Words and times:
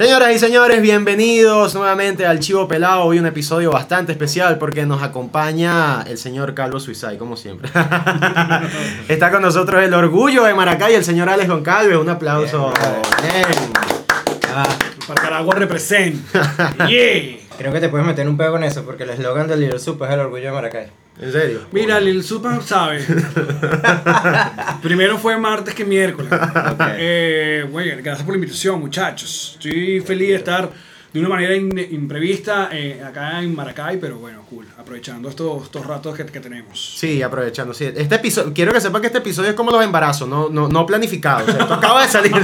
Señoras 0.00 0.34
y 0.34 0.38
señores, 0.38 0.80
bienvenidos 0.80 1.74
nuevamente 1.74 2.24
al 2.24 2.40
Chivo 2.40 2.66
Pelado. 2.66 3.02
Hoy 3.02 3.18
un 3.18 3.26
episodio 3.26 3.70
bastante 3.70 4.12
especial 4.12 4.56
porque 4.56 4.86
nos 4.86 5.02
acompaña 5.02 6.00
el 6.08 6.16
señor 6.16 6.54
Calvo 6.54 6.80
Suizay, 6.80 7.18
como 7.18 7.36
siempre. 7.36 7.68
Está 9.08 9.30
con 9.30 9.42
nosotros 9.42 9.84
el 9.84 9.92
orgullo 9.92 10.44
de 10.44 10.54
Maracay, 10.54 10.94
el 10.94 11.04
señor 11.04 11.28
Alex 11.28 11.50
Goncalves. 11.50 11.98
Un 11.98 12.08
aplauso. 12.08 12.72
Bien. 13.20 13.44
Ah, 14.54 14.66
para 15.06 15.20
Caragua 15.20 15.54
represent. 15.56 16.16
Yeah. 16.88 17.36
Creo 17.58 17.70
que 17.70 17.80
te 17.80 17.90
puedes 17.90 18.06
meter 18.06 18.26
un 18.26 18.38
pedo 18.38 18.52
con 18.52 18.64
eso 18.64 18.86
porque 18.86 19.02
el 19.02 19.10
eslogan 19.10 19.48
del 19.48 19.60
Little 19.60 19.78
Soup 19.78 20.02
es 20.02 20.10
el 20.12 20.20
orgullo 20.20 20.46
de 20.46 20.52
Maracay. 20.52 20.99
¿En 21.20 21.32
serio? 21.32 21.60
Mira, 21.70 22.00
Lil 22.00 22.24
Super 22.24 22.62
sabe. 22.62 23.04
Primero 24.82 25.18
fue 25.18 25.36
martes 25.38 25.74
que 25.74 25.84
miércoles. 25.84 26.32
Eh, 26.96 27.66
bueno, 27.70 28.00
gracias 28.02 28.24
por 28.24 28.32
la 28.32 28.38
invitación, 28.38 28.80
muchachos. 28.80 29.52
Estoy 29.54 30.00
feliz 30.00 30.28
de 30.28 30.34
estar 30.36 30.70
de 31.12 31.20
una 31.20 31.28
manera 31.28 31.54
in- 31.56 31.76
imprevista 31.90 32.68
eh, 32.72 33.02
acá 33.04 33.40
en 33.42 33.54
Maracay, 33.54 33.98
pero 33.98 34.18
bueno, 34.18 34.42
cool. 34.48 34.66
Aprovechando 34.78 35.28
estos, 35.28 35.64
estos 35.64 35.84
ratos 35.86 36.16
que, 36.16 36.24
que 36.26 36.40
tenemos. 36.40 36.94
Sí, 36.98 37.22
aprovechando. 37.22 37.74
Sí. 37.74 37.84
Este 37.94 38.14
episodio, 38.16 38.52
quiero 38.54 38.72
que 38.72 38.80
sepan 38.80 39.00
que 39.00 39.06
este 39.08 39.18
episodio 39.18 39.50
es 39.50 39.54
como 39.56 39.70
los 39.70 39.82
embarazos, 39.84 40.28
no, 40.28 40.48
no, 40.48 40.68
no 40.68 40.86
planificado. 40.86 41.44
O 41.46 41.50
sea, 41.50 41.60
esto 41.60 41.74
acaba 41.74 42.02
de 42.02 42.08
salir. 42.08 42.32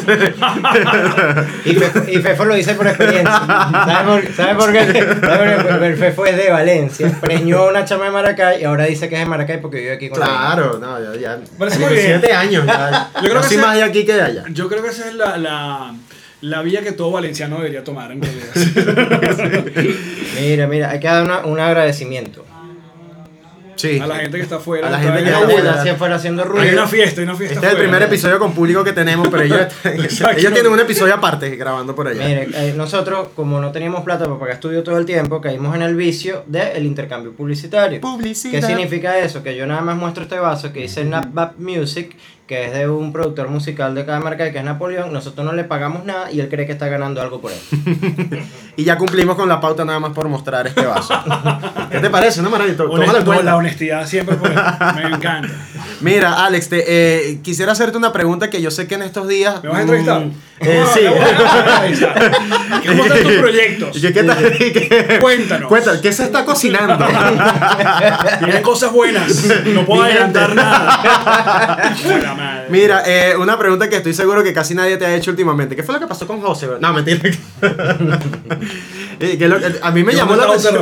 Y, 1.65 1.75
Fefo, 1.75 2.01
y 2.11 2.17
Fefo 2.19 2.45
lo 2.45 2.55
dice 2.55 2.75
por 2.75 2.87
experiencia. 2.87 3.31
¿Sabes 3.47 4.05
por, 4.25 4.33
sabe 4.35 4.55
por 4.55 4.73
qué? 4.73 5.97
Fefo 5.97 6.27
es 6.27 6.37
de 6.37 6.51
Valencia. 6.51 7.19
Preñó 7.21 7.59
a 7.59 7.69
una 7.71 7.85
chama 7.85 8.05
de 8.07 8.11
Maracay 8.11 8.61
y 8.63 8.65
ahora 8.65 8.85
dice 8.85 9.09
que 9.09 9.17
es 9.17 9.21
de 9.23 9.27
Maracay 9.27 9.61
porque 9.61 9.79
vive 9.79 9.93
aquí 9.93 10.09
con 10.09 10.21
la 10.21 10.27
claro, 10.27 10.79
no, 10.79 11.15
ya. 11.15 11.21
ya 11.21 11.39
Parece 11.59 11.79
muy 11.79 11.95
bien. 11.95 12.21
años. 12.35 12.65
Ya. 12.67 13.11
Yo 13.23 13.29
creo 13.31 13.41
que 13.41 13.47
soy 13.49 13.57
ese- 13.57 13.67
más 13.67 13.77
de 13.77 13.83
aquí 13.83 14.05
que 14.05 14.15
de 14.15 14.23
allá. 14.23 14.45
Yo 14.51 14.69
creo 14.69 14.83
que 14.83 14.89
esa 14.91 15.09
es 15.09 15.15
la, 15.15 15.37
la, 15.37 15.95
la 16.49 16.63
vía 16.63 16.83
que 16.83 16.93
todo 16.93 17.11
valenciano 17.11 17.57
debería 17.57 17.83
tomar 17.85 18.13
en 18.13 18.23
realidad. 18.23 18.47
Mira, 20.41 20.67
mira, 20.67 20.91
hay 20.91 21.01
que 21.01 21.07
dar 21.07 21.25
una- 21.25 21.47
un 21.47 21.59
agradecimiento. 21.59 22.45
Sí. 23.77 23.99
A 24.01 24.07
la 24.07 24.17
gente 24.17 24.39
que 24.39 24.43
está 24.43 24.57
afuera. 24.57 24.87
A 24.89 24.91
la 24.91 24.99
gente 24.99 25.19
en 25.19 25.25
que 25.27 25.31
está 25.33 25.45
afuera. 25.45 25.73
Hacia 25.75 25.93
afuera 25.93 26.15
haciendo 26.15 26.43
Hay 26.45 26.49
ruido. 26.49 26.73
una 26.73 26.87
fiesta, 26.87 27.21
hay 27.21 27.25
una 27.27 27.37
fiesta. 27.37 27.55
Este 27.57 27.67
es 27.67 27.73
el 27.73 27.77
afuera. 27.77 27.91
primer 27.91 28.03
episodio 28.09 28.39
con 28.39 28.53
público 28.55 28.83
que 28.83 28.95
tenemos, 28.95 29.29
pero 29.29 29.43
ellos, 29.43 29.61
Exacto. 29.85 30.39
ellos 30.39 30.53
tienen 30.55 30.73
un 30.73 30.81
episodio 30.81 31.13
aparte 31.15 31.55
grabando 31.57 31.95
por 31.95 32.09
allá. 32.09 32.27
Mire, 32.27 32.49
eh, 32.55 32.73
nosotros, 32.75 33.29
como 33.37 33.61
no 33.61 33.73
teníamos 33.73 34.03
plata 34.03 34.25
para 34.25 34.39
pagar 34.39 34.55
estudio 34.55 34.83
todo 34.83 34.97
el 34.97 35.05
tiempo, 35.05 35.43
caímos 35.43 35.75
en 35.77 35.83
el 35.83 35.95
vicio 35.95 36.45
del 36.47 36.87
intercambio 36.87 37.33
publicitario. 37.35 38.01
Publicidad. 38.01 38.61
¿Qué 38.61 38.67
significa 38.67 39.19
eso? 39.19 39.43
Que 39.43 39.55
yo 39.55 39.67
nada 39.67 39.83
más 39.83 39.97
muestro 39.97 40.23
este 40.23 40.39
vaso 40.39 40.73
que 40.73 40.81
dice 40.81 41.05
Napbap 41.05 41.59
Music, 41.59 42.17
que 42.47 42.67
es 42.67 42.73
de 42.73 42.89
un 42.89 43.13
productor 43.13 43.49
musical 43.49 43.95
de 43.95 44.05
cada 44.07 44.21
marca, 44.21 44.53
que 44.53 44.59
es 44.59 44.65
Napoleón. 44.65 45.13
Nosotros 45.13 45.45
no 45.45 45.53
le 45.53 45.65
pagamos 45.65 46.05
nada 46.05 46.31
y 46.31 46.41
él 46.41 46.49
cree 46.49 46.67
que 46.67 46.73
está 46.73 46.89
ganando 46.89 47.21
algo 47.21 47.41
por 47.41 47.53
él. 47.53 47.59
Y 48.79 48.85
ya 48.85 48.99
cumplimos 48.99 49.37
con 49.37 49.49
la 49.49 49.59
pauta 49.59 49.87
nada 49.87 49.99
más 49.99 50.13
por 50.13 50.29
mostrar 50.29 50.67
este 50.67 50.85
vaso. 50.85 51.15
¿Qué 51.91 51.99
te 51.99 52.11
parece? 52.11 52.43
No, 52.43 52.51
cuenta. 52.51 53.43
la 53.43 53.57
honestidad 53.57 54.07
siempre 54.07 54.37
Me 54.37 55.17
encanta. 55.17 55.49
Mira, 56.03 56.45
Alex, 56.45 56.69
te, 56.69 56.85
eh, 56.87 57.41
quisiera 57.43 57.73
hacerte 57.73 57.97
una 57.97 58.13
pregunta 58.13 58.51
que 58.51 58.61
yo 58.61 58.71
sé 58.71 58.87
que 58.87 58.97
en 58.97 59.03
estos 59.03 59.29
días. 59.29 59.63
¿Me 59.63 59.71
vas 59.71 59.79
a 59.79 59.83
entrevistar? 59.83 60.27
mm, 60.27 60.33
eh, 60.61 60.85
sí. 60.95 61.01
¿Cómo 62.87 63.05
están 63.05 63.23
tus 63.23 63.33
proyectos? 63.33 63.97
¿Y 63.97 64.01
qué, 64.01 64.13
qué 64.13 64.23
tal? 64.25 64.55
¿Y 64.55 64.73
qué- 64.73 65.19
Cuéntanos. 65.21 65.69
Cuéntanos, 65.69 66.01
¿qué 66.01 66.13
se 66.13 66.25
está 66.25 66.45
cocinando? 66.45 67.05
Tienen 68.39 68.63
cosas 68.63 68.93
buenas. 68.93 69.45
No 69.67 69.85
puedo 69.85 70.03
Mi 70.05 70.09
gente. 70.13 70.39
adelantar 70.39 70.55
nada. 70.55 71.95
Buena 72.05 72.35
madre. 72.35 72.67
Mira, 72.71 73.03
eh, 73.07 73.37
una 73.37 73.59
pregunta 73.59 73.89
que 73.89 73.97
estoy 73.97 74.15
seguro 74.15 74.43
que 74.43 74.53
casi 74.53 74.75
nadie 74.75 74.97
te 74.97 75.05
ha 75.07 75.15
hecho 75.15 75.31
últimamente. 75.31 75.77
¿Qué 75.77 75.83
fue 75.83 75.95
lo 75.95 76.01
que 76.01 76.07
pasó 76.07 76.27
con 76.27 76.41
José? 76.41 76.69
No, 76.81 76.93
mentira. 76.93 77.21
Eh, 79.19 79.39
que 79.39 79.49
lo- 79.49 79.57
a 79.83 79.91
mí 79.93 80.05
me 80.05 80.13
Yo 80.13 80.19
llamó 80.19 80.37
la 80.37 80.45
atención. 80.45 80.77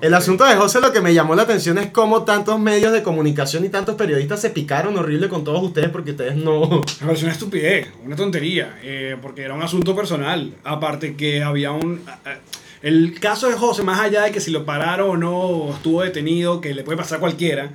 El 0.00 0.14
asunto 0.14 0.44
de 0.44 0.54
José 0.54 0.80
lo 0.80 0.92
que 0.92 1.00
me 1.00 1.12
llamó 1.12 1.34
la 1.34 1.42
atención 1.42 1.76
es 1.78 1.88
cómo 1.90 2.22
tantos 2.22 2.60
medios 2.60 2.92
de 2.92 3.02
comunicación 3.02 3.64
y 3.64 3.68
tantos 3.68 3.96
periodistas 3.96 4.40
se 4.40 4.50
picaron 4.50 4.96
horrible 4.96 5.28
con 5.28 5.42
todos 5.42 5.60
ustedes 5.62 5.88
porque 5.90 6.12
ustedes 6.12 6.36
no... 6.36 6.82
Me 7.00 7.06
pareció 7.06 7.24
una 7.26 7.32
estupidez, 7.32 7.88
una 8.08 8.16
tontería, 8.16 8.78
eh, 8.82 9.16
porque 9.20 9.42
era 9.42 9.52
un 9.52 9.62
asunto 9.62 9.94
personal. 9.94 10.54
Aparte 10.64 11.14
que 11.14 11.42
había 11.42 11.72
un... 11.72 12.00
El 12.80 13.20
caso 13.20 13.48
de 13.48 13.54
José, 13.54 13.82
más 13.82 14.00
allá 14.00 14.22
de 14.22 14.30
que 14.32 14.40
si 14.40 14.50
lo 14.50 14.64
pararon 14.64 15.10
o 15.10 15.16
no, 15.18 15.36
o 15.36 15.74
estuvo 15.74 16.00
detenido, 16.00 16.58
que 16.62 16.72
le 16.72 16.84
puede 16.84 16.96
pasar 16.96 17.18
a 17.18 17.20
cualquiera, 17.20 17.70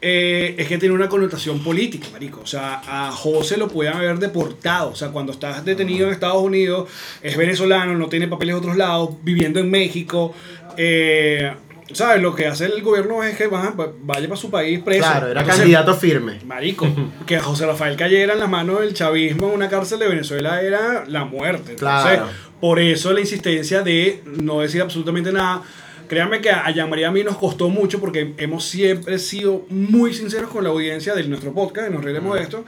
eh, 0.00 0.54
es 0.56 0.66
que 0.68 0.78
tiene 0.78 0.94
una 0.94 1.10
connotación 1.10 1.62
política, 1.62 2.08
marico. 2.10 2.40
O 2.40 2.46
sea, 2.46 2.80
a 2.86 3.10
José 3.10 3.58
lo 3.58 3.68
pueden 3.68 3.92
haber 3.92 4.18
deportado. 4.18 4.92
O 4.92 4.96
sea, 4.96 5.08
cuando 5.08 5.32
estás 5.32 5.62
detenido 5.66 6.06
en 6.06 6.14
Estados 6.14 6.42
Unidos, 6.42 6.88
es 7.22 7.36
venezolano, 7.36 7.94
no 7.94 8.08
tiene 8.08 8.26
papeles 8.26 8.54
de 8.54 8.60
otros 8.60 8.76
lados, 8.78 9.10
viviendo 9.22 9.60
en 9.60 9.70
México. 9.70 10.32
Eh, 10.78 11.52
¿Sabes? 11.92 12.20
Lo 12.22 12.34
que 12.34 12.46
hace 12.46 12.66
el 12.66 12.82
gobierno 12.82 13.22
es 13.22 13.36
que 13.36 13.46
va- 13.46 13.74
vaya 14.02 14.28
para 14.28 14.36
su 14.40 14.50
país 14.50 14.80
preso. 14.80 15.00
Claro, 15.08 15.28
era 15.28 15.40
Entonces, 15.40 15.60
candidato 15.60 15.94
firme. 15.94 16.38
Marico, 16.44 16.86
que 17.26 17.38
José 17.38 17.66
Rafael 17.66 17.96
cayera 17.96 18.34
en 18.34 18.38
las 18.40 18.48
manos 18.48 18.80
del 18.80 18.92
chavismo 18.94 19.48
en 19.48 19.54
una 19.54 19.68
cárcel 19.68 19.98
de 19.98 20.08
Venezuela 20.08 20.60
era 20.60 21.04
la 21.06 21.24
muerte. 21.24 21.72
Entonces, 21.72 22.12
Claro. 22.18 22.28
por 22.60 22.78
eso 22.78 23.12
la 23.12 23.20
insistencia 23.20 23.82
de 23.82 24.22
no 24.24 24.60
decir 24.60 24.82
absolutamente 24.82 25.32
nada. 25.32 25.62
Créanme 26.08 26.40
que 26.40 26.50
a 26.50 26.70
Jean 26.70 26.88
María 26.90 27.08
a 27.08 27.12
mí 27.12 27.22
nos 27.22 27.36
costó 27.36 27.68
mucho 27.68 28.00
porque 28.00 28.34
hemos 28.38 28.64
siempre 28.64 29.18
sido 29.18 29.66
muy 29.68 30.14
sinceros 30.14 30.50
con 30.50 30.64
la 30.64 30.70
audiencia 30.70 31.14
de 31.14 31.24
nuestro 31.24 31.52
podcast, 31.52 31.90
nos 31.90 32.02
reiremos 32.02 32.34
de 32.36 32.42
esto. 32.42 32.64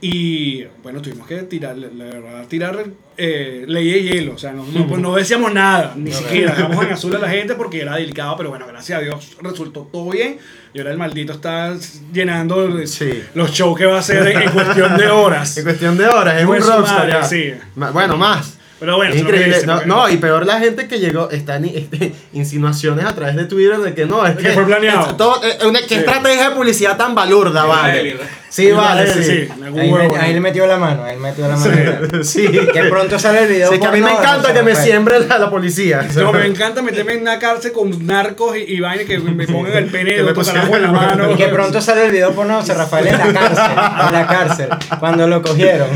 Y 0.00 0.64
bueno, 0.82 1.00
tuvimos 1.00 1.28
que 1.28 1.36
tirar, 1.44 1.76
la 1.78 2.04
verdad, 2.04 2.46
tirar 2.48 2.84
eh, 3.16 3.64
ley 3.68 3.88
de 3.92 4.02
hielo. 4.02 4.34
O 4.34 4.38
sea, 4.38 4.50
no, 4.52 4.66
no, 4.66 4.88
pues 4.88 5.00
no 5.00 5.14
decíamos 5.14 5.52
nada, 5.54 5.92
ni 5.96 6.10
siquiera. 6.10 6.54
Dejamos 6.56 6.84
en 6.84 6.92
azul 6.94 7.14
a 7.14 7.20
la 7.20 7.28
gente 7.28 7.54
porque 7.54 7.80
era 7.82 7.94
delicado, 7.94 8.36
pero 8.36 8.50
bueno, 8.50 8.66
gracias 8.66 8.98
a 8.98 9.02
Dios 9.02 9.36
resultó 9.40 9.88
todo 9.92 10.10
bien. 10.10 10.38
Y 10.74 10.78
ahora 10.78 10.90
el 10.90 10.98
maldito 10.98 11.32
está 11.34 11.76
llenando 12.12 12.84
Sí. 12.86 13.22
los 13.34 13.52
shows 13.52 13.78
que 13.78 13.86
va 13.86 13.96
a 13.96 14.00
hacer 14.00 14.26
en, 14.26 14.42
en 14.42 14.50
cuestión 14.50 14.96
de 14.96 15.06
horas. 15.08 15.56
En 15.56 15.62
cuestión 15.64 15.96
de 15.96 16.06
horas, 16.08 16.34
es 16.36 16.42
un 16.42 16.48
Pues 16.48 16.66
rockstar. 16.66 17.24
sí. 17.24 17.52
Bueno, 17.76 18.16
más. 18.16 18.58
Pero 18.82 18.96
bueno, 18.96 19.14
Es 19.14 19.20
increíble. 19.20 19.46
merece, 19.46 19.66
No, 19.66 19.74
porque- 19.74 19.88
no, 19.88 20.08
y 20.08 20.16
peor 20.16 20.44
la 20.44 20.58
gente 20.58 20.88
que 20.88 20.98
llegó, 20.98 21.30
están 21.30 21.64
este, 21.72 22.12
insinuaciones 22.32 23.04
a 23.04 23.14
través 23.14 23.36
de 23.36 23.44
Twitter 23.44 23.78
de 23.78 23.94
que 23.94 24.06
no, 24.06 24.26
es 24.26 24.34
Que 24.36 24.42
que, 24.42 24.50
fue 24.50 24.64
planeado. 24.66 25.10
es 25.10 25.16
todo- 25.16 25.40
eh, 25.44 25.56
una- 25.68 25.78
¿Qué 25.82 25.86
Sí. 25.88 25.94
estrategia 25.94 26.48
de 26.50 26.56
publicidad 26.56 26.96
tan 26.96 27.14
balurda, 27.14 27.64
vale? 27.64 28.16
Sí, 28.52 28.70
vale, 28.70 29.06
sí. 29.10 29.24
sí. 29.24 29.48
Ahí, 29.78 29.90
me- 29.90 30.16
ahí 30.18 30.34
le 30.34 30.40
metió 30.40 30.66
la 30.66 30.76
mano, 30.76 31.04
ahí 31.04 31.14
le 31.16 31.22
metió 31.22 31.48
la 31.48 31.56
mano. 31.56 32.22
Sí. 32.22 32.46
Que 32.70 32.82
pronto 32.84 33.18
sale 33.18 33.44
el 33.44 33.48
video. 33.48 33.72
Sí, 33.72 33.80
que 33.80 33.86
a 33.86 33.90
mí 33.90 34.02
me 34.02 34.12
encanta 34.12 34.52
que 34.52 34.62
me 34.62 34.72
Rafael. 34.72 34.86
siembre 34.86 35.20
la, 35.20 35.38
la 35.38 35.48
policía. 35.50 36.06
No, 36.16 36.32
me 36.34 36.44
encanta 36.44 36.82
meterme 36.82 37.14
en 37.14 37.22
una 37.22 37.38
cárcel 37.38 37.72
con 37.72 38.06
narcos 38.06 38.54
y, 38.58 38.74
y 38.74 38.80
vaina 38.80 39.04
que 39.04 39.18
me 39.18 39.46
pongan 39.46 39.72
el 39.74 39.86
pene 39.86 40.12
de 40.12 40.18
en 40.18 40.82
la 40.82 40.92
mano. 40.92 41.32
Y 41.32 41.36
que 41.36 41.48
pronto 41.48 41.80
sale 41.80 42.04
el 42.06 42.12
video 42.12 42.32
porno 42.32 42.56
de 42.56 42.60
José 42.60 42.74
Rafael 42.74 43.06
en 43.06 43.18
la 43.18 43.32
cárcel. 43.32 43.72
En 44.06 44.12
la 44.12 44.26
cárcel. 44.26 44.68
Cuando 45.00 45.26
lo 45.26 45.40
cogieron. 45.40 45.88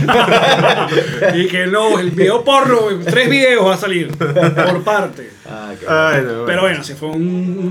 Y 1.35 1.47
que 1.49 1.67
no, 1.67 1.99
el 1.99 2.11
video 2.11 2.43
porno, 2.43 2.79
tres 3.05 3.29
videos 3.29 3.67
va 3.67 3.75
a 3.75 3.77
salir 3.77 4.17
por 4.17 4.83
parte. 4.83 5.31
Ay, 5.89 6.23
no, 6.25 6.45
Pero 6.47 6.63
bueno, 6.63 6.83
sí 6.83 6.95
fue 6.95 7.09
un, 7.11 7.21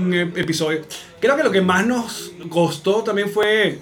un 0.06 0.12
ep- 0.12 0.38
episodio. 0.38 0.80
Creo 1.20 1.36
que 1.36 1.42
lo 1.42 1.50
que 1.50 1.60
más 1.60 1.84
nos 1.84 2.32
costó 2.48 3.02
también 3.02 3.28
fue. 3.30 3.78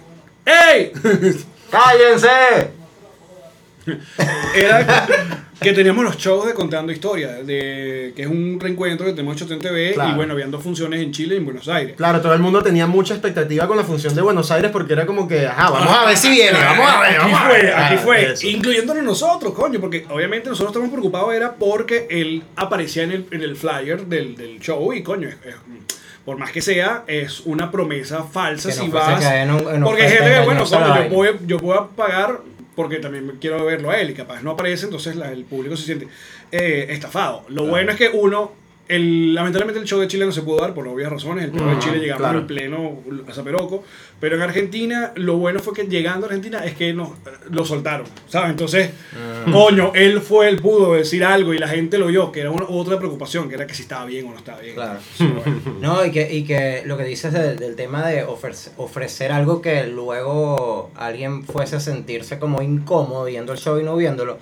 ¡Ey! 0.47 0.93
¡Cállense! 1.71 2.71
Era 4.55 5.07
que 5.61 5.73
teníamos 5.73 6.05
los 6.05 6.17
shows 6.17 6.47
de 6.47 6.55
Contando 6.55 6.91
Historias, 6.93 7.47
de, 7.47 8.13
que 8.17 8.23
es 8.23 8.29
un 8.29 8.59
reencuentro 8.61 9.07
que 9.07 9.13
tenemos 9.13 9.41
hecho 9.41 9.53
en 9.53 9.61
TV 9.61 9.93
Claro. 9.95 10.11
y 10.11 10.15
bueno, 10.15 10.33
habían 10.33 10.51
dos 10.51 10.63
funciones 10.63 11.01
en 11.01 11.13
Chile 11.13 11.35
y 11.35 11.39
en 11.39 11.45
Buenos 11.45 11.69
Aires. 11.69 11.95
Claro, 11.97 12.21
todo 12.21 12.33
el 12.35 12.41
mundo 12.41 12.63
tenía 12.63 12.87
mucha 12.87 13.15
expectativa 13.15 13.67
con 13.67 13.77
la 13.77 13.85
función 13.85 14.15
de 14.15 14.23
Buenos 14.23 14.51
Aires 14.51 14.71
porque 14.71 14.93
era 14.95 15.07
como 15.07 15.27
que, 15.29 15.47
ajá, 15.47 15.71
vamos 15.71 15.97
a 15.97 16.05
ver 16.07 16.17
si 16.17 16.31
viene, 16.31 16.59
vamos 16.59 16.87
a 16.91 17.01
ver, 17.01 17.11
Aquí 17.13 17.19
vamos 17.33 17.41
a 17.41 17.45
fue, 17.49 17.63
ver. 17.63 17.75
aquí 17.75 17.97
fue, 17.99 18.35
incluyéndonos 18.51 19.05
nosotros, 19.05 19.53
coño, 19.55 19.81
porque 19.81 20.07
obviamente 20.11 20.49
nosotros 20.49 20.73
estamos 20.73 20.91
preocupados 20.91 21.35
era 21.35 21.55
porque 21.55 22.07
él 22.11 22.43
aparecía 22.57 23.03
en 23.05 23.13
el, 23.13 23.27
en 23.31 23.43
el 23.43 23.57
flyer 23.57 24.07
del, 24.07 24.37
del 24.37 24.61
show 24.61 24.93
y 24.93 25.03
coño, 25.03 25.29
es- 25.29 25.37
es- 25.45 25.55
por 26.25 26.39
más 26.39 26.51
que 26.53 26.63
sea, 26.63 27.05
es 27.07 27.41
una 27.41 27.71
promesa 27.71 28.25
falsa 28.25 28.69
Que 28.71 28.75
si 28.75 28.89
vas. 28.89 29.23
en 29.25 29.51
un- 29.51 29.75
en 29.75 29.83
porque 29.83 30.09
gente 30.09 30.31
que, 30.31 30.41
bueno, 30.41 30.65
yo, 30.65 31.11
voy, 31.11 31.29
yo 31.47 31.59
voy 31.59 31.77
a 31.79 31.85
pagar 31.95 32.41
porque 32.75 32.97
también 32.97 33.33
quiero 33.41 33.65
verlo 33.65 33.91
a 33.91 33.99
él 34.01 34.11
y 34.11 34.15
capaz 34.15 34.43
no 34.43 34.51
aparece, 34.53 34.87
entonces 34.87 35.17
la- 35.17 35.31
el 35.31 35.45
público 35.45 35.77
se 35.77 35.85
siente 35.85 36.09
eh, 36.51 36.87
estafado. 36.91 37.45
Lo 37.49 37.67
bueno 37.67 37.91
es 37.93 37.97
que 37.99 38.09
uno 38.13 38.53
El, 38.87 39.35
lamentablemente 39.35 39.81
el 39.81 39.87
show 39.87 39.99
de 39.99 40.09
Chile 40.09 40.27
no 40.27 40.33
se 40.33 40.43
pudo 40.43 40.61
dar 40.61 40.75
por 40.75 40.87
obvias 40.87 41.11
razones. 41.11 41.45
El 41.45 41.53
show 41.53 41.69
de 41.69 41.79
Chile 41.79 41.99
llegamos 41.99 42.21
claro. 42.21 42.39
en 42.41 42.47
pleno 42.47 42.99
Zaperoco. 43.33 43.83
Pero 44.21 44.37
en 44.37 44.43
Argentina, 44.43 45.13
lo 45.17 45.37
bueno 45.37 45.61
fue 45.61 45.75
que 45.75 45.85
llegando 45.85 46.27
a 46.27 46.29
Argentina 46.29 46.65
es 46.65 46.75
que 46.75 46.93
nos 46.93 47.11
lo 47.51 47.65
soltaron. 47.65 48.07
¿Sabes? 48.29 48.51
Entonces, 48.51 48.91
coño, 49.53 49.93
él 49.95 50.21
fue, 50.21 50.49
él 50.49 50.61
pudo 50.61 50.95
decir 50.95 51.25
algo 51.25 51.53
y 51.55 51.59
la 51.59 51.69
gente 51.69 51.99
lo 51.99 52.07
oyó, 52.07 52.31
que 52.31 52.41
era 52.41 52.51
una, 52.51 52.67
otra 52.67 52.99
preocupación, 52.99 53.49
que 53.49 53.55
era 53.55 53.67
que 53.67 53.75
si 53.75 53.83
estaba 53.83 54.05
bien 54.05 54.27
o 54.27 54.31
no 54.31 54.39
estaba 54.39 54.61
bien. 54.61 54.75
Claro. 54.75 54.99
Sí, 55.17 55.27
bueno. 55.27 55.61
No, 55.81 56.05
y 56.05 56.11
que, 56.11 56.33
y 56.35 56.45
que 56.45 56.83
lo 56.87 56.97
que 56.97 57.05
dices 57.05 57.33
del, 57.33 57.59
del 57.59 57.77
tema 57.77 58.07
de 58.07 58.25
ofrecer, 58.25 58.73
ofrecer 58.77 59.33
algo 59.33 59.61
que 59.61 59.87
luego 59.87 60.91
alguien 60.95 61.45
fuese 61.45 61.77
a 61.77 61.81
sentirse 61.81 62.39
como 62.39 62.63
incómodo 62.63 63.25
viendo 63.25 63.53
el 63.53 63.59
show 63.59 63.79
y 63.79 63.83
no 63.83 63.97
viéndolo. 63.97 64.39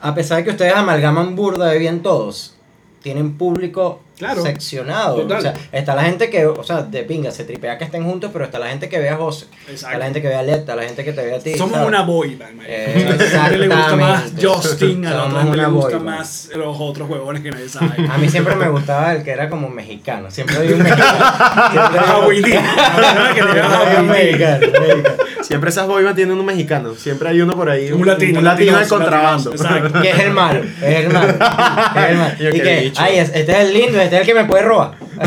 a 0.00 0.14
pesar 0.14 0.38
de 0.38 0.44
que 0.44 0.50
ustedes 0.50 0.74
amalgaman 0.74 1.36
burda 1.36 1.68
de 1.68 1.78
bien 1.78 2.02
todos, 2.02 2.56
tienen 3.02 3.36
público 3.36 4.00
Claro. 4.18 4.42
seccionado. 4.42 5.16
Total. 5.22 5.38
O 5.38 5.40
sea, 5.40 5.54
está 5.72 5.94
la 5.94 6.04
gente 6.04 6.30
que, 6.30 6.46
o 6.46 6.62
sea, 6.62 6.82
de 6.82 7.02
pinga, 7.02 7.30
se 7.32 7.44
tripea 7.44 7.76
que 7.78 7.84
estén 7.84 8.04
juntos, 8.04 8.30
pero 8.32 8.44
está 8.44 8.58
la 8.58 8.68
gente 8.68 8.88
que 8.88 8.98
ve 8.98 9.08
a 9.08 9.16
José, 9.16 9.46
está 9.72 9.96
la 9.98 10.04
gente 10.04 10.22
que 10.22 10.28
ve 10.28 10.34
a 10.36 10.42
Leta, 10.42 10.76
la 10.76 10.82
gente 10.84 11.04
que 11.04 11.12
te 11.12 11.24
ve 11.24 11.34
a 11.34 11.38
ti. 11.40 11.56
Somos 11.56 11.72
¿sabes? 11.74 11.88
una 11.88 12.02
boy 12.02 12.36
band. 12.36 12.60
Eh, 12.66 13.18
a 13.40 13.48
le 13.48 13.66
gusta 13.68 13.96
más. 13.96 14.32
Justin, 14.40 15.06
a 15.06 15.10
la 15.14 15.24
otra 15.24 15.40
gente 15.42 15.56
le 15.56 15.66
boy 15.66 15.74
gusta 15.82 15.98
más 15.98 16.50
los 16.54 16.76
otros 16.78 17.08
huevones 17.10 17.42
que 17.42 17.50
nadie 17.50 17.68
sabe. 17.68 18.06
A 18.08 18.18
mí 18.18 18.28
siempre 18.28 18.54
me 18.54 18.68
gustaba 18.68 19.12
el 19.12 19.24
que 19.24 19.30
era 19.32 19.48
como 19.48 19.68
mexicano. 19.68 20.30
Siempre 20.30 20.56
había 20.56 20.76
un 20.76 20.82
mexicano. 24.08 24.66
Siempre 25.42 25.70
esas 25.70 25.86
boybas 25.86 26.14
tienen 26.14 26.38
un 26.38 26.46
mexicano. 26.46 26.94
Siempre 26.94 27.28
hay 27.28 27.40
uno 27.40 27.54
por 27.54 27.68
ahí. 27.68 27.90
Un 27.92 28.06
latino, 28.06 28.38
Un 28.38 28.44
latino 28.44 28.78
de 28.78 28.86
contrabando. 28.86 29.52
Que 30.00 30.10
es 30.10 30.18
el 30.20 30.30
malo, 30.32 30.60
es 30.80 31.04
el 31.04 31.12
malo. 31.12 31.28
Es 31.32 32.10
el 32.10 32.16
malo. 32.16 32.34
Yo 32.38 32.48
Y 32.50 32.52
qué 32.52 32.62
que, 32.62 32.80
bicho. 32.80 33.02
ay, 33.02 33.18
es- 33.18 33.32
este 33.34 33.52
es 33.52 33.58
el 33.58 33.72
lindo, 33.72 34.00
este 34.02 34.14
es 34.16 34.20
el 34.22 34.26
que 34.26 34.34
me 34.34 34.44
puede 34.44 34.62
robar. 34.62 34.96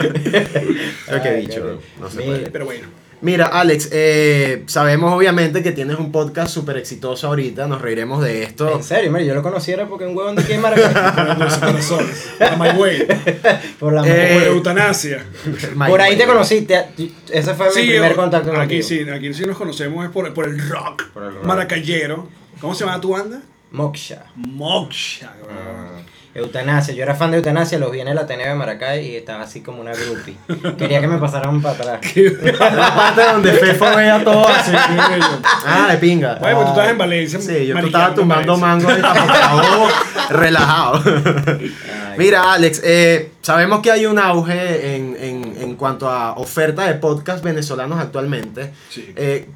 Qué 0.00 1.28
Ay, 1.28 1.40
bicho, 1.46 1.62
qué 1.62 2.00
no 2.00 2.10
se 2.10 2.16
Mira. 2.18 2.26
puede. 2.30 2.50
Pero 2.50 2.64
bueno. 2.66 2.88
Mira, 3.22 3.46
Alex, 3.46 3.88
eh, 3.92 4.62
sabemos 4.66 5.10
obviamente 5.12 5.62
que 5.62 5.72
tienes 5.72 5.98
un 5.98 6.12
podcast 6.12 6.52
súper 6.52 6.76
exitoso 6.76 7.28
ahorita, 7.28 7.66
nos 7.66 7.80
reiremos 7.80 8.22
de 8.22 8.42
esto. 8.42 8.70
En 8.76 8.82
serio, 8.84 9.10
mire, 9.10 9.24
yo 9.24 9.34
lo 9.34 9.42
conociera 9.42 9.86
porque 9.86 10.04
un 10.04 10.14
huevón 10.16 10.36
de 10.36 10.42
aquí 10.42 10.52
en 10.52 10.60
Maracay. 10.60 10.92
Para 11.14 11.34
los 11.34 11.56
corazones. 11.56 12.28
Para 12.38 12.56
My 12.56 12.78
Way. 12.78 13.06
Por 13.80 13.94
la 13.94 14.02
Eh, 14.06 14.34
Por 14.34 14.42
eutanasia. 14.48 15.24
Por 15.88 16.00
ahí 16.00 16.16
te 16.18 16.26
conocí, 16.26 16.60
te- 16.62 16.84
ese 17.30 17.54
fue 17.54 17.68
mi 17.74 17.86
primer 17.88 18.10
yo- 18.10 18.16
contacto 18.16 18.48
contigo. 18.48 18.62
aquí 18.62 18.82
sí, 18.82 19.06
aquí 19.08 19.32
sí 19.32 19.46
nos 19.46 19.56
conocemos 19.56 20.04
es 20.04 20.10
por, 20.10 20.32
por 20.34 20.44
el 20.44 20.68
rock. 20.68 21.04
Por 21.14 21.22
el 21.24 21.34
rock. 21.36 21.44
Maracayero. 21.44 22.28
¿Cómo 22.60 22.74
se 22.74 22.84
llama 22.84 23.00
tu 23.00 23.10
banda? 23.12 23.40
Moksha. 23.70 24.26
Moksha. 24.36 25.32
cabrón. 25.40 26.15
Eutanasia, 26.36 26.94
yo 26.94 27.02
era 27.02 27.14
fan 27.14 27.30
de 27.30 27.38
Eutanasia, 27.38 27.78
los 27.78 27.90
vi 27.90 28.00
en 28.00 28.08
el 28.08 28.18
Ateneo 28.18 28.48
de 28.48 28.54
Maracay 28.54 29.06
y 29.06 29.16
estaba 29.16 29.42
así 29.42 29.60
como 29.62 29.80
una 29.80 29.92
groupie. 29.92 30.36
Quería 30.76 31.00
que 31.00 31.08
me 31.08 31.18
pasaran 31.18 31.62
para 31.62 31.74
atrás. 31.74 32.16
La 32.58 32.94
parte 32.94 33.22
donde 33.22 33.52
Fefo 33.52 33.84
vea 33.96 34.22
todo 34.22 34.46
así. 34.46 34.72
Ah, 35.66 35.88
de 35.90 35.98
pinga. 35.98 36.36
Bueno, 36.36 36.56
pues 36.56 36.66
tú 36.66 36.70
estabas 36.72 36.90
en 36.90 36.98
Valencia. 36.98 37.40
Sí, 37.40 37.66
yo 37.66 37.78
estaba 37.78 38.14
tumbando 38.14 38.56
mango 38.56 38.88
ahí 38.88 39.00
tapado, 39.00 39.88
relajado. 40.30 41.02
Mira, 42.18 42.52
Alex, 42.52 42.80
eh, 42.84 43.32
sabemos 43.42 43.80
que 43.80 43.90
hay 43.90 44.06
un 44.06 44.18
auge 44.18 44.96
en, 44.96 45.16
en, 45.20 45.56
en 45.60 45.76
cuanto 45.76 46.08
a 46.08 46.34
oferta 46.34 46.86
de 46.86 46.94
podcast 46.94 47.44
venezolanos 47.44 47.98
actualmente. 47.98 48.72
Sí. 48.88 49.12
Eh, 49.16 49.48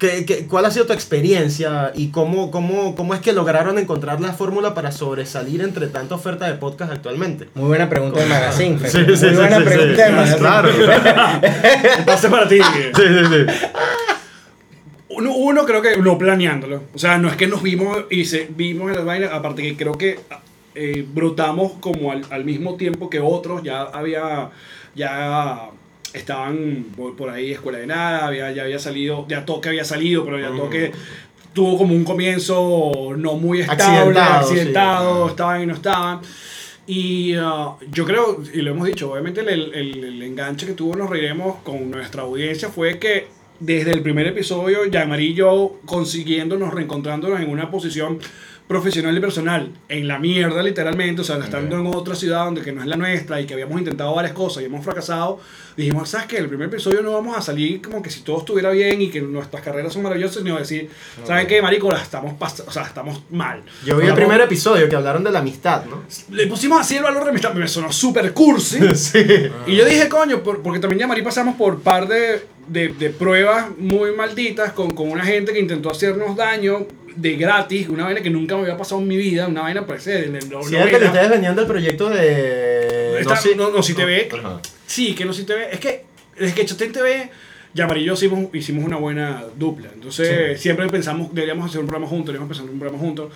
¿qué- 0.00 0.24
qué- 0.26 0.46
cuál 0.48 0.64
ha 0.64 0.70
sido 0.72 0.86
tu 0.86 0.92
experiencia 0.92 1.92
y 1.94 2.08
cómo, 2.08 2.50
cómo, 2.50 2.96
cómo 2.96 3.14
es 3.14 3.20
que 3.20 3.32
lograron 3.32 3.78
encontrar 3.78 4.20
la 4.20 4.32
fórmula 4.32 4.74
para 4.74 4.90
sobresalir 4.90 5.60
entre 5.60 5.86
tanta 5.86 6.16
oferta 6.16 6.46
de 6.48 6.54
podcast 6.54 6.90
actualmente? 6.92 7.48
Muy 7.54 7.68
buena 7.68 7.88
pregunta 7.88 8.18
de 8.18 8.26
Magazine. 8.26 8.78
Sí, 8.88 8.98
Muy 9.06 9.16
sí, 9.16 9.26
buena 9.28 9.58
sí, 9.58 9.62
pregunta 9.62 9.94
sí. 9.96 10.02
de 10.02 10.10
Magazine. 10.10 10.38
Claro. 10.38 10.68
Pase 12.06 12.28
para 12.28 12.48
ti. 12.48 12.58
Sí, 12.58 12.82
sí, 12.96 13.24
sí. 13.30 13.68
Uno, 15.10 15.34
uno 15.34 15.64
creo 15.66 15.82
que 15.82 15.96
no 15.98 16.16
planeándolo. 16.16 16.82
O 16.94 16.98
sea, 16.98 17.18
no 17.18 17.28
es 17.28 17.36
que 17.36 17.46
nos 17.46 17.62
vimos 17.62 17.98
y 18.10 18.24
se, 18.24 18.46
vimos 18.50 18.90
en 18.90 18.96
las 18.96 19.04
vainas, 19.04 19.32
aparte 19.32 19.62
que 19.62 19.76
creo 19.76 19.98
que 19.98 20.20
eh, 20.74 21.04
brotamos 21.12 21.72
como 21.80 22.12
al, 22.12 22.22
al 22.30 22.44
mismo 22.44 22.76
tiempo 22.76 23.10
que 23.10 23.18
otros, 23.20 23.62
ya 23.62 23.82
había, 23.82 24.50
ya 24.94 25.68
estaban 26.14 26.86
por, 26.96 27.16
por 27.16 27.30
ahí 27.30 27.52
Escuela 27.52 27.78
de 27.78 27.86
Nada, 27.86 28.26
había, 28.26 28.50
ya 28.52 28.62
había 28.64 28.78
salido, 28.78 29.26
ya 29.28 29.44
Toque 29.44 29.68
había 29.68 29.84
salido, 29.84 30.24
pero 30.24 30.38
ya 30.40 30.50
Mm. 30.50 30.56
Toque 30.56 30.92
tuvo 31.52 31.78
como 31.78 31.94
un 31.94 32.04
comienzo 32.04 33.12
no 33.16 33.34
muy 33.34 33.60
estable, 33.60 34.18
Accidentado, 34.20 35.24
Ah. 35.26 35.30
estaban 35.30 35.62
y 35.62 35.66
no 35.66 35.74
estaban. 35.74 36.20
Y 36.86 37.36
uh, 37.36 37.76
yo 37.92 38.04
creo, 38.04 38.42
y 38.52 38.62
lo 38.62 38.72
hemos 38.72 38.86
dicho, 38.86 39.12
obviamente 39.12 39.40
el, 39.42 39.48
el- 39.48 40.04
el 40.04 40.22
enganche 40.22 40.66
que 40.66 40.72
tuvo 40.72 40.96
Nos 40.96 41.08
Reiremos 41.10 41.56
con 41.62 41.90
nuestra 41.90 42.22
audiencia 42.22 42.68
fue 42.68 42.98
que 42.98 43.28
desde 43.60 43.92
el 43.92 44.00
primer 44.02 44.26
episodio, 44.26 44.86
Yamari 44.86 45.26
y 45.26 45.34
yo 45.34 45.78
consiguiéndonos, 45.84 46.72
reencontrándonos 46.72 47.40
en 47.40 47.50
una 47.50 47.70
posición 47.70 48.18
profesional 48.70 49.16
y 49.16 49.18
personal, 49.20 49.72
en 49.88 50.06
la 50.06 50.20
mierda 50.20 50.62
literalmente, 50.62 51.22
o 51.22 51.24
sea, 51.24 51.38
estando 51.38 51.76
en 51.80 51.86
otra 51.88 52.14
ciudad 52.14 52.44
donde 52.44 52.62
que 52.62 52.70
no 52.70 52.80
es 52.80 52.86
la 52.86 52.94
nuestra 52.94 53.40
y 53.40 53.44
que 53.44 53.54
habíamos 53.54 53.76
intentado 53.80 54.14
varias 54.14 54.32
cosas 54.32 54.62
y 54.62 54.66
hemos 54.66 54.84
fracasado, 54.84 55.40
dijimos, 55.76 56.08
¿sabes 56.08 56.28
qué? 56.28 56.36
El 56.38 56.46
primer 56.46 56.68
episodio 56.68 57.02
no 57.02 57.10
vamos 57.10 57.36
a 57.36 57.42
salir 57.42 57.82
como 57.82 58.00
que 58.00 58.10
si 58.10 58.20
todo 58.20 58.38
estuviera 58.38 58.70
bien 58.70 59.02
y 59.02 59.10
que 59.10 59.20
nuestras 59.22 59.64
carreras 59.64 59.92
son 59.92 60.04
maravillosas, 60.04 60.44
sino 60.44 60.56
decir, 60.56 60.88
¿saben 61.26 61.48
qué, 61.48 61.60
marico? 61.60 61.90
La 61.90 62.00
estamos 62.00 62.34
o 62.40 62.70
sea, 62.70 62.84
estamos 62.84 63.20
mal. 63.32 63.60
Yo 63.84 63.96
vi 63.96 64.06
el 64.06 64.14
primer 64.14 64.40
episodio 64.40 64.88
que 64.88 64.94
hablaron 64.94 65.24
de 65.24 65.32
la 65.32 65.40
amistad, 65.40 65.84
¿no? 65.86 66.04
le 66.32 66.46
pusimos 66.46 66.80
así 66.80 66.96
el 66.96 67.02
valor 67.02 67.24
de 67.24 67.30
amistad, 67.30 67.52
me 67.54 67.66
sonó 67.66 67.90
súper 67.90 68.32
cursi. 68.32 68.78
Sí. 68.94 69.18
Y 69.66 69.74
yo 69.74 69.84
dije, 69.84 70.08
coño, 70.08 70.44
por- 70.44 70.62
porque 70.62 70.78
también 70.78 71.00
ya 71.00 71.06
Marí 71.08 71.22
pasamos 71.22 71.56
por 71.56 71.80
par 71.80 72.06
de, 72.06 72.44
de, 72.68 72.88
de 72.90 73.10
pruebas 73.10 73.66
muy 73.76 74.12
malditas 74.14 74.72
con, 74.74 74.92
con 74.92 75.10
una 75.10 75.24
gente 75.24 75.52
que 75.52 75.58
intentó 75.58 75.90
hacernos 75.90 76.36
daño 76.36 76.86
de 77.20 77.36
gratis, 77.36 77.88
una 77.88 78.04
vaina 78.04 78.20
que 78.22 78.30
nunca 78.30 78.56
me 78.56 78.62
había 78.62 78.76
pasado 78.76 79.00
en 79.00 79.08
mi 79.08 79.16
vida, 79.16 79.46
una 79.48 79.62
vaina 79.62 79.86
parece 79.86 80.24
en 80.26 80.36
el 80.36 80.42
Sí, 80.42 80.48
novela. 80.48 80.84
es 80.84 80.96
que 80.98 81.04
ustedes 81.04 81.30
venían 81.30 81.54
del 81.56 81.66
proyecto 81.66 82.08
de... 82.08 83.24
Sí- 83.42 83.50
no, 83.56 83.70
no, 83.70 83.82
si 83.82 83.94
te 83.94 84.04
ve. 84.04 84.28
Ajá. 84.32 84.60
Sí, 84.86 85.14
que 85.14 85.24
no 85.24 85.32
si 85.32 85.44
te 85.44 85.54
ve. 85.54 85.68
Es 85.72 85.80
que 85.80 86.04
desde 86.38 86.54
que 86.54 86.64
Chotén 86.64 86.92
TV, 86.92 87.30
Yamari 87.74 88.00
y 88.00 88.04
yo 88.04 88.14
hicimos, 88.14 88.46
hicimos 88.54 88.84
una 88.84 88.96
buena 88.96 89.44
dupla. 89.56 89.90
Entonces, 89.92 90.60
siempre 90.60 90.86
pensamos, 90.88 91.34
deberíamos 91.34 91.68
hacer 91.68 91.80
un 91.80 91.86
programa 91.86 92.08
juntos, 92.08 92.26
deberíamos 92.28 92.48
pensar 92.48 92.64
en 92.66 92.72
un 92.72 92.78
programa 92.80 93.02
juntos. 93.02 93.32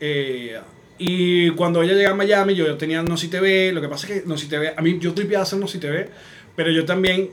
Eh, 0.00 0.58
y 0.98 1.50
cuando 1.50 1.82
ella 1.82 1.94
llega 1.94 2.10
a 2.10 2.14
Miami, 2.14 2.54
yo 2.56 2.76
tenía 2.76 3.02
No 3.02 3.16
Si 3.16 3.28
TV. 3.28 3.72
Lo 3.72 3.80
que 3.80 3.88
pasa 3.88 4.06
es 4.08 4.20
que 4.22 4.28
No 4.28 4.36
Si 4.36 4.48
TV, 4.48 4.74
a 4.76 4.82
mí 4.82 4.98
yo 5.00 5.14
tripeaba 5.14 5.44
hacer 5.44 5.58
No 5.60 5.68
Si 5.68 5.78
TV, 5.78 6.08
pero 6.56 6.70
yo 6.72 6.84
también 6.84 7.30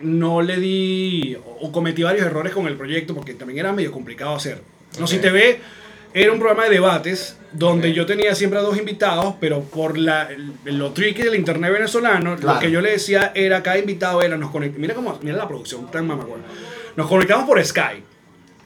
no 0.00 0.42
le 0.42 0.56
di 0.56 1.36
o 1.60 1.70
cometí 1.70 2.02
varios 2.02 2.26
errores 2.26 2.52
con 2.52 2.66
el 2.66 2.74
proyecto 2.76 3.14
porque 3.14 3.34
también 3.34 3.60
era 3.60 3.72
medio 3.72 3.92
complicado 3.92 4.34
hacer. 4.34 4.58
No 4.98 5.06
Si 5.06 5.16
Ok. 5.16 5.22
TV 5.22 5.60
era 6.12 6.32
un 6.32 6.38
programa 6.38 6.64
de 6.64 6.70
debates 6.70 7.36
donde 7.52 7.92
yo 7.92 8.04
tenía 8.06 8.34
siempre 8.34 8.58
a 8.58 8.62
dos 8.62 8.76
invitados, 8.78 9.34
pero 9.40 9.60
por 9.62 9.96
la, 9.98 10.28
lo 10.64 10.92
tricky 10.92 11.22
del 11.22 11.34
internet 11.36 11.72
venezolano, 11.72 12.36
Claro. 12.36 12.54
lo 12.54 12.60
que 12.60 12.70
yo 12.70 12.80
le 12.80 12.90
decía 12.92 13.32
era, 13.34 13.62
cada 13.62 13.78
invitado 13.78 14.22
era, 14.22 14.36
nos 14.36 14.50
conect- 14.52 14.74
mira 14.76 14.94
cómo, 14.94 15.18
mira 15.22 15.36
la 15.36 15.46
producción 15.48 15.90
tan 15.90 16.06
mamacueva. 16.06 16.42
Nos 16.96 17.08
conectamos 17.08 17.46
por 17.46 17.64
Skype 17.64 18.02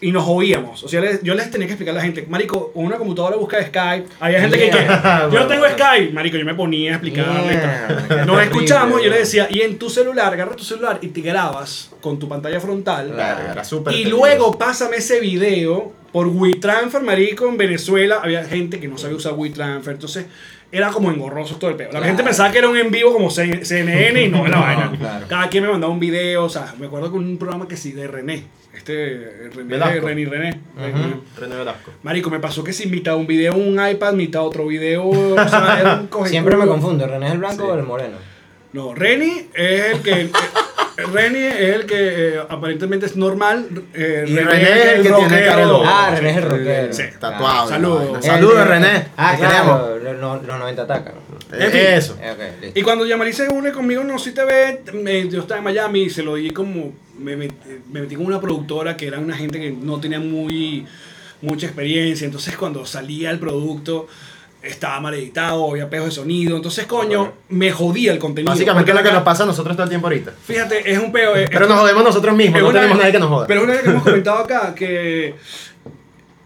y 0.00 0.12
nos 0.12 0.24
oíamos. 0.28 0.82
O 0.84 0.88
sea, 0.88 1.00
les- 1.00 1.22
yo 1.22 1.34
les 1.34 1.50
tenía 1.50 1.66
que 1.66 1.72
explicar 1.72 1.92
a 1.94 1.98
la 1.98 2.02
gente, 2.02 2.24
marico, 2.28 2.70
una 2.74 2.96
computadora 2.96 3.36
busca 3.36 3.56
Skype. 3.60 4.06
Había 4.20 4.40
gente 4.40 4.58
que, 4.58 4.70
que 4.70 4.86
yo 5.32 5.40
no 5.40 5.46
tengo. 5.46 5.64
Skype, 5.76 6.12
marico, 6.12 6.36
yo 6.36 6.44
me 6.44 6.54
ponía 6.54 6.92
a 6.92 6.94
explicarle. 6.94 7.40
y 7.42 7.46
Mierda, 7.48 8.06
tal. 8.08 8.18
qué 8.20 8.26
Nos 8.26 8.42
escuchamos 8.42 9.00
y 9.00 9.04
yo 9.04 9.10
le 9.10 9.18
decía, 9.18 9.48
y 9.50 9.60
en 9.62 9.78
tu 9.78 9.90
celular, 9.90 10.32
agarra 10.32 10.54
tu 10.54 10.64
celular 10.64 10.98
y 11.02 11.08
te 11.08 11.20
grabas 11.20 11.90
con 12.00 12.18
tu 12.18 12.28
pantalla 12.28 12.60
frontal. 12.60 13.10
Claro, 13.12 13.50
era 13.52 13.64
súper 13.64 13.94
Y 13.94 14.04
tedioso. 14.04 14.16
luego 14.16 14.56
pásame 14.58 14.96
ese 14.98 15.20
video 15.20 15.92
por 16.12 16.26
WeTransfer, 16.28 17.02
marico, 17.02 17.48
en 17.48 17.56
Venezuela. 17.56 18.20
Había 18.22 18.44
gente 18.44 18.78
que 18.80 18.88
no 18.88 18.96
sabía 18.98 19.16
usar 19.16 19.34
WeTransfer, 19.34 19.94
entonces 19.94 20.26
era 20.70 20.90
como 20.90 21.10
engorroso 21.10 21.56
todo 21.56 21.70
el 21.70 21.76
pedo. 21.76 21.88
La 21.88 21.90
Claro. 21.98 22.06
gente 22.06 22.22
pensaba 22.22 22.52
que 22.52 22.58
era 22.58 22.68
un 22.68 22.76
en 22.76 22.90
vivo 22.90 23.12
como 23.12 23.30
CNN 23.30 24.22
y 24.22 24.28
no 24.28 24.46
era 24.46 24.50
la 24.50 24.56
No, 24.60 24.62
vaina. 24.66 24.92
claro. 24.98 25.26
Cada 25.28 25.48
quien 25.48 25.64
me 25.64 25.70
mandaba 25.70 25.92
un 25.92 25.98
video, 26.00 26.44
o 26.44 26.48
sea, 26.48 26.74
me 26.78 26.86
acuerdo 26.86 27.10
que 27.10 27.16
un 27.18 27.36
programa 27.38 27.66
que 27.66 27.76
sí, 27.76 27.92
de 27.92 28.06
René. 28.06 28.44
Este, 28.78 28.92
eh, 28.94 29.50
René, 29.54 29.70
Velasco. 29.70 30.06
René, 30.06 30.25
René. 30.25 30.50
Ujú. 30.76 31.23
René 31.37 31.56
Velasco. 31.56 31.90
Marico, 32.04 32.30
me 32.30 32.38
pasó 32.40 32.62
que 32.64 32.73
si 32.73 32.87
mitad 32.88 33.16
un 33.16 33.26
video 33.26 33.54
un 33.54 33.78
iPad, 33.87 34.12
mitad 34.14 34.42
otro 34.44 34.66
video, 34.66 35.04
o 35.08 35.35
sea, 35.49 35.78
era 35.80 35.94
un 36.00 36.06
coge 36.06 36.28
Siempre 36.30 36.56
me 36.56 36.66
confundo, 36.66 37.06
¿René 37.06 37.26
es 37.26 37.32
el 37.32 37.38
blanco 37.38 37.64
Sí. 37.64 37.70
o 37.70 37.75
el 37.75 37.82
moreno? 37.82 38.16
No, 38.73 38.94
Reni 38.94 39.49
es 39.54 39.94
el 39.94 40.00
que. 40.02 40.30
Reni 41.12 41.38
es 41.38 41.74
el 41.76 41.86
que 41.86 42.34
eh, 42.34 42.40
aparentemente 42.48 43.06
es 43.06 43.16
normal. 43.16 43.66
eh, 43.94 44.24
Y 44.26 44.34
René 44.34 44.62
es 44.62 44.86
el 44.94 45.02
que 45.02 45.08
tiene 45.10 45.22
rockero. 45.24 45.44
cara 45.46 45.60
de 45.60 45.66
lobo. 45.66 45.82
Ah, 45.86 46.10
René 46.14 46.30
es 46.30 46.36
el 46.38 46.42
rockero. 46.42 46.92
Sí. 46.92 47.02
Tatuado. 47.20 47.68
Saludos. 47.68 48.00
la 48.00 48.04
vaina. 48.12 48.18
El 48.18 48.22
Saludos, 48.24 48.58
de- 48.58 48.64
René. 48.64 49.06
Ah, 49.16 49.30
Te 49.36 49.36
queremos. 49.46 49.64
claro, 49.78 49.98
los, 49.98 50.16
los- 50.18 50.46
los 50.46 50.58
90 50.58 50.82
atacan. 50.82 51.14
En 51.52 51.70
fin. 51.70 51.80
Eso. 51.80 52.18
Y 52.74 52.82
cuando 52.82 53.06
Yamari 53.06 53.32
se 53.32 53.48
une 53.48 53.72
conmigo 53.72 54.04
No 54.04 54.18
Si 54.18 54.32
TV, 54.32 54.82
me- 54.92 55.28
yo 55.28 55.40
estaba 55.40 55.58
en 55.58 55.64
Miami 55.64 56.02
y 56.02 56.10
se 56.10 56.22
lo 56.22 56.34
di 56.34 56.50
como. 56.50 56.92
Me, 57.18 57.36
met- 57.36 57.54
me 57.90 58.00
metí 58.02 58.14
con 58.16 58.26
una 58.26 58.40
productora 58.40 58.96
que 58.96 59.06
era 59.06 59.18
una 59.18 59.36
gente 59.36 59.58
que 59.60 59.70
no 59.72 59.98
tenía 60.00 60.20
muy 60.20 60.86
mucha 61.40 61.66
experiencia. 61.66 62.24
Entonces, 62.26 62.56
cuando 62.56 62.84
salía 62.84 63.30
el 63.30 63.38
producto, 63.38 64.08
estaba 64.62 64.98
mal 65.00 65.14
editado, 65.14 65.70
había 65.70 65.88
pejos 65.88 66.06
de 66.08 66.12
sonido. 66.12 66.56
Entonces, 66.56 66.86
coño, 66.86 67.32
me 67.48 67.70
jodía 67.72 68.12
el 68.12 68.18
contenido. 68.18 68.50
Básicamente 68.52 68.90
es 68.90 68.96
lo 68.96 69.02
que 69.02 69.12
nos 69.12 69.22
pasa 69.22 69.44
a 69.44 69.46
nosotros 69.46 69.76
todo 69.76 69.84
el 69.84 69.88
tiempo 69.88 70.06
ahorita. 70.08 70.32
Fíjate, 70.44 70.90
es 70.90 70.98
un 70.98 71.12
peo. 71.12 71.34
es- 71.36 71.48
Pero 71.48 71.66
nos 71.66 71.78
jodemos 71.78 72.02
nosotros 72.04 72.34
mismos, 72.36 72.60
no 72.62 72.72
tenemos 72.72 72.98
nadie 72.98 73.12
que 73.12 73.18
nos 73.18 73.28
joda. 73.28 73.46
Pero 73.46 73.60
es 73.60 73.64
una 73.64 73.72
vez 73.74 73.82
que 73.82 73.90
hemos 73.90 74.02
comentado 74.04 74.38
acá 74.38 74.74
que 74.74 75.34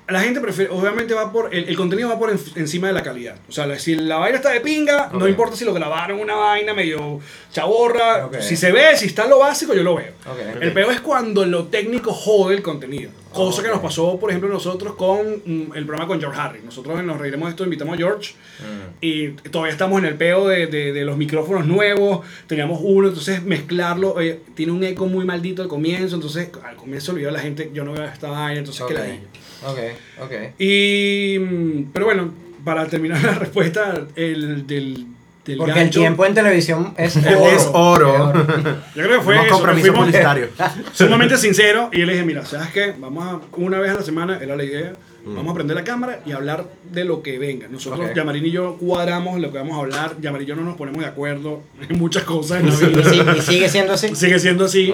la 0.08 0.20
gente 0.20 0.40
prefiere, 0.42 0.70
obviamente 0.70 1.14
va 1.14 1.32
por, 1.32 1.54
el, 1.54 1.66
el 1.68 1.76
contenido 1.76 2.10
va 2.10 2.18
por 2.18 2.30
en- 2.30 2.38
encima 2.56 2.88
de 2.88 2.92
la 2.92 3.02
calidad. 3.02 3.36
O 3.48 3.52
sea, 3.52 3.78
si 3.78 3.94
la 3.94 4.16
vaina 4.16 4.36
está 4.36 4.50
de 4.50 4.60
pinga, 4.60 5.08
no 5.12 5.26
importa 5.26 5.56
si 5.56 5.64
lo 5.64 5.72
grabaron 5.72 6.20
una 6.20 6.34
vaina 6.34 6.74
medio 6.74 7.18
chaborra, 7.50 8.28
si 8.40 8.56
se 8.56 8.72
ve, 8.72 8.94
si 8.96 9.06
está 9.06 9.26
lo 9.26 9.38
básico, 9.38 9.72
yo 9.72 9.82
lo 9.82 9.94
veo. 9.94 10.12
El 10.60 10.72
peor 10.72 10.92
es 10.92 11.00
cuando 11.00 11.46
lo 11.46 11.64
técnico 11.68 12.12
jode 12.12 12.56
el 12.56 12.62
contenido. 12.62 13.10
Cosa 13.32 13.62
que 13.62 13.68
nos 13.68 13.80
pasó, 13.80 14.18
por 14.18 14.30
ejemplo, 14.30 14.48
nosotros 14.50 14.94
con 14.94 15.26
mm, 15.44 15.72
el 15.74 15.84
programa 15.86 16.06
con 16.06 16.20
George 16.20 16.38
Harris. 16.40 16.64
Nosotros 16.64 16.98
en 17.00 17.06
Nos 17.06 17.18
Reiremos 17.18 17.46
de 17.48 17.50
Esto 17.50 17.64
invitamos 17.64 17.94
a 17.94 17.96
George 17.96 18.34
Mm. 18.60 18.94
y 19.00 19.28
todavía 19.50 19.72
estamos 19.72 19.98
en 19.98 20.04
el 20.06 20.14
peo 20.14 20.46
de, 20.48 20.66
de- 20.66 20.92
de 20.92 21.04
los 21.04 21.16
micrófonos 21.16 21.66
nuevos. 21.66 22.24
Teníamos 22.46 22.80
uno, 22.82 23.08
entonces 23.08 23.42
mezclarlo 23.42 24.20
eh, 24.20 24.40
tiene 24.54 24.72
un 24.72 24.84
eco 24.84 25.06
muy 25.06 25.24
maldito 25.24 25.62
al 25.62 25.68
comienzo. 25.68 26.14
Entonces, 26.16 26.50
al 26.64 26.76
comienzo 26.76 27.12
olvidó 27.12 27.30
la 27.30 27.40
gente, 27.40 27.70
yo 27.74 27.84
no 27.84 27.92
veo 27.92 28.04
esta 28.04 28.28
vaina, 28.30 28.58
entonces, 28.60 28.84
¿qué 28.86 28.94
Ok. 28.94 29.00
la 29.00 29.04
digo? 29.06 29.24
Ok, 29.66 29.78
ok. 30.24 30.32
Y. 30.60 31.38
mm, 31.38 31.90
Pero 31.92 32.04
bueno, 32.06 32.32
para 32.64 32.86
terminar 32.86 33.22
la 33.24 33.32
respuesta 33.34 34.06
el, 34.16 34.66
del, 34.66 35.06
del 35.44 35.58
Porque 35.58 35.72
el 35.72 35.78
gancho, 35.78 36.00
tiempo 36.00 36.24
en 36.24 36.34
televisión 36.34 36.94
es 36.96 37.16
oro. 37.16 37.46
Es 37.46 37.68
oro. 37.72 38.32
Yo 38.94 39.02
creo 39.04 39.18
que 39.18 39.24
fue 39.24 39.36
eso, 39.46 39.54
compromiso 39.54 39.92
publicitario. 39.92 40.48
sumamente 40.92 41.36
sincero. 41.36 41.88
Y 41.92 42.00
yo 42.00 42.06
le 42.06 42.12
dije: 42.12 42.24
Mira, 42.24 42.44
¿sabes 42.44 42.68
qué? 42.68 42.94
Vamos 42.98 43.24
a, 43.24 43.40
una 43.56 43.78
vez 43.80 43.90
a 43.90 43.94
la 43.94 44.02
semana, 44.02 44.38
era 44.40 44.54
la 44.56 44.64
idea. 44.64 44.92
Vamos 45.24 45.52
a 45.52 45.54
prender 45.54 45.76
la 45.76 45.84
cámara 45.84 46.18
y 46.26 46.32
hablar 46.32 46.64
de 46.90 47.04
lo 47.04 47.22
que 47.22 47.38
venga. 47.38 47.68
Nosotros, 47.68 48.08
Ok. 48.10 48.16
Yamarín 48.16 48.44
y 48.44 48.50
yo, 48.50 48.76
cuadramos 48.76 49.38
lo 49.40 49.52
que 49.52 49.58
vamos 49.58 49.76
a 49.76 49.80
hablar. 49.82 50.16
Yamarín 50.20 50.46
y 50.46 50.48
yo 50.48 50.56
no 50.56 50.62
nos 50.62 50.76
ponemos 50.76 51.00
de 51.00 51.06
acuerdo 51.08 51.62
en 51.88 51.96
muchas 51.96 52.24
cosas 52.24 52.58
en 52.60 52.68
la 52.68 52.74
Y, 52.74 53.12
vida. 53.20 53.36
y 53.36 53.40
sigue 53.40 53.68
siendo 53.68 53.92
así. 53.92 54.16
Sigue 54.16 54.40
siendo 54.40 54.64
así. 54.64 54.92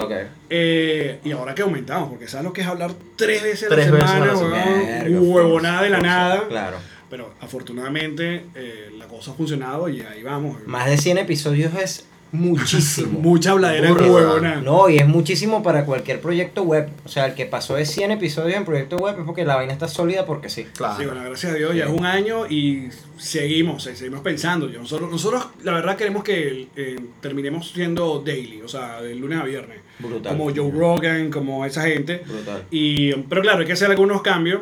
Eh, 0.51 1.19
y 1.23 1.31
ahora 1.31 1.55
que 1.55 1.63
aumentamos, 1.63 2.09
porque 2.09 2.27
sabes 2.27 2.45
lo 2.45 2.53
que 2.53 2.61
es 2.61 2.67
hablar 2.67 2.91
tres 3.15 3.41
veces 3.41 3.71
a 3.71 3.73
Tres 3.73 3.87
la 3.87 3.91
veces 3.93 4.07
a 4.09 4.13
semana, 4.13 4.25
la 4.33 4.37
weón? 4.37 4.53
Verga, 5.03 5.19
huevonada 5.19 5.81
de 5.81 5.89
la 5.89 5.99
nada. 5.99 6.43
Claro. 6.47 6.77
Pero 7.09 7.33
afortunadamente 7.41 8.45
eh, 8.55 8.91
la 8.97 9.07
cosa 9.07 9.31
ha 9.31 9.33
funcionado 9.33 9.89
y 9.89 10.01
ahí 10.01 10.23
vamos. 10.23 10.57
Más 10.67 10.89
de 10.89 10.97
100 10.97 11.17
episodios 11.19 11.73
es 11.75 12.05
muchísimo. 12.31 13.19
Mucha 13.21 13.51
habladera 13.51 13.91
de 13.93 14.09
huevona. 14.09 14.61
No, 14.61 14.87
y 14.89 14.97
es 14.97 15.07
muchísimo 15.07 15.63
para 15.63 15.85
cualquier 15.85 16.21
proyecto 16.21 16.61
web. 16.63 16.89
O 17.05 17.09
sea, 17.09 17.25
el 17.25 17.33
que 17.33 17.45
pasó 17.47 17.75
de 17.75 17.85
100 17.85 18.11
episodios 18.11 18.55
en 18.57 18.65
proyecto 18.65 18.97
web 18.97 19.15
es 19.19 19.25
porque 19.25 19.43
la 19.45 19.55
vaina 19.55 19.73
está 19.73 19.87
sólida 19.87 20.25
porque 20.27 20.49
sí. 20.49 20.65
Claro. 20.77 20.97
Sí, 20.99 21.05
bueno, 21.07 21.23
gracias 21.23 21.53
a 21.53 21.55
Dios 21.55 21.75
ya 21.75 21.85
es 21.85 21.89
un 21.91 22.05
año 22.05 22.45
y 22.47 22.89
seguimos, 23.17 23.83
seguimos 23.83 24.21
pensando. 24.21 24.69
Yo- 24.69 24.79
Nosotros, 24.79 25.09
nosotros 25.11 25.47
la 25.63 25.73
verdad 25.73 25.97
queremos 25.97 26.23
que 26.23 26.67
eh, 26.75 26.99
terminemos 27.21 27.71
siendo 27.71 28.19
daily, 28.23 28.61
o 28.61 28.67
sea, 28.67 29.01
de 29.01 29.15
lunes 29.15 29.39
a 29.39 29.43
viernes. 29.43 29.79
Brutal. 29.97 30.37
Como 30.37 30.53
Joe 30.55 30.71
Rogan, 30.71 31.31
como 31.31 31.65
esa 31.65 31.81
gente. 31.87 32.21
Brutal. 32.27 32.65
Y, 32.71 33.13
pero 33.23 33.41
claro, 33.41 33.59
hay 33.61 33.65
que 33.65 33.73
hacer 33.73 33.89
algunos 33.89 34.21
cambios. 34.21 34.61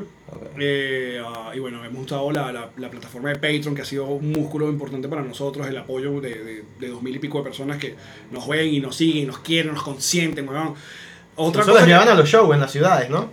Eh, 0.60 1.22
ah, 1.26 1.52
y 1.56 1.60
bueno, 1.60 1.84
hemos 1.86 2.06
usado 2.06 2.32
la, 2.32 2.52
la, 2.52 2.70
la 2.78 2.90
plataforma 2.90 3.30
de 3.30 3.36
Patreon, 3.36 3.74
que 3.76 3.82
ha 3.82 3.86
sido 3.86 4.06
un 4.06 4.32
músculo 4.32 4.68
importante 4.70 5.08
para 5.08 5.22
nosotros, 5.22 5.68
el 5.68 5.78
apoyo 5.78 6.20
de, 6.20 6.30
de, 6.44 6.64
de 6.80 6.88
dos 6.90 7.02
mil 7.02 7.16
y 7.16 7.20
pico 7.20 7.38
de 7.38 7.44
personas 7.46 7.78
que 7.78 7.96
nos 8.32 8.48
ven 8.48 8.68
y 8.74 8.80
nos 8.80 8.96
siguen, 8.96 9.28
nos 9.28 9.40
quieren, 9.40 9.74
nos 9.74 9.84
consienten, 9.84 10.48
weón. 10.50 10.74
Otra 11.36 11.62
Eso 11.62 11.72
cosa 11.72 11.84
que- 11.86 11.92
llevan 11.92 12.10
a 12.10 12.16
los 12.16 12.28
shows 12.28 12.54
en 12.54 12.60
las 12.62 12.72
ciudades, 12.72 13.10
¿no? 13.10 13.30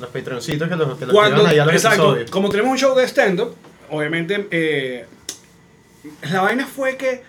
Los 0.00 0.10
patroncitos 0.10 0.68
que 0.68 0.76
los, 0.76 0.98
que 0.98 1.06
los 1.06 1.14
cuando, 1.14 1.36
llevan 1.38 1.50
allá 1.52 1.62
a 1.62 1.66
los 1.66 1.74
exacto, 1.74 2.02
episodios. 2.10 2.30
como 2.30 2.48
tenemos 2.50 2.72
un 2.72 2.78
show 2.78 2.94
de 2.94 3.04
stand-up, 3.08 3.54
obviamente, 3.90 4.46
eh, 4.50 5.06
la 6.30 6.42
vaina 6.42 6.66
fue 6.66 6.96
que 6.96 7.22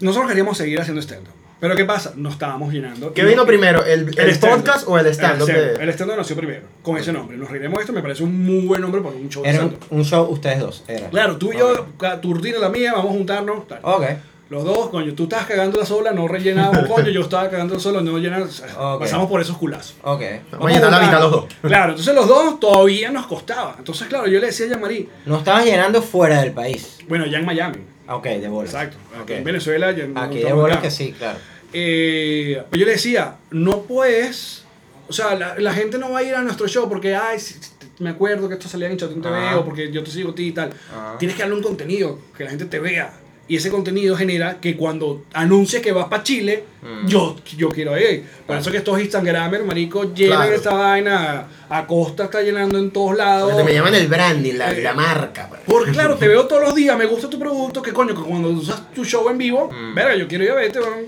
nosotros 0.00 0.28
queríamos 0.28 0.56
seguir 0.56 0.80
haciendo 0.80 1.02
stand-up. 1.02 1.33
Pero 1.64 1.76
¿qué 1.76 1.86
pasa? 1.86 2.12
No 2.14 2.28
estábamos 2.28 2.70
llenando. 2.74 3.14
¿Qué 3.14 3.24
vino 3.24 3.46
primero? 3.46 3.82
¿El, 3.86 4.14
el, 4.18 4.38
podcast 4.38 4.86
o 4.86 4.98
el 4.98 5.06
stand-up? 5.06 5.48
El 5.48 5.88
stand-up 5.88 6.18
nació 6.18 6.36
primero, 6.36 6.66
con 6.82 6.98
ese 6.98 7.10
nombre. 7.10 7.38
Nos 7.38 7.50
reiremos 7.50 7.80
esto, 7.80 7.90
me 7.94 8.02
parece 8.02 8.22
un 8.22 8.44
muy 8.44 8.66
buen 8.66 8.82
nombre 8.82 9.00
para 9.00 9.16
un 9.16 9.30
show 9.30 9.42
Era 9.46 9.66
un, 9.88 10.04
show, 10.04 10.26
ustedes 10.30 10.58
dos. 10.60 10.84
Era. 10.86 11.08
Claro, 11.08 11.38
tú 11.38 11.54
y 11.54 11.56
yo, 11.56 11.86
ca- 11.98 12.20
tu 12.20 12.34
rutina 12.34 12.58
y 12.58 12.60
la 12.60 12.68
mía, 12.68 12.92
vamos 12.92 13.12
a 13.12 13.14
juntarnos. 13.14 13.66
tal. 13.66 13.78
Ok. 13.80 14.04
Los 14.50 14.62
dos, 14.62 14.90
coño, 14.90 15.14
tú 15.14 15.22
estabas 15.22 15.46
cagando 15.46 15.78
la 15.80 15.86
sola, 15.86 16.12
no 16.12 16.28
rellenamos, 16.28 16.86
coño, 16.86 17.08
yo 17.08 17.22
estaba 17.22 17.48
cagando 17.48 17.80
sola, 17.80 18.02
no 18.02 18.18
llenamos. 18.18 18.62
Pasamos 19.00 19.30
por 19.30 19.40
esos 19.40 19.56
culazos. 19.56 19.96
Ok. 20.02 20.20
Vamos 20.52 20.70
a 20.70 20.74
llenar 20.74 20.90
la 20.90 21.00
mitad 21.00 21.18
los 21.18 21.30
dos. 21.32 21.44
Claro, 21.62 21.92
entonces 21.92 22.14
los 22.14 22.28
dos 22.28 22.60
todavía 22.60 23.10
nos 23.10 23.26
costaba. 23.26 23.76
Entonces, 23.78 24.06
claro, 24.08 24.26
yo 24.26 24.38
le 24.38 24.48
decía 24.48 24.66
a 24.66 24.68
Yamari, 24.68 25.08
No 25.24 25.38
estabas 25.38 25.64
llenando 25.64 26.02
fuera 26.02 26.42
del 26.42 26.52
país. 26.52 26.98
bueno, 27.08 27.24
ya 27.24 27.38
en 27.38 27.46
Miami. 27.46 27.78
Ah, 28.06 28.16
Ok, 28.16 28.24
de 28.26 28.48
bolas. 28.48 28.74
Exacto. 28.74 28.98
Aquí 29.14 29.22
Ok. 29.22 29.30
en 29.38 29.44
Venezuela 29.44 29.90
ya 29.92 30.06
no 30.06 30.20
Aquí 30.20 30.40
de 30.40 30.50
acá. 30.50 30.82
que 30.82 30.90
sí, 30.90 31.14
claro. 31.16 31.38
Eh, 31.76 32.62
pero 32.70 32.80
yo 32.80 32.86
le 32.86 32.92
decía, 32.92 33.36
no 33.50 33.82
puedes, 33.82 34.62
o 35.08 35.12
sea, 35.12 35.34
la, 35.34 35.58
la 35.58 35.74
gente 35.74 35.98
no 35.98 36.10
va 36.12 36.20
a 36.20 36.22
ir 36.22 36.34
a 36.34 36.42
nuestro 36.42 36.68
show 36.68 36.88
porque, 36.88 37.14
ay, 37.16 37.38
si- 37.40 37.56
me 37.98 38.10
acuerdo 38.10 38.48
que 38.48 38.54
esto 38.54 38.68
salía 38.68 38.88
en 38.88 38.96
Chatín 38.96 39.20
TV 39.22 39.54
o 39.54 39.64
porque 39.64 39.90
yo 39.92 40.02
te 40.02 40.10
sigo 40.10 40.30
a 40.30 40.34
ti 40.34 40.46
y 40.48 40.52
tal. 40.52 40.70
Tienes 41.18 41.36
que 41.36 41.42
darle 41.42 41.56
un 41.56 41.62
contenido, 41.62 42.18
que 42.36 42.44
la 42.44 42.50
gente 42.50 42.64
te 42.64 42.78
vea. 42.80 43.12
Y 43.46 43.56
ese 43.56 43.70
contenido 43.70 44.16
genera 44.16 44.58
que 44.58 44.74
cuando 44.74 45.24
anuncies 45.34 45.82
que 45.82 45.92
vas 45.92 46.06
para 46.08 46.22
Chile, 46.22 46.64
Mm. 46.82 47.06
yo, 47.06 47.36
yo 47.56 47.68
quiero 47.68 47.96
ir. 47.98 48.24
Por 48.46 48.56
eso 48.56 48.70
que 48.70 48.78
estos 48.78 48.98
Instagramers, 49.00 49.64
marico, 49.64 50.12
llenan 50.14 50.38
Claro. 50.38 50.54
esta 50.54 50.72
vaina. 50.74 51.46
Acosta 51.68 52.24
está 52.24 52.40
llenando 52.42 52.78
en 52.78 52.90
todos 52.90 53.16
lados. 53.16 53.50
Porque 53.52 53.64
me 53.64 53.74
llaman 53.74 53.94
el 53.94 54.08
branding, 54.08 54.54
la, 54.54 54.72
la 54.72 54.92
marca. 54.94 55.46
pues. 55.48 55.60
Porque 55.66 55.92
claro, 55.92 56.16
te 56.16 56.26
veo 56.26 56.46
todos 56.46 56.62
los 56.62 56.74
días, 56.74 56.96
me 56.98 57.04
gusta 57.06 57.28
tu 57.30 57.38
producto, 57.38 57.80
que 57.82 57.92
coño, 57.92 58.14
que 58.14 58.22
cuando 58.22 58.48
usas 58.48 58.90
tu 58.94 59.04
show 59.04 59.28
en 59.28 59.36
vivo, 59.38 59.70
Mm. 59.70 59.94
verga, 59.94 60.16
yo 60.16 60.26
quiero 60.26 60.44
ir 60.44 60.50
a 60.50 60.54
verte, 60.56 60.80
weón. 60.80 61.04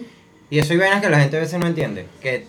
Y 0.50 0.58
eso 0.58 0.72
hay 0.72 0.78
vainas 0.78 1.00
que 1.02 1.10
la 1.10 1.20
gente 1.20 1.36
a 1.36 1.40
veces 1.40 1.58
no 1.58 1.66
entiende. 1.66 2.06
Que 2.22 2.46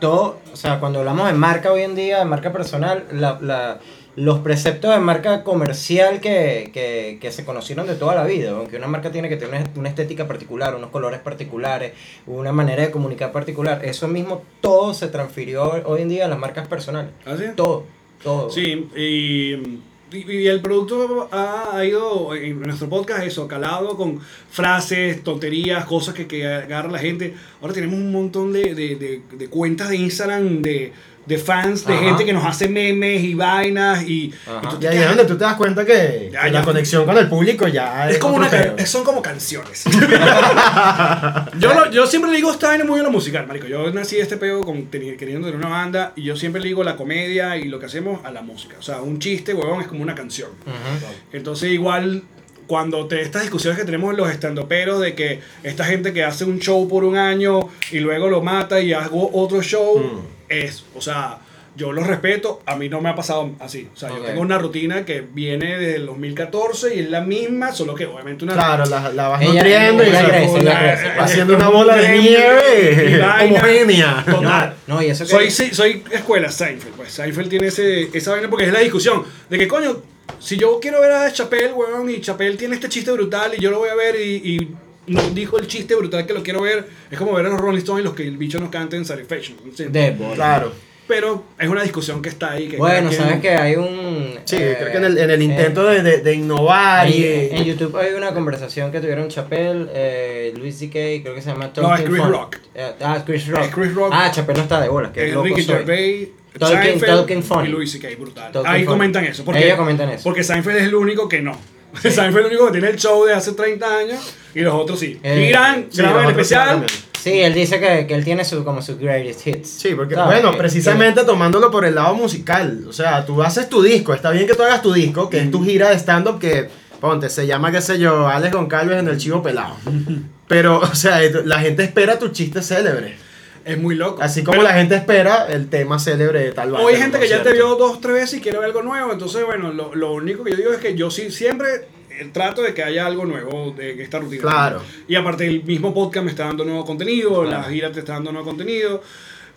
todo, 0.00 0.38
o 0.52 0.56
sea, 0.56 0.80
cuando 0.80 1.00
hablamos 1.00 1.26
de 1.26 1.32
marca 1.34 1.72
hoy 1.72 1.82
en 1.82 1.94
día, 1.94 2.18
de 2.20 2.24
marca 2.24 2.52
personal, 2.52 3.04
la, 3.12 3.38
la- 3.40 3.78
los 4.16 4.40
preceptos 4.40 4.90
de 4.92 4.98
marca 4.98 5.44
comercial 5.44 6.20
que, 6.20 6.70
que, 6.74 7.18
que 7.20 7.30
se 7.32 7.44
conocieron 7.44 7.86
de 7.86 7.94
toda 7.94 8.14
la 8.16 8.24
vida. 8.24 8.50
Aunque 8.50 8.76
una 8.76 8.88
marca 8.88 9.12
tiene 9.12 9.28
que 9.28 9.36
tener 9.36 9.60
una, 9.62 9.70
una 9.76 9.88
estética 9.88 10.26
particular, 10.26 10.74
unos 10.74 10.90
colores 10.90 11.20
particulares, 11.20 11.92
una 12.26 12.50
manera 12.52 12.82
de 12.82 12.90
comunicar 12.90 13.30
particular. 13.30 13.84
Eso 13.84 14.08
mismo 14.08 14.42
todo 14.60 14.94
se 14.94 15.06
transfirió 15.08 15.82
hoy 15.86 16.02
en 16.02 16.08
día 16.08 16.24
a 16.24 16.28
las 16.28 16.38
marcas 16.38 16.66
personales. 16.66 17.12
¿Ah, 17.24 17.36
sí? 17.38 17.44
Todo, 17.54 17.84
todo. 18.22 18.50
Sí, 18.50 18.88
y, 18.96 19.78
y- 20.12 20.46
el 20.46 20.60
producto 20.60 21.28
ha, 21.32 21.84
ido 21.84 22.34
en 22.34 22.60
nuestro 22.60 22.88
podcast 22.88 23.22
eso, 23.24 23.46
calado 23.48 23.96
con 23.96 24.20
frases, 24.50 25.22
tonterías, 25.22 25.84
cosas 25.84 26.14
que, 26.14 26.26
que 26.26 26.46
agarra 26.46 26.90
la 26.90 26.98
gente. 26.98 27.34
Ahora 27.60 27.72
tenemos 27.74 27.96
un 27.98 28.10
montón 28.12 28.52
de- 28.52 28.74
de- 28.74 29.22
de 29.36 29.48
cuentas 29.48 29.88
de 29.88 29.96
Instagram 29.96 30.62
de, 30.62 30.92
de 31.26 31.38
fans, 31.38 31.86
de 31.86 31.92
Ajá. 31.94 32.02
gente 32.04 32.24
que 32.24 32.32
nos 32.32 32.44
hace 32.44 32.66
memes 32.68 33.22
y 33.22 33.34
vainas 33.34 34.02
y, 34.08 34.32
Ajá. 34.46 34.60
y 34.64 34.66
tú 34.68 34.76
Y 34.80 34.86
ahí 34.86 34.98
es 34.98 35.06
donde 35.08 35.24
tú 35.26 35.36
te 35.36 35.44
das 35.44 35.54
cuenta 35.54 35.84
que, 35.84 36.30
Ya, 36.32 36.40
que 36.42 36.46
ya. 36.50 36.58
la 36.58 36.62
conexión 36.64 37.04
con 37.04 37.16
el 37.18 37.28
público 37.28 37.68
ya 37.68 38.08
es, 38.08 38.14
es 38.16 38.18
como 38.20 38.34
una, 38.36 38.48
pedo. 38.50 38.74
son 38.86 39.04
como 39.04 39.22
canciones. 39.22 39.84
yo, 41.58 41.74
lo- 41.74 41.90
yo 41.90 42.06
siempre 42.06 42.30
le 42.30 42.36
digo 42.38 42.50
esta 42.50 42.68
vaina 42.68 42.84
muy 42.84 43.00
a 43.00 43.02
lo 43.02 43.10
musical, 43.10 43.46
marico. 43.46 43.66
Yo 43.66 43.90
nací 43.92 44.16
este 44.18 44.36
pego 44.36 44.64
con, 44.64 44.86
queriendo 44.86 45.46
tener 45.46 45.56
una 45.56 45.68
banda 45.68 46.12
y 46.16 46.22
yo 46.24 46.36
siempre 46.36 46.60
le 46.60 46.68
digo 46.68 46.82
la 46.84 46.96
comedia 46.96 47.56
y 47.56 47.64
lo 47.68 47.78
que 47.78 47.86
hacemos 47.86 48.24
a 48.24 48.30
la 48.30 48.42
música. 48.42 48.76
O 48.78 48.82
sea, 48.82 49.00
un 49.00 49.18
chiste, 49.18 49.54
huevón, 49.54 49.80
es 49.82 49.86
como 49.88 50.02
una 50.02 50.14
canción. 50.14 50.50
Ujú. 50.66 51.12
Entonces 51.32 51.70
igual 51.70 52.22
cuando 52.66 53.06
te, 53.06 53.20
estas 53.20 53.42
discusiones 53.42 53.78
que 53.78 53.84
tenemos 53.84 54.10
en 54.12 54.16
los 54.18 54.30
estandoperos 54.30 55.00
de 55.00 55.14
que 55.14 55.40
esta 55.64 55.84
gente 55.84 56.12
que 56.12 56.22
hace 56.24 56.44
un 56.44 56.60
show 56.60 56.88
por 56.88 57.02
un 57.04 57.16
año 57.16 57.68
y 57.90 57.98
luego 57.98 58.28
lo 58.28 58.42
mata 58.42 58.80
y 58.80 58.92
hago 58.92 59.30
otro 59.34 59.60
show, 59.62 59.98
Mm. 59.98 60.39
Es, 60.50 60.84
o 60.94 61.00
sea, 61.00 61.38
yo 61.76 61.92
los 61.92 62.06
respeto, 62.06 62.60
a 62.66 62.74
mí 62.76 62.88
no 62.88 63.00
me 63.00 63.08
ha 63.08 63.14
pasado 63.14 63.52
así. 63.60 63.88
O 63.94 63.96
sea, 63.96 64.10
Ok. 64.10 64.18
yo 64.18 64.24
tengo 64.24 64.40
una 64.42 64.58
rutina 64.58 65.04
que 65.04 65.20
viene 65.22 65.78
desde 65.78 65.96
el 65.96 66.06
2014 66.06 66.94
y 66.96 66.98
es 67.00 67.10
la 67.10 67.20
misma, 67.20 67.72
solo 67.72 67.94
que 67.94 68.06
obviamente 68.06 68.44
una... 68.44 68.54
Claro, 68.54 68.84
la, 68.86 69.10
la 69.12 69.28
vas 69.28 69.40
Ella- 69.40 69.52
nutriendo 69.54 70.02
y 70.02 70.06
ella 70.08 70.18
o 70.18 70.20
sea, 70.26 70.28
crece, 70.30 70.58
ella 70.58 70.62
la- 70.74 70.80
crece. 70.80 71.06
eh, 71.06 71.12
haciendo 71.18 71.54
una 71.56 71.68
bola 71.68 71.96
de 71.96 72.18
nieve 72.18 73.22
homogénea. 73.44 74.24
Total. 74.30 74.74
No, 74.86 75.02
y 75.02 75.06
eso 75.10 75.24
que... 75.24 75.30
Soy, 75.30 75.50
sí, 75.50 75.70
soy 75.72 76.02
escuela 76.10 76.50
Seinfeld, 76.50 76.94
pues 76.96 77.12
Seinfeld 77.12 77.48
tiene 77.48 77.68
ese, 77.68 78.10
esa 78.12 78.32
vaina 78.32 78.50
porque 78.50 78.66
es 78.66 78.72
la 78.72 78.80
discusión 78.80 79.24
de 79.48 79.56
que 79.58 79.68
coño, 79.68 80.02
si 80.40 80.56
yo 80.56 80.78
quiero 80.80 81.00
ver 81.00 81.12
a 81.12 81.32
Chappelle, 81.32 81.72
weón, 81.72 82.10
y 82.10 82.20
Chappelle 82.20 82.56
tiene 82.56 82.74
este 82.74 82.88
chiste 82.88 83.12
brutal 83.12 83.52
y 83.56 83.60
yo 83.60 83.70
lo 83.70 83.78
voy 83.78 83.90
a 83.90 83.94
ver 83.94 84.16
y, 84.20 84.36
y 84.56 84.68
no 85.10 85.22
dijo 85.30 85.58
el 85.58 85.66
chiste 85.66 85.94
brutal 85.94 86.26
que 86.26 86.32
lo 86.34 86.42
quiero 86.42 86.62
ver, 86.62 86.86
es 87.10 87.18
como 87.18 87.32
ver 87.34 87.46
a 87.46 87.48
los 87.50 87.60
Rolling 87.60 87.78
Stones 87.78 88.02
y 88.02 88.04
los 88.04 88.14
que 88.14 88.26
el 88.26 88.36
bicho 88.36 88.58
nos 88.58 88.70
canta 88.70 88.96
en 88.96 89.04
Satisfaction. 89.04 89.56
¿sí? 89.74 89.84
De 89.84 90.10
bolas. 90.12 90.34
Claro. 90.36 90.72
Pero 91.06 91.42
es 91.58 91.68
una 91.68 91.82
discusión 91.82 92.22
que 92.22 92.28
está 92.28 92.52
ahí. 92.52 92.68
Que 92.68 92.76
Bueno, 92.76 93.08
quien- 93.08 93.20
sabes 93.20 93.40
que 93.40 93.50
hay 93.50 93.74
un... 93.74 94.38
Sí, 94.44 94.54
eh, 94.56 94.76
creo 94.78 94.92
que 94.92 94.98
en 94.98 95.04
el, 95.06 95.18
en 95.18 95.30
el 95.30 95.42
intento 95.42 95.84
de, 95.84 96.04
de, 96.04 96.18
de 96.18 96.34
innovar 96.34 97.08
y... 97.08 97.12
Ahí, 97.24 97.48
en 97.50 97.64
YouTube 97.64 97.96
hay 97.96 98.12
una 98.14 98.32
conversación 98.32 98.92
que 98.92 99.00
tuvieron 99.00 99.26
Chappelle, 99.28 99.88
eh, 99.92 100.54
Luis 100.56 100.76
C.K., 100.78 100.92
creo 101.24 101.34
que 101.34 101.42
se 101.42 101.50
llama 101.50 101.64
No, 101.66 101.72
Talking 101.72 102.04
es 102.04 102.10
Chris 102.10 102.22
Fun. 102.22 102.30
Rock. 102.32 102.56
Eh, 102.76 102.92
ah, 103.00 103.22
Chris 103.26 103.48
Rock. 103.48 103.60
Es 103.64 103.74
Chris 103.74 103.92
Rock. 103.94 104.10
Ah, 104.14 104.30
Chappelle 104.32 104.58
no 104.58 104.62
está 104.62 104.80
de 104.80 104.88
bolas, 104.88 105.10
que 105.10 105.24
Eh, 105.28 105.32
loco 105.32 105.46
Ricky 105.46 105.62
soy. 105.62 105.74
Gervais, 105.78 106.28
Talking- 106.56 106.82
Seinfeld 106.82 107.16
Talking 107.16 107.42
Funny. 107.42 107.68
y 107.68 107.72
Louis 107.72 107.90
C.K. 107.90 108.08
brutal. 108.16 108.52
Talking 108.52 108.70
Ahí 108.70 108.84
Funny. 108.84 108.92
comentan 108.94 109.24
eso. 109.24 109.44
Porque, 109.44 109.64
Ellos 109.64 109.76
comentan 109.78 110.10
eso. 110.10 110.22
Porque 110.22 110.44
Seinfeld 110.44 110.76
es 110.76 110.84
el 110.84 110.94
único 110.94 111.28
que 111.28 111.40
no. 111.40 111.58
Seinfeld 111.94 112.28
es 112.28 112.34
el 112.36 112.46
único 112.46 112.66
que 112.66 112.72
tiene 112.72 112.88
el 112.90 112.96
show 112.96 113.24
de 113.24 113.32
hace 113.34 113.52
30 113.52 113.96
años 113.98 114.34
y 114.54 114.60
los 114.60 114.74
otros 114.74 114.98
sí. 114.98 115.18
Eh, 115.22 115.46
y 115.46 115.50
gran, 115.50 115.86
Sí, 115.90 115.98
graban 115.98 116.20
el 116.20 116.26
sí 116.26 116.30
especial. 116.30 116.86
Sí, 117.20 117.40
él 117.40 117.52
dice 117.52 117.78
que, 117.78 118.06
que 118.06 118.14
él 118.14 118.24
tiene 118.24 118.44
su, 118.46 118.64
como 118.64 118.80
sus 118.80 118.98
greatest 118.98 119.46
hits. 119.46 119.68
Sí, 119.68 119.94
porque, 119.94 120.14
¿Sabes? 120.14 120.40
bueno, 120.42 120.56
precisamente 120.56 121.22
tomándolo 121.24 121.70
por 121.70 121.84
el 121.84 121.94
lado 121.94 122.14
musical. 122.14 122.84
O 122.88 122.92
sea, 122.94 123.26
tú 123.26 123.42
haces 123.42 123.68
tu 123.68 123.82
disco, 123.82 124.14
está 124.14 124.30
bien 124.30 124.46
que 124.46 124.54
tú 124.54 124.62
hagas 124.62 124.80
tu 124.80 124.92
disco, 124.92 125.28
que 125.28 125.40
es 125.40 125.50
tu 125.50 125.62
gira 125.62 125.90
de 125.90 125.96
stand-up 125.98 126.38
que, 126.38 126.68
ponte, 126.98 127.28
se 127.28 127.46
llama, 127.46 127.70
qué 127.70 127.82
sé 127.82 127.98
yo, 127.98 128.26
Alex 128.26 128.54
Goncalves 128.54 128.98
en 128.98 129.08
el 129.08 129.18
chivo 129.18 129.42
pelado. 129.42 129.76
Pero, 130.48 130.78
o 130.80 130.94
sea, 130.94 131.20
la 131.44 131.58
gente 131.60 131.82
espera 131.84 132.18
tu 132.18 132.28
chiste 132.30 132.62
célebre. 132.62 133.16
Es 133.64 133.78
muy 133.78 133.94
loco. 133.94 134.22
Así 134.22 134.42
como 134.42 134.52
Pero 134.52 134.62
la 134.62 134.74
gente 134.74 134.94
espera 134.94 135.46
el 135.48 135.68
tema 135.68 135.98
célebre 135.98 136.40
de 136.40 136.52
tal 136.52 136.74
Hoy 136.74 136.94
hay 136.94 137.00
gente 137.00 137.18
que 137.18 137.28
ya 137.28 137.42
te 137.42 137.52
vio 137.52 137.76
dos, 137.76 138.00
tres 138.00 138.14
veces 138.14 138.38
y 138.38 138.40
quiere 138.40 138.58
ver 138.58 138.68
algo 138.68 138.82
nuevo. 138.82 139.12
Entonces, 139.12 139.44
bueno, 139.44 139.72
lo, 139.72 139.94
lo 139.94 140.12
único 140.12 140.44
que 140.44 140.52
yo 140.52 140.56
digo 140.56 140.72
es 140.72 140.78
que 140.78 140.94
yo 140.94 141.10
sí 141.10 141.30
siempre 141.30 141.86
eh, 142.20 142.30
trato 142.32 142.62
de 142.62 142.74
que 142.74 142.82
haya 142.82 143.06
algo 143.06 143.24
nuevo 143.24 143.72
de 143.72 144.02
esta 144.02 144.18
rutina. 144.18 144.42
Claro. 144.42 144.82
Y 145.08 145.14
aparte, 145.14 145.46
el 145.46 145.64
mismo 145.64 145.94
podcast 145.94 146.24
me 146.24 146.30
está 146.30 146.44
dando 146.44 146.64
nuevo 146.64 146.84
contenido, 146.84 147.44
la 147.44 147.62
gira 147.64 147.90
te 147.90 148.00
está 148.00 148.14
dando 148.14 148.32
nuevo 148.32 148.46
contenido. 148.46 149.02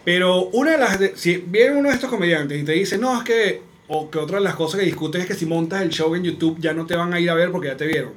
Pero 0.06 0.46
una 0.48 0.72
de 0.72 0.78
las. 0.78 1.00
si 1.16 1.38
viene 1.38 1.78
uno 1.78 1.90
de 1.90 1.96
estos 1.96 2.10
comediantes 2.10 2.62
y 2.62 2.64
te 2.64 2.74
dice, 2.74 2.98
no, 2.98 3.18
es 3.18 3.24
que. 3.24 3.74
O 3.90 4.10
que 4.10 4.18
otra 4.18 4.38
de 4.38 4.46
las 4.46 4.56
cosas 4.56 4.80
que 4.80 4.86
discutes 4.86 5.22
es 5.22 5.28
que 5.28 5.34
si 5.34 5.46
montas 5.46 5.82
el 5.82 5.90
show 5.90 6.16
en 6.16 6.24
YouTube 6.24 6.58
ya 6.58 6.74
no 6.74 6.86
te 6.86 6.96
van 6.96 7.14
a 7.14 7.20
ir 7.20 7.30
a 7.30 7.34
ver 7.34 7.52
porque 7.52 7.68
ya 7.68 7.76
te 7.76 7.86
vieron. 7.86 8.14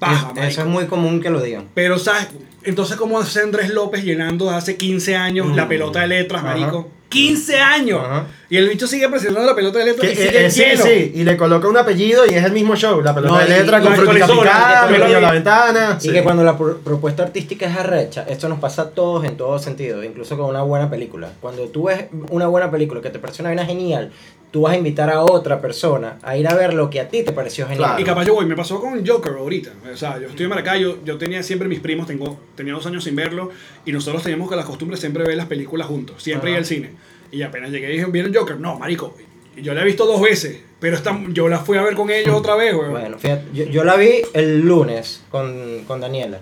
Paja, 0.00 0.14
Es- 0.16 0.24
marico. 0.24 0.42
eso 0.48 0.60
es 0.62 0.66
muy 0.66 0.86
común 0.86 1.20
que 1.20 1.30
lo 1.30 1.40
digan. 1.40 1.66
Pero, 1.74 1.98
¿sabes? 1.98 2.28
Entonces, 2.64 2.96
¿cómo 2.96 3.18
hace 3.20 3.40
Andrés 3.40 3.70
López 3.70 4.02
llenando 4.04 4.50
hace 4.50 4.76
15 4.76 5.14
años 5.16 5.54
la 5.54 5.68
pelota 5.68 6.00
de 6.00 6.08
letras, 6.08 6.42
Mm. 6.42 6.46
Ajá. 6.46 6.56
marico? 6.56 6.88
¡15 7.10 7.58
años! 7.58 8.00
Ajá. 8.04 8.26
Y 8.48 8.56
el 8.56 8.68
bicho 8.68 8.86
sigue 8.86 9.08
presionando 9.08 9.48
la 9.48 9.56
pelota 9.56 9.78
de 9.80 9.86
letras 9.86 10.06
Que- 10.06 10.12
y 10.12 10.16
sigue 10.16 10.42
eh, 10.42 10.46
eh, 10.46 10.50
sí, 10.50 10.60
lleno. 10.62 10.82
sí, 10.84 11.12
y 11.16 11.24
le 11.24 11.36
coloca 11.36 11.66
un 11.68 11.76
apellido 11.76 12.24
y 12.26 12.34
es 12.34 12.44
el 12.44 12.52
mismo 12.52 12.76
show. 12.76 13.00
La 13.02 13.14
pelota 13.14 13.32
No, 13.34 13.38
de 13.40 13.46
y- 13.46 13.48
letra 13.58 13.78
y 13.78 13.82
con 13.82 13.90
la 13.92 13.96
frutica 13.98 14.26
picada, 14.28 14.90
la- 14.90 14.98
la- 14.98 15.16
en 15.16 15.22
la 15.22 15.32
ventana. 15.32 15.98
Y 16.00 16.02
sí. 16.04 16.12
que 16.12 16.22
cuando 16.22 16.44
la 16.44 16.56
pro- 16.56 16.78
propuesta 16.78 17.24
artística 17.24 17.66
es 17.66 17.76
arrecha, 17.76 18.24
esto 18.28 18.48
nos 18.48 18.60
pasa 18.60 18.82
a 18.82 18.90
todos 18.90 19.24
en 19.24 19.36
todo 19.36 19.58
sentido, 19.58 20.04
incluso 20.04 20.36
con 20.36 20.46
una 20.46 20.62
buena 20.62 20.88
película. 20.88 21.30
Cuando 21.40 21.64
tú 21.68 21.84
ves 21.84 22.04
una 22.30 22.46
buena 22.46 22.70
película 22.70 23.00
que 23.00 23.10
te 23.10 23.18
parece 23.18 23.42
una 23.42 23.48
vaina 23.50 23.66
genial, 23.66 24.12
tú 24.50 24.62
vas 24.62 24.74
a 24.74 24.76
invitar 24.76 25.10
a 25.10 25.22
otra 25.22 25.60
persona 25.60 26.18
a 26.22 26.36
ir 26.36 26.48
a 26.48 26.54
ver 26.54 26.74
lo 26.74 26.90
que 26.90 27.00
a 27.00 27.08
ti 27.08 27.22
te 27.22 27.32
pareció 27.32 27.66
genial. 27.66 27.84
Claro. 27.84 28.00
Y 28.00 28.04
capaz 28.04 28.24
yo 28.24 28.34
voy, 28.34 28.46
me 28.46 28.56
pasó 28.56 28.80
con 28.80 29.06
Joker 29.06 29.32
ahorita. 29.32 29.70
O 29.92 29.96
sea, 29.96 30.18
yo 30.18 30.28
estoy 30.28 30.44
en 30.44 30.50
Maracayo, 30.50 30.98
yo 31.04 31.18
tenía 31.18 31.42
siempre 31.42 31.68
mis 31.68 31.80
primos, 31.80 32.06
tengo, 32.06 32.38
tenía 32.54 32.72
dos 32.72 32.86
años 32.86 33.04
sin 33.04 33.14
verlo, 33.14 33.50
y 33.84 33.92
nosotros 33.92 34.22
teníamos 34.22 34.50
que 34.50 34.56
la 34.56 34.64
costumbre 34.64 34.96
siempre 34.96 35.24
ver 35.24 35.36
las 35.36 35.46
películas 35.46 35.86
juntos, 35.86 36.22
siempre 36.22 36.50
ir 36.50 36.56
al 36.56 36.64
cine. 36.64 36.90
Y 37.32 37.42
apenas 37.42 37.70
llegué 37.70 37.90
y 37.90 37.98
dije, 37.98 38.10
¿vieron 38.10 38.34
Joker? 38.34 38.58
No, 38.58 38.78
marico. 38.78 39.14
Y 39.56 39.62
yo 39.62 39.74
la 39.74 39.82
he 39.82 39.84
visto 39.84 40.04
dos 40.04 40.20
veces, 40.20 40.60
pero 40.80 40.96
esta, 40.96 41.18
yo 41.28 41.48
la 41.48 41.58
fui 41.58 41.78
a 41.78 41.82
ver 41.82 41.94
con 41.94 42.10
ellos 42.10 42.34
otra 42.34 42.56
vez, 42.56 42.74
weón. 42.74 42.90
Bueno, 42.90 43.18
fíjate, 43.18 43.44
yo, 43.52 43.64
yo 43.66 43.84
la 43.84 43.96
vi 43.96 44.22
el 44.32 44.60
lunes 44.60 45.22
con, 45.30 45.84
con 45.86 46.00
Daniela. 46.00 46.40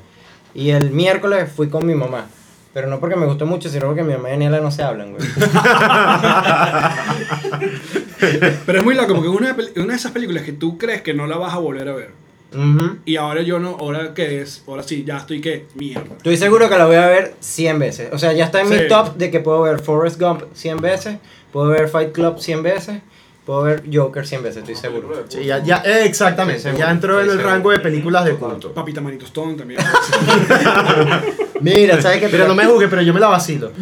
Y 0.55 0.71
el 0.71 0.91
miércoles 0.91 1.51
fui 1.55 1.69
con 1.69 1.87
mi 1.87 1.95
mamá. 1.95 2.27
Pero 2.75 2.89
no 2.89 3.01
porque 3.01 3.17
me 3.17 3.27
gustó 3.27 3.47
mucho, 3.47 3.69
sino 3.69 3.87
porque 3.87 4.03
mi 4.03 4.13
mamá 4.13 4.29
y 4.29 4.33
Daniela 4.33 4.61
no 4.61 4.71
se 4.71 4.83
hablan, 4.83 5.13
güey. 5.13 5.23
Pero 8.67 8.79
es 8.79 8.85
muy 8.85 8.95
loco, 8.95 9.15
porque 9.15 9.29
una, 9.29 9.57
una 9.77 9.87
de 9.93 9.95
esas 9.97 10.13
películas 10.13 10.43
que 10.45 10.53
tú 10.53 10.79
crees 10.79 11.03
que 11.03 11.15
no 11.15 11.27
la 11.27 11.37
vas 11.37 11.55
a 11.55 11.59
volver 11.59 11.89
a 11.89 11.95
ver. 11.95 12.11
Y 13.05 13.17
ahora 13.17 13.43
yo 13.43 13.59
no, 13.59 13.77
ahora 13.79 14.15
que 14.15 14.41
es, 14.41 14.65
ahora 14.67 14.83
sí, 14.83 15.05
ya 15.07 15.19
estoy 15.19 15.41
que 15.43 15.67
mierda. 15.75 16.15
Estoy 16.17 16.37
seguro 16.39 16.69
que 16.71 16.79
la 16.79 16.87
voy 16.87 16.97
a 16.97 17.07
ver 17.07 17.35
100 17.41 17.79
veces. 17.79 18.09
O 18.13 18.19
sea, 18.19 18.33
ya 18.33 18.47
está 18.47 18.63
en 18.63 18.69
Sí. 18.69 18.75
mi 18.75 18.89
top 18.89 19.17
de 19.17 19.31
que 19.31 19.41
puedo 19.41 19.61
ver 19.63 19.81
Forrest 19.81 20.19
Gump 20.21 20.43
100 20.55 20.79
veces, 20.79 21.19
puedo 21.53 21.69
ver 21.69 21.89
Fight 21.89 22.13
Club 22.13 22.39
100 22.39 22.63
veces, 22.63 23.01
puedo 23.49 23.63
ver 23.63 23.83
Joker 23.91 24.27
100 24.27 24.43
veces, 24.43 24.59
estoy 24.59 24.75
seguro. 24.75 25.25
Sí, 25.27 25.43
ya, 25.43 25.63
ya, 25.65 25.79
eh, 25.83 26.05
exactamente, 26.05 26.61
ya 26.63 26.71
seguro, 26.71 26.89
entró 26.91 27.21
en 27.23 27.31
el 27.31 27.43
rango 27.43 27.71
de 27.71 27.79
películas 27.81 28.27
de 28.27 28.35
culto. 28.35 28.75
Papita 28.75 29.01
Manito 29.01 29.25
Stone 29.25 29.55
también. 29.55 29.81
Mira, 31.63 32.01
¿sabes 32.03 32.19
qué? 32.21 32.29
Pero 32.29 32.47
no 32.47 32.55
me 32.55 32.67
juzgue, 32.67 32.89
pero 32.89 33.01
yo 33.01 33.15
me 33.15 33.21
la 33.21 33.29
vacilo. 33.29 33.73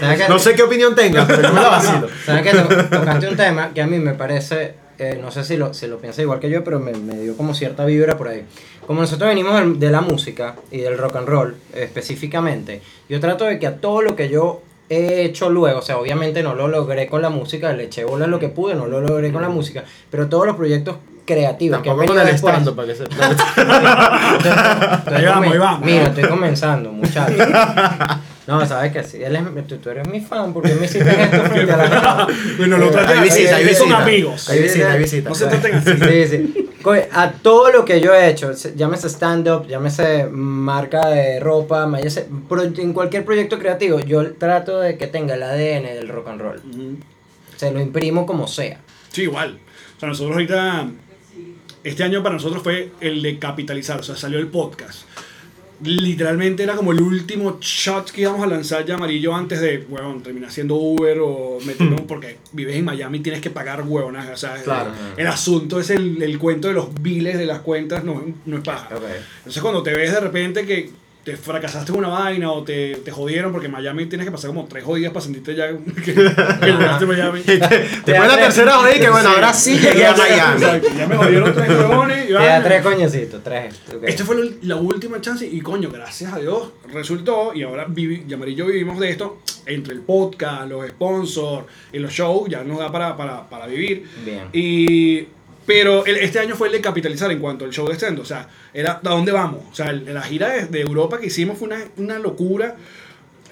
¿Sabes 0.00 0.18
qué? 0.20 0.28
No 0.28 0.38
sé 0.40 0.54
qué 0.56 0.62
opinión 0.64 0.96
tenga, 0.96 1.24
pero 1.28 1.42
yo 1.42 1.52
me 1.54 1.60
la 1.60 1.68
vacilo. 1.68 2.08
¿Sabes 2.24 2.42
qué? 2.42 2.50
To- 2.58 2.84
Tocaste 2.98 3.28
un 3.28 3.36
tema 3.36 3.70
que 3.72 3.82
a 3.82 3.86
mí 3.86 3.98
me 4.00 4.14
parece, 4.14 4.74
eh, 4.98 5.18
no 5.22 5.30
sé 5.30 5.44
si 5.44 5.56
lo, 5.56 5.72
si 5.72 5.86
lo 5.86 5.98
piensa 5.98 6.22
igual 6.22 6.40
que 6.40 6.50
yo, 6.50 6.64
pero 6.64 6.80
me, 6.80 6.92
me 6.92 7.14
dio 7.20 7.36
como 7.36 7.54
cierta 7.54 7.84
vibra 7.84 8.16
por 8.18 8.28
ahí. 8.28 8.44
Como 8.86 9.00
nosotros 9.00 9.28
venimos 9.28 9.54
del- 9.54 9.78
de 9.78 9.90
la 9.90 10.00
música 10.00 10.56
y 10.72 10.78
del 10.80 10.98
rock 10.98 11.16
and 11.16 11.28
roll 11.28 11.54
eh, 11.72 11.84
específicamente, 11.84 12.82
yo 13.08 13.20
trato 13.20 13.44
de 13.44 13.58
que 13.60 13.66
a 13.68 13.76
todo 13.76 14.02
lo 14.02 14.16
que 14.16 14.28
yo 14.28 14.62
he 14.88 15.24
hecho 15.24 15.50
luego, 15.50 15.80
o 15.80 15.82
sea, 15.82 15.98
obviamente 15.98 16.42
no 16.42 16.54
lo 16.54 16.68
logré 16.68 17.06
con 17.08 17.22
la 17.22 17.30
música, 17.30 17.72
le 17.72 17.84
eché 17.84 18.04
bola 18.04 18.26
lo 18.26 18.38
que 18.38 18.48
pude, 18.48 18.74
no 18.74 18.86
lo 18.86 19.00
logré 19.00 19.32
con 19.32 19.42
la 19.42 19.48
música, 19.48 19.84
pero 20.10 20.28
todos 20.28 20.46
los 20.46 20.56
proyectos 20.56 20.96
creativos 21.24 21.80
que 21.82 21.88
Tampoco 21.90 22.06
con 22.06 22.16
venido 22.16 22.28
el 22.28 22.34
después- 22.34 22.52
estando, 22.54 22.76
para 22.76 22.88
que 22.88 22.94
se... 22.94 23.04
Ahí 25.16 25.24
vamos, 25.24 25.52
ahí 25.52 25.58
vamos. 25.58 25.80
Mira, 25.80 26.04
estoy 26.04 26.24
comenzando, 26.24 26.92
muchachos. 26.92 27.36
No, 28.46 28.64
sabes 28.64 28.92
que 28.92 29.02
sí, 29.02 29.22
él 29.22 29.34
es, 29.34 29.66
tú, 29.66 29.76
tú 29.78 29.90
eres 29.90 30.06
mi 30.08 30.20
fan 30.20 30.52
porque 30.52 30.72
me 30.74 30.86
hiciste 30.86 31.10
esto 31.10 31.42
frente 31.44 31.72
a 31.72 31.76
la 31.76 31.90
cámara. 31.90 32.26
bueno, 32.58 32.78
lo 32.78 32.96
Hay 32.96 33.20
visita, 33.24 33.56
hay 33.56 33.64
así, 33.64 33.74
son 33.74 33.92
amigos. 33.92 34.48
Hay 34.48 34.62
visita, 34.62 34.92
hay 34.92 34.98
visita. 35.00 35.28
No 35.28 35.34
se 35.34 35.46
traten 35.46 35.74
así. 35.74 35.90
Sí, 35.96 36.26
sí. 36.28 36.70
A 37.12 37.32
todo 37.32 37.72
lo 37.72 37.84
que 37.84 38.00
yo 38.00 38.14
he 38.14 38.28
hecho, 38.30 38.54
se- 38.54 38.76
llámese 38.76 39.08
stand-up, 39.08 39.66
llámese 39.66 40.26
marca 40.30 41.08
de 41.08 41.40
ropa, 41.40 41.84
llámese- 41.88 42.28
en 42.78 42.92
cualquier 42.92 43.24
proyecto 43.24 43.58
creativo, 43.58 43.98
yo 43.98 44.32
trato 44.34 44.78
de 44.80 44.96
que 44.96 45.08
tenga 45.08 45.34
el 45.34 45.42
ADN 45.42 45.94
del 45.94 46.08
rock 46.08 46.28
and 46.28 46.40
roll. 46.40 46.62
Se 47.56 47.72
lo 47.72 47.80
imprimo 47.80 48.26
como 48.26 48.46
sea. 48.46 48.78
Sí, 49.10 49.22
igual. 49.22 49.58
O 49.96 49.98
sea, 50.00 50.08
nosotros 50.10 50.34
ahorita, 50.36 50.86
este 51.82 52.04
año 52.04 52.22
para 52.22 52.34
nosotros 52.36 52.62
fue 52.62 52.92
el 53.00 53.20
de 53.22 53.40
capitalizar, 53.40 53.98
o 53.98 54.02
sea, 54.04 54.14
salió 54.14 54.38
el 54.38 54.46
podcast. 54.46 55.00
Literalmente 55.82 56.62
era 56.62 56.74
como 56.74 56.92
el 56.92 57.00
último 57.02 57.58
shot 57.60 58.10
que 58.10 58.22
íbamos 58.22 58.42
a 58.42 58.46
lanzar 58.46 58.84
ya 58.86 58.94
amarillo 58.94 59.34
antes 59.34 59.60
de, 59.60 59.84
huevón, 59.88 60.22
terminar 60.22 60.50
siendo 60.50 60.76
Uber 60.76 61.18
o 61.20 61.58
meternos, 61.64 62.00
porque 62.02 62.38
vives 62.52 62.76
en 62.76 62.84
Miami 62.84 63.18
y 63.18 63.20
tienes 63.20 63.40
que 63.42 63.50
pagar 63.50 63.82
huevonas. 63.86 64.28
O 64.32 64.36
sea, 64.36 64.54
Claro. 64.62 64.92
el, 65.16 65.20
el 65.22 65.26
asunto 65.26 65.78
es 65.78 65.90
el, 65.90 66.22
el 66.22 66.38
cuento 66.38 66.68
de 66.68 66.74
los 66.74 66.88
biles 67.02 67.36
de 67.38 67.46
las 67.46 67.60
cuentas, 67.60 68.04
no, 68.04 68.22
no 68.46 68.56
es 68.56 68.62
paja. 68.62 68.88
Entonces 69.38 69.62
cuando 69.62 69.82
te 69.82 69.94
ves 69.94 70.12
de 70.12 70.20
repente 70.20 70.64
que 70.64 70.90
te 71.26 71.36
fracasaste 71.36 71.90
en 71.90 71.98
una 71.98 72.06
vaina 72.06 72.52
o 72.52 72.62
te, 72.62 72.94
te 73.04 73.10
jodieron 73.10 73.50
porque 73.50 73.66
en 73.66 73.72
Miami 73.72 74.06
tienes 74.06 74.24
que 74.24 74.30
pasar 74.30 74.46
como 74.48 74.66
tres 74.66 74.84
jodidas 74.84 75.12
para 75.12 75.24
sentirte 75.24 75.56
ya 75.56 75.70
que, 75.96 76.02
que 76.04 76.12
llegaste 76.14 77.04
a 77.04 77.08
Miami. 77.08 77.40
Después 77.46 78.28
la 78.28 78.36
tercera 78.36 78.74
joder 78.74 78.96
y 78.96 79.00
que 79.00 79.10
bueno, 79.10 79.30
ahora 79.30 79.52
sí 79.52 79.76
llegué 79.76 80.06
a 80.06 80.14
Miami. 80.16 80.62
Exacto, 80.62 80.88
Ya 80.96 81.06
me 81.08 81.16
jodieron 81.16 81.52
tres 81.52 81.68
huevones 81.68 82.24
y 82.24 82.28
Te 82.28 82.32
vaina. 82.34 82.62
tres 82.62 82.82
coñecitos, 82.82 83.42
tres. 83.42 83.74
ok. 83.92 84.04
Esta 84.04 84.24
fue 84.24 84.36
la- 84.36 84.50
la 84.62 84.76
última 84.76 85.20
chance 85.20 85.44
y 85.44 85.60
coño, 85.62 85.90
gracias 85.90 86.32
a 86.32 86.38
Dios 86.38 86.68
resultó 86.92 87.52
y 87.52 87.64
ahora 87.64 87.86
vivi, 87.88 88.22
Yamari 88.28 88.52
y 88.52 88.54
yo 88.54 88.66
vivimos 88.66 89.00
de 89.00 89.10
esto 89.10 89.38
entre 89.66 89.94
el 89.94 90.02
podcast, 90.02 90.68
los 90.70 90.86
sponsors 90.86 91.66
y 91.92 91.98
los 91.98 92.12
shows, 92.12 92.48
ya 92.48 92.62
nos 92.62 92.78
da 92.78 92.92
para, 92.92 93.16
para, 93.16 93.48
para 93.50 93.66
vivir. 93.66 94.08
Bien. 94.24 94.44
Y, 94.52 95.26
pero 95.66 96.06
el- 96.06 96.16
este 96.18 96.38
año 96.38 96.54
fue 96.56 96.68
el 96.68 96.72
de 96.74 96.80
capitalizar 96.80 97.30
en 97.30 97.38
cuanto 97.40 97.64
al 97.64 97.72
show 97.72 97.86
de 97.88 97.94
stand, 97.94 98.18
o 98.20 98.24
sea, 98.24 98.48
era 98.72 98.92
¿a 99.04 99.08
dónde 99.10 99.32
vamos? 99.32 99.62
O 99.70 99.74
sea, 99.74 99.90
el- 99.90 100.12
la 100.14 100.22
gira 100.22 100.48
de, 100.50 100.66
de 100.66 100.80
Europa 100.80 101.18
que 101.18 101.26
hicimos 101.26 101.58
fue 101.58 101.68
una, 101.68 101.78
una 101.96 102.18
locura. 102.18 102.76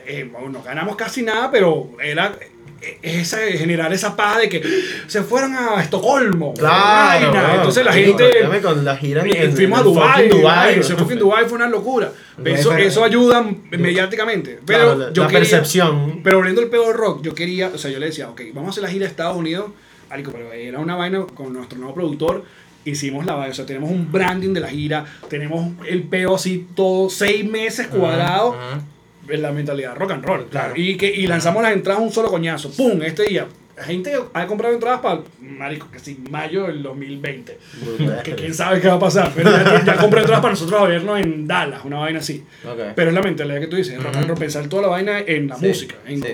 Eh, 0.07 0.29
bueno, 0.31 0.51
no 0.51 0.63
ganamos 0.63 0.97
casi 0.97 1.23
nada, 1.23 1.51
pero 1.51 1.91
era 2.03 2.37
eh, 2.83 2.99
esa, 3.03 3.39
generar 3.39 3.91
esa 3.95 4.15
paz 4.15 4.37
de 4.39 4.51
que 4.51 4.63
se 5.07 5.23
fueron 5.23 5.55
a 5.57 5.81
Estocolmo. 5.83 6.53
Claro. 6.53 7.55
Entonces 7.57 7.83
la 7.85 7.93
gente... 7.95 8.31
con 8.63 8.85
la 8.85 8.97
gira 8.99 9.23
en- 9.23 9.35
en- 9.35 9.57
fuimos 9.57 9.79
a 9.79 9.83
en 9.83 9.95
fucking 9.95 10.29
Dubai, 10.41 10.69
weón. 10.69 10.81
ese 10.81 10.95
fucking 10.97 11.19
Dubai 11.19 11.45
fue 11.47 11.57
una 11.57 11.69
locura. 11.69 12.13
Eso, 12.45 12.71
fue- 12.73 12.85
eso 12.87 13.03
ayuda 13.03 13.43
mediáticamente. 13.71 14.61
Pero 14.67 14.95
la- 14.95 15.13
yo 15.13 15.23
la 15.23 15.29
quería, 15.29 15.41
percepción. 15.41 16.21
Pero 16.23 16.37
volviendo 16.37 16.61
al 16.61 16.69
peor 16.69 16.95
rock, 16.97 17.23
yo 17.23 17.35
quería, 17.35 17.69
o 17.75 17.79
sea, 17.79 17.91
yo 17.91 17.99
le 17.99 18.07
decía, 18.07 18.29
ok, 18.29 18.43
vamos 18.53 18.69
a 18.69 18.71
hacer 18.73 18.83
la 18.83 18.91
gira 18.91 19.07
a 19.07 19.09
Estados 19.09 19.37
Unidos. 19.37 19.71
Marico, 20.11 20.31
pero 20.33 20.53
era 20.53 20.79
una 20.79 20.97
vaina 20.97 21.25
con 21.35 21.53
nuestro 21.53 21.79
nuevo 21.79 21.95
productor. 21.95 22.45
Hicimos 22.85 23.25
la 23.25 23.35
vaina, 23.35 23.53
o 23.53 23.55
sea, 23.55 23.65
tenemos 23.67 23.91
un 23.91 24.13
branding 24.13 24.53
de 24.53 24.61
la 24.61 24.69
gira, 24.69 25.05
tenemos 25.29 25.73
el 25.89 26.03
peo 26.03 26.35
así 26.35 26.67
todo, 26.75 27.09
seis 27.09 27.45
meses 27.51 27.87
cuadrados. 27.87 28.55
Ujú. 28.57 29.33
en 29.33 29.41
la 29.41 29.53
mentalidad 29.53 29.97
rock 29.97 30.11
and 30.13 30.25
roll. 30.25 30.45
Claro. 30.47 30.75
Y, 30.77 30.97
que, 30.99 31.11
y 31.11 31.27
lanzamos 31.27 31.63
las 31.63 31.73
entradas 31.73 32.03
un 32.03 32.13
solo 32.13 32.29
coñazo. 32.29 32.71
¡Pum! 32.73 33.01
Este 33.03 33.25
día. 33.25 33.47
Gente 33.77 34.13
ha 34.35 34.47
comprado 34.47 34.73
entradas 34.75 35.01
para, 35.01 35.21
marico, 35.41 35.91
que 35.91 35.99
sí, 35.99 36.23
mayo 36.31 36.65
del 36.67 36.83
2020. 36.83 37.59
que 38.23 38.35
quién 38.37 38.53
sabe 38.55 38.81
qué 38.83 38.87
va 38.89 38.95
a 38.95 38.99
pasar. 39.01 39.33
Pero 39.35 39.51
ya, 39.51 39.83
ya 39.85 39.97
compró 39.97 40.21
entradas 40.21 40.43
para 40.43 40.53
nosotros 40.53 40.81
a 40.81 40.85
vernos 40.85 41.19
en 41.19 41.47
Dallas, 41.49 41.85
una 41.85 41.99
vaina 41.99 42.19
así. 42.21 42.45
Ok. 42.65 42.93
Pero 42.95 43.09
es 43.09 43.15
la 43.15 43.23
mentalidad 43.23 43.59
que 43.61 43.67
tú 43.67 43.75
dices, 43.77 44.01
rock 44.01 44.15
and 44.15 44.27
roll, 44.29 44.39
pensar 44.39 44.69
toda 44.69 44.83
la 44.83 44.89
vaina 44.89 45.19
en 45.21 45.49
la 45.49 45.57
Sí, 45.57 45.67
música. 45.69 45.97
En, 46.07 46.23
sí. 46.23 46.29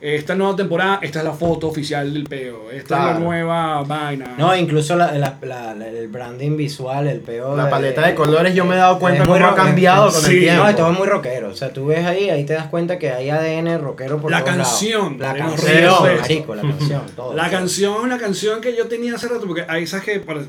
Esta 0.00 0.36
nueva 0.36 0.54
temporada, 0.54 1.00
esta 1.02 1.18
es 1.18 1.24
la 1.24 1.32
foto 1.32 1.66
oficial 1.68 2.14
del 2.14 2.22
peo. 2.24 2.70
Esta 2.70 2.98
es 3.10 3.14
la 3.14 3.18
nueva 3.18 3.82
vaina. 3.82 4.34
No, 4.38 4.54
incluso 4.54 4.94
la, 4.94 5.10
la- 5.12 5.36
la- 5.42 5.74
la- 5.74 5.88
el 5.88 6.06
branding 6.06 6.56
visual, 6.56 7.08
el 7.08 7.18
peo. 7.20 7.56
La 7.56 7.68
paleta 7.68 8.06
de 8.06 8.14
colores 8.14 8.54
yo 8.54 8.64
me 8.64 8.76
he 8.76 8.78
dado 8.78 9.00
cuenta 9.00 9.22
es 9.22 9.28
muy 9.28 9.38
cómo 9.40 9.50
ha 9.50 9.54
cambiado 9.56 10.04
con 10.12 10.20
sí, 10.20 10.34
el 10.34 10.40
tiempo. 10.40 10.64
No, 10.64 10.74
todo 10.76 10.92
es 10.92 10.98
muy 10.98 11.08
rockero. 11.08 11.48
O 11.48 11.54
sea, 11.56 11.72
tú 11.72 11.86
ves 11.86 12.04
ahí, 12.06 12.30
ahí 12.30 12.44
te 12.44 12.52
das 12.52 12.68
cuenta 12.68 12.96
que 12.96 13.10
hay 13.10 13.28
ADN 13.30 13.80
rockero 13.80 14.20
por 14.20 14.30
La 14.30 14.44
todos 14.44 14.56
lados. 14.56 14.68
canción 14.72 15.18
La 15.18 15.34
canción, 15.34 16.16
marico, 16.20 16.54
la 16.54 16.62
canción, 16.62 17.02
todo. 17.16 17.34
La 17.34 17.42
todo. 17.48 17.52
canción, 17.58 17.94
una 18.00 18.18
canción 18.18 18.60
que 18.60 18.76
yo 18.76 18.86
tenía 18.86 19.14
hace 19.16 19.26
rato, 19.26 19.46
porque 19.48 19.64
hay, 19.68 19.84
¿sabes 19.88 20.04
que 20.04 20.20
Para 20.20 20.42
eh, 20.42 20.44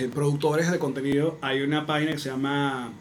eh, 0.00 0.08
productores 0.14 0.70
de 0.70 0.78
contenido 0.78 1.36
hay 1.42 1.60
una 1.60 1.84
página 1.84 2.12
que 2.12 2.18
se 2.18 2.30
llama. 2.30 2.92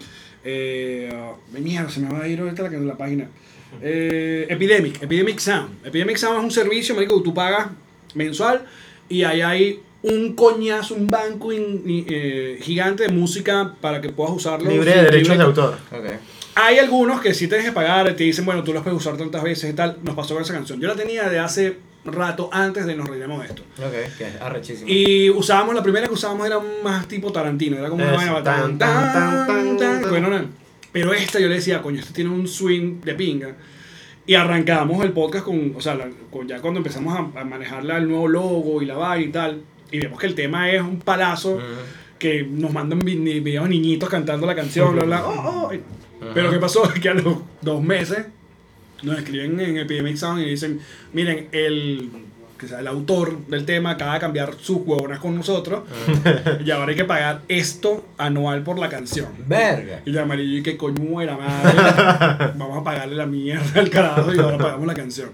Eh, 0.44 1.12
mierda, 1.52 1.90
se 1.90 2.00
me 2.02 2.10
va 2.12 2.24
a 2.24 2.28
ir 2.28 2.40
ahorita 2.42 2.64
la, 2.64 2.70
la 2.72 2.96
página. 2.96 3.30
Eh, 3.82 4.46
Epidemic, 4.50 5.02
Epidemic 5.02 5.40
Sound. 5.40 5.86
Epidemic 5.86 6.18
Sound 6.18 6.38
es 6.40 6.44
un 6.46 6.52
servicio, 6.52 6.96
marico, 6.96 7.18
que 7.18 7.24
tú 7.24 7.34
pagas 7.34 7.68
mensual 8.16 8.64
y 9.10 9.24
ahí 9.24 9.42
hay 9.42 9.80
un 10.04 10.34
coñazo, 10.36 10.96
un 10.96 11.08
banco 11.08 11.52
in- 11.52 11.84
eh, 12.08 12.60
gigante 12.62 13.04
de 13.04 13.10
música 13.10 13.74
para 13.82 14.00
que 14.02 14.10
puedas 14.10 14.34
usarlo. 14.34 14.70
Libre 14.70 14.92
de 14.96 15.04
derechos 15.04 15.30
de 15.30 15.34
libre- 15.36 15.44
autor. 15.46 15.78
Ok. 15.92 16.06
Hay 16.56 16.80
algunos 16.80 17.22
que 17.22 17.34
sí 17.34 17.48
tienes 17.48 17.66
que 17.68 17.72
pagar, 17.72 18.12
te 18.16 18.24
dicen, 18.24 18.44
bueno, 18.46 18.64
tú 18.64 18.74
los 18.74 18.82
puedes 18.84 18.98
usar 18.98 19.16
tantas 19.18 19.44
veces 19.44 19.70
y 19.72 19.74
tal. 19.74 19.98
Nos 20.02 20.16
pasó 20.16 20.34
con 20.34 20.42
esa 20.44 20.54
canción. 20.54 20.80
Yo 20.80 20.88
la 20.88 20.96
tenía 20.96 21.30
de 21.30 21.38
hace 21.40 21.78
rato 22.06 22.50
antes 22.54 22.86
de 22.86 22.96
nos 22.96 23.08
reiremos 23.08 23.42
de 23.42 23.48
esto. 23.50 23.62
Ok, 23.80 24.18
que 24.18 24.24
es 24.28 24.42
arrechísimo. 24.42 24.90
Y 24.90 25.30
usábamos, 25.30 25.76
la 25.76 25.84
primera 25.84 26.08
que 26.08 26.14
usábamos 26.14 26.48
era 26.48 26.60
más 26.84 27.08
tipo 27.08 27.32
Tarantino, 27.32 27.78
era 27.78 27.90
como 27.90 28.04
una 28.04 28.14
vaina 28.14 28.42
tan, 28.44 28.78
tan, 28.78 28.78
tan, 28.78 29.14
tan, 29.14 29.48
tan, 29.48 29.78
tan, 29.78 30.02
tan. 30.02 30.10
bueno, 30.10 30.30
no. 30.30 30.67
Pero 31.02 31.14
esta 31.14 31.40
yo 31.40 31.48
le 31.48 31.56
decía, 31.56 31.82
coño, 31.82 32.00
este 32.00 32.14
tiene 32.14 32.30
un 32.30 32.48
swing 32.48 33.02
de 33.02 33.14
pinga. 33.14 33.56
Y 34.26 34.34
arrancamos 34.36 35.04
el 35.06 35.12
podcast 35.14 35.46
con, 35.46 35.74
o 35.76 35.80
sea, 35.82 35.96
la- 35.96 36.10
con- 36.30 36.48
ya 36.48 36.60
cuando 36.60 36.80
empezamos 36.80 37.16
a, 37.18 37.40
a 37.40 37.44
manejar 37.46 37.86
el 37.90 38.08
nuevo 38.10 38.28
logo 38.28 38.82
y 38.82 38.86
la 38.86 38.96
vaina 38.96 39.26
y 39.26 39.32
tal, 39.32 39.62
y 39.92 40.00
vemos 40.00 40.20
que 40.20 40.28
el 40.28 40.36
tema 40.36 40.70
es 40.70 40.82
un 40.82 41.00
palazo, 41.00 41.60
que 42.20 42.44
nos 42.44 42.74
mandan 42.74 43.00
videos 43.00 43.70
niñitos 43.70 44.10
cantando 44.10 44.46
la 44.48 44.56
canción, 44.56 44.94
bla, 44.96 45.04
bla, 45.06 45.26
oh, 45.26 45.70
oh. 45.72 45.72
Pero 46.34 46.50
¿qué 46.52 46.58
pasó? 46.58 46.84
Que 47.02 47.10
a 47.10 47.14
los 47.14 47.38
dos 47.62 47.82
meses 47.82 48.26
nos 49.04 49.18
escriben 49.20 49.60
en 49.60 49.78
Epidemic 49.78 50.18
Sound 50.18 50.42
y 50.42 50.50
dicen, 50.50 50.80
miren, 51.14 51.48
el, 51.52 52.10
que 52.58 52.68
sea, 52.68 52.80
el 52.80 52.88
autor 52.88 53.46
del 53.48 53.66
tema 53.66 53.92
acaba 53.92 54.16
de 54.16 54.20
cambiar 54.20 54.56
sus 54.60 54.78
huevonas 54.86 55.20
con 55.20 55.36
nosotros 55.36 55.84
y 56.66 56.72
ahora 56.72 56.92
hay 56.92 56.96
que 56.96 57.06
pagar 57.06 57.42
esto 57.48 58.06
anual 58.18 58.64
por 58.64 58.80
la 58.80 58.90
canción. 58.90 59.28
Verga. 59.46 60.02
Y 60.06 60.12
la 60.12 60.24
amarillo 60.24 60.58
y 60.58 60.64
que 60.64 60.78
coño 60.78 61.02
muera 61.02 61.38
madre. 61.38 62.54
Vamos 62.56 62.80
a 62.80 62.84
pagarle 62.84 63.16
la 63.16 63.26
mierda 63.26 63.80
al 63.80 63.90
carajo 63.90 64.34
y 64.34 64.40
ahora 64.40 64.58
pagamos 64.58 64.88
la 64.88 64.94
canción. 64.94 65.30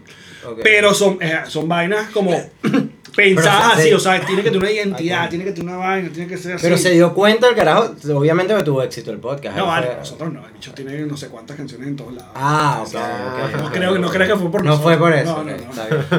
Pero 0.62 0.94
son, 0.94 1.18
eh, 1.22 1.42
son 1.48 1.68
vainas 1.68 2.10
como 2.10 2.32
sea, 3.42 3.70
así, 3.72 3.84
se- 3.90 3.96
o 3.96 4.00
sea, 4.00 4.20
tiene 4.26 4.42
que 4.44 4.50
tener 4.50 4.64
una 4.64 4.72
identidad, 4.72 5.30
tiene 5.30 5.46
que 5.46 5.52
tener 5.52 5.70
una 5.76 5.78
vaina, 5.86 6.10
tiene 6.12 6.28
que 6.30 6.38
ser 6.38 6.54
así. 6.56 6.64
Pero 6.64 6.78
se 6.78 6.92
dio 6.92 7.14
cuenta 7.14 7.48
el 7.50 7.56
carajo, 7.56 7.94
obviamente 8.14 8.56
que 8.56 8.64
tuvo 8.64 8.82
éxito 8.82 9.12
el 9.12 9.18
podcast. 9.20 9.56
No, 9.58 9.68
vale, 9.68 9.88
fue- 9.88 9.96
nosotros 9.98 10.34
no, 10.34 10.46
el 10.46 10.54
bicho 10.54 10.72
tiene 10.74 11.00
no 11.06 11.16
sé 11.18 11.28
cuántas 11.28 11.56
canciones 11.58 11.88
en 11.88 11.96
todos 11.96 12.14
lados. 12.14 12.32
Ah, 12.36 12.84
ok. 12.86 13.62
No 13.62 13.72
creo, 13.72 13.98
no 14.00 14.10
creo 14.10 14.28
que 14.28 14.36
fue 14.42 14.52
por 14.52 14.64
No 14.64 14.72
nosotros. 14.72 14.94
fue 14.96 15.00
por 15.00 15.14
eso, 15.14 15.38
No, 15.38 15.44
no, 15.44 15.52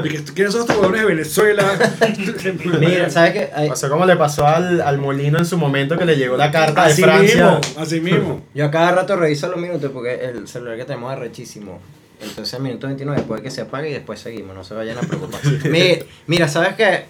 no. 0.00 0.06
Y 0.06 0.08
que, 0.08 0.24
¿Quiénes 0.32 0.52
son 0.52 0.60
estos 0.62 0.76
huevones 0.76 1.00
de 1.00 1.06
Venezuela? 1.06 1.64
Mira, 2.80 3.10
¿sabes 3.10 3.32
qué? 3.32 3.50
Hay- 3.54 3.68
Pasó 3.68 3.88
como 3.88 4.06
le 4.06 4.16
pasó 4.16 4.46
al, 4.46 4.80
al 4.80 4.98
Molino 4.98 5.38
en 5.38 5.44
su 5.46 5.58
momento 5.58 5.98
que 5.98 6.04
le 6.04 6.16
llegó 6.16 6.36
la 6.36 6.50
carta 6.50 6.84
de 6.86 6.92
así 6.92 7.02
Francia. 7.02 7.58
mismo, 7.60 7.60
así 7.82 8.00
mismo. 8.00 8.42
Yo 8.54 8.64
a 8.66 8.70
cada 8.70 8.92
rato 8.92 9.16
reviso 9.16 9.48
los 9.48 9.58
minutos 9.60 9.90
porque 9.92 10.14
el 10.14 10.46
celular 10.48 10.76
que 10.76 10.84
tenemos 10.84 11.12
es 11.12 11.18
rechísimo. 11.18 11.80
Entonces, 12.24 12.58
minuto 12.60 12.86
29 12.86 13.22
puede 13.22 13.42
que 13.42 13.50
se 13.50 13.60
apague 13.62 13.90
y 13.90 13.92
después 13.92 14.18
seguimos, 14.20 14.54
no 14.54 14.64
se 14.64 14.74
vayan 14.74 14.98
a 14.98 15.00
preocupar. 15.06 15.40
Mi- 15.70 15.98
Mira, 16.26 16.48
¿sabes 16.48 16.74
qué? 16.74 17.04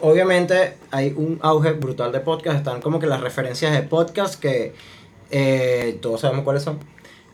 Obviamente 0.00 0.74
hay 0.90 1.12
un 1.16 1.38
auge 1.42 1.72
brutal 1.72 2.10
de 2.12 2.20
podcast, 2.20 2.56
están 2.58 2.80
como 2.80 2.98
que 2.98 3.06
las 3.06 3.20
referencias 3.20 3.72
de 3.72 3.82
podcast 3.82 4.40
que 4.40 4.72
eh, 5.30 5.98
todos 6.00 6.22
sabemos 6.22 6.44
cuáles 6.44 6.62
son. 6.62 6.78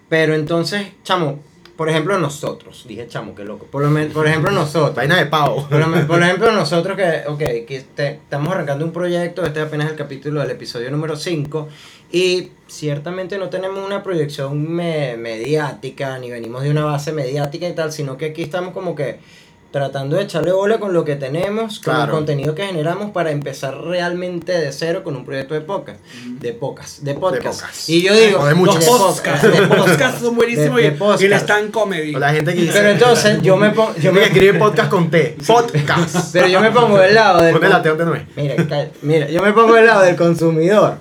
Pero 0.09 0.35
entonces, 0.35 0.88
chamo, 1.05 1.40
por 1.77 1.88
ejemplo 1.88 2.18
nosotros, 2.18 2.85
dije 2.88 3.07
chamo, 3.09 3.35
qué 3.35 3.44
loco. 3.44 3.66
Por, 3.66 3.85
lo 3.85 4.12
por 4.12 4.27
ejemplo 4.27 4.51
nosotros. 4.51 4.94
Vaina 4.96 5.16
de 5.16 5.27
pavo. 5.27 5.68
Por, 5.68 6.07
por 6.07 6.22
ejemplo, 6.22 6.51
nosotros 6.53 6.96
que, 6.96 7.22
ok, 7.29 7.38
que 7.66 7.85
te- 7.94 8.09
estamos 8.14 8.53
arrancando 8.53 8.85
un 8.85 8.92
proyecto, 8.92 9.44
este 9.44 9.61
es 9.61 9.66
apenas 9.66 9.90
el 9.90 9.96
capítulo 9.96 10.40
del 10.40 10.51
episodio 10.51 10.90
número 10.90 11.16
5, 11.16 11.68
y 12.12 12.51
ciertamente 12.69 13.38
no 13.38 13.49
tenemos 13.49 13.85
una 13.85 14.03
proyección 14.03 14.71
me- 14.73 15.16
mediática, 15.16 16.19
ni 16.19 16.31
venimos 16.31 16.62
de 16.62 16.71
una 16.71 16.85
base 16.85 17.12
mediática 17.12 17.69
y 17.69 17.73
tal, 17.75 17.92
sino 17.92 18.16
que 18.16 18.27
aquí 18.27 18.42
estamos 18.42 18.73
como 18.73 18.95
que 18.95 19.19
tratando 19.73 20.16
de 20.16 20.23
echarle 20.23 20.53
bola 20.53 20.79
con 20.81 20.95
lo 20.95 21.05
que 21.05 21.16
tenemos, 21.16 21.81
con 21.81 22.01
el 22.01 22.09
contenido 22.09 22.55
que 22.55 22.64
generamos 22.64 23.11
para 23.11 23.31
empezar 23.31 23.77
realmente 23.83 24.53
de 24.53 24.73
cero 24.73 25.03
con 25.05 25.16
un 25.16 25.25
proyecto 25.27 25.53
de 25.53 25.61
podcast, 25.61 25.99
de 26.25 26.53
pocas, 26.55 27.05
de 27.05 27.12
podcast. 27.14 27.61
podcast. 27.61 27.88
Y 27.90 28.01
yo 28.03 28.14
digo, 28.14 28.38
O 28.40 28.45
de 28.47 28.51
Los 28.53 28.59
muchas. 28.59 28.85
podcasts, 28.87 29.47
podcast, 29.47 29.69
los 29.69 29.87
podcasts 29.87 30.21
son 30.23 30.37
buenísimos 30.37 30.77
De- 30.77 30.83
de 30.83 30.88
y- 30.88 30.90
y, 30.90 30.92
el 30.92 30.97
podcast. 30.99 31.33
stand 31.42 31.71
comedy. 31.73 32.14
O 32.14 32.19
la 32.19 32.33
gente 32.33 32.55
que 32.55 32.61
dice. 32.62 32.73
Pero 32.73 32.88
entonces 32.90 33.42
yo 33.42 33.57
me 33.59 33.71
pongo, 33.71 33.95
yo 33.97 34.12
me, 34.14 34.23
escribe 34.23 34.59
podcast 34.59 34.88
con 34.88 35.11
T. 35.11 35.37
Podcast. 35.47 36.16
pero 36.33 36.47
yo 36.47 36.61
me 36.61 36.71
pongo 36.71 36.97
del 36.99 37.14
lado 37.14 37.42
del 37.42 37.53
Ponle 37.53 37.69
la 37.69 37.83
T 37.83 37.88
donde 37.90 38.05
no 38.07 38.14
es. 38.14 38.23
Mira, 38.35 38.55
mira, 39.03 39.29
yo 39.29 39.42
me 39.42 39.53
pongo 39.53 39.75
del 39.75 39.85
lado 39.87 40.03
del 40.03 40.16
consumidor. 40.16 40.99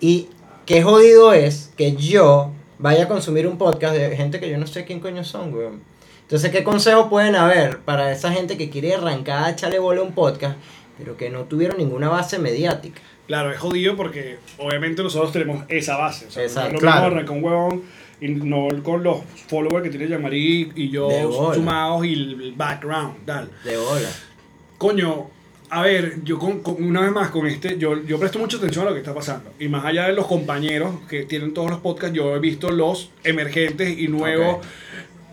Y 0.00 0.28
qué 0.72 0.82
jodido 0.82 1.34
es 1.34 1.70
que 1.76 1.96
yo 1.96 2.50
vaya 2.78 3.04
a 3.04 3.08
consumir 3.08 3.46
un 3.46 3.58
podcast 3.58 3.94
de 3.94 4.16
gente 4.16 4.40
que 4.40 4.48
yo 4.48 4.56
no 4.56 4.66
sé 4.66 4.86
quién 4.86 5.00
coño 5.00 5.22
son, 5.22 5.52
weón. 5.52 5.82
Entonces, 6.22 6.50
¿qué 6.50 6.64
consejos 6.64 7.08
pueden 7.10 7.36
haber 7.36 7.80
para 7.80 8.10
esa 8.10 8.32
gente 8.32 8.56
que 8.56 8.70
quiere 8.70 8.94
arrancar 8.94 9.44
a 9.44 9.50
echarle 9.50 9.78
bola 9.78 10.00
a 10.00 10.04
un 10.04 10.14
podcast, 10.14 10.56
pero 10.96 11.18
que 11.18 11.28
no 11.28 11.42
tuvieron 11.42 11.76
ninguna 11.76 12.08
base 12.08 12.38
mediática? 12.38 13.02
Claro, 13.26 13.52
es 13.52 13.58
jodido 13.58 13.96
porque 13.96 14.38
obviamente 14.56 15.02
nosotros 15.02 15.30
tenemos 15.30 15.62
esa 15.68 15.98
base. 15.98 16.28
O 16.28 16.30
sea, 16.30 16.42
Exacto, 16.42 16.72
no 16.72 16.78
claro. 16.78 17.06
arrancar 17.08 17.36
un 17.36 17.44
huevón 17.44 17.82
y 18.22 18.28
no 18.28 18.68
con 18.82 19.02
los 19.02 19.18
followers 19.48 19.82
que 19.82 19.90
tiene 19.90 20.08
Yamari 20.08 20.72
y 20.74 20.88
yo 20.88 21.10
sumados 21.52 22.06
y 22.06 22.14
el 22.14 22.54
background, 22.56 23.26
tal. 23.26 23.50
De 23.62 23.76
bola. 23.76 24.08
Coño, 24.78 25.26
a 25.74 25.80
ver, 25.82 26.22
yo 26.22 26.38
con, 26.38 26.60
con- 26.60 26.82
una 26.84 27.00
vez 27.00 27.12
más 27.12 27.30
con 27.30 27.46
este, 27.46 27.78
yo, 27.78 28.02
yo 28.04 28.18
presto 28.18 28.38
mucha 28.38 28.58
atención 28.58 28.84
a 28.86 28.90
lo 28.90 28.94
que 28.94 29.00
está 29.00 29.14
pasando. 29.14 29.50
Y 29.58 29.68
más 29.68 29.84
allá 29.86 30.06
de 30.06 30.12
los 30.12 30.26
compañeros 30.26 30.94
que 31.08 31.22
tienen 31.24 31.54
todos 31.54 31.70
los 31.70 31.80
podcasts, 31.80 32.14
yo 32.14 32.36
he 32.36 32.38
visto 32.40 32.70
los 32.70 33.10
emergentes 33.24 33.98
y 33.98 34.06
nuevos 34.08 34.58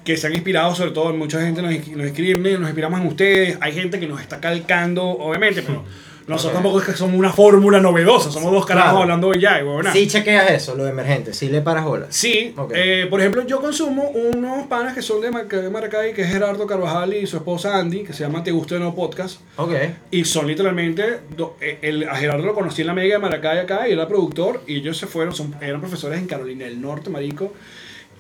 que 0.06 0.16
se 0.16 0.28
han 0.28 0.34
inspirado, 0.34 0.74
sobre 0.76 0.92
todo 0.92 1.14
mucha 1.14 1.42
gente 1.42 1.62
nos, 1.62 1.72
nos 1.90 2.06
escribe, 2.08 2.40
nos 2.58 2.70
inspiramos 2.70 3.02
en 3.02 3.08
ustedes. 3.08 3.58
Hay 3.60 3.74
gente 3.74 4.00
que 4.00 4.08
nos 4.08 4.22
está 4.22 4.40
calcando, 4.40 5.04
obviamente, 5.06 5.62
pero 5.62 5.84
nosotros 6.30 6.54
tampoco 6.54 6.80
es 6.80 6.86
que 6.86 6.94
somos 6.94 7.16
una 7.18 7.32
fórmula 7.34 7.80
novedosa, 7.80 8.32
somos 8.32 8.52
dos 8.52 8.66
carajos 8.66 8.92
Claro. 8.92 9.02
hablando 9.04 9.32
de 9.32 9.40
ya, 9.40 9.60
y 9.60 9.64
huevona. 9.64 9.92
Sí 9.92 10.08
chequeas 10.08 10.52
eso, 10.52 10.76
lo 10.76 10.88
emergente, 10.88 11.34
sí 11.34 11.50
le 11.50 11.62
paras 11.62 11.84
bola. 11.86 12.06
Sí, 12.10 12.54
Ok. 12.56 12.72
eh, 12.76 13.08
por 13.10 13.20
ejemplo, 13.20 13.46
yo 13.46 13.60
consumo 13.60 14.10
unos 14.10 14.68
panas 14.68 14.94
que 14.94 15.02
son 15.02 15.20
de, 15.22 15.30
de 15.62 15.70
Maracay, 15.70 16.14
que 16.14 16.22
es 16.22 16.30
Gerardo 16.30 16.66
Carvajal 16.68 17.14
y 17.14 17.28
su 17.28 17.38
esposa 17.38 17.78
Andy, 17.78 18.04
que 18.04 18.14
se 18.14 18.24
llama 18.24 18.44
Te 18.44 18.52
Gusta 18.52 18.76
o 18.76 18.80
No 18.80 18.96
Podcast. 18.96 19.42
Ok. 19.58 19.74
Y 20.12 20.24
son 20.26 20.48
literalmente, 20.48 21.20
do- 21.36 21.56
eh, 21.60 21.80
el, 21.82 22.08
a 22.08 22.16
Gerardo 22.16 22.46
lo 22.46 22.54
conocí 22.54 22.82
en 22.82 22.88
la 22.88 22.94
media 22.94 23.16
de 23.16 23.20
Maracay 23.20 23.60
acá 23.60 23.88
y 23.88 23.94
era 23.94 24.08
productor 24.08 24.62
y 24.68 24.76
ellos 24.78 24.98
se 24.98 25.08
fueron, 25.08 25.34
son, 25.36 25.56
eran 25.62 25.80
profesores 25.82 26.20
en 26.20 26.28
Carolina 26.28 26.66
del 26.66 26.80
Norte, 26.80 27.10
marico. 27.10 27.54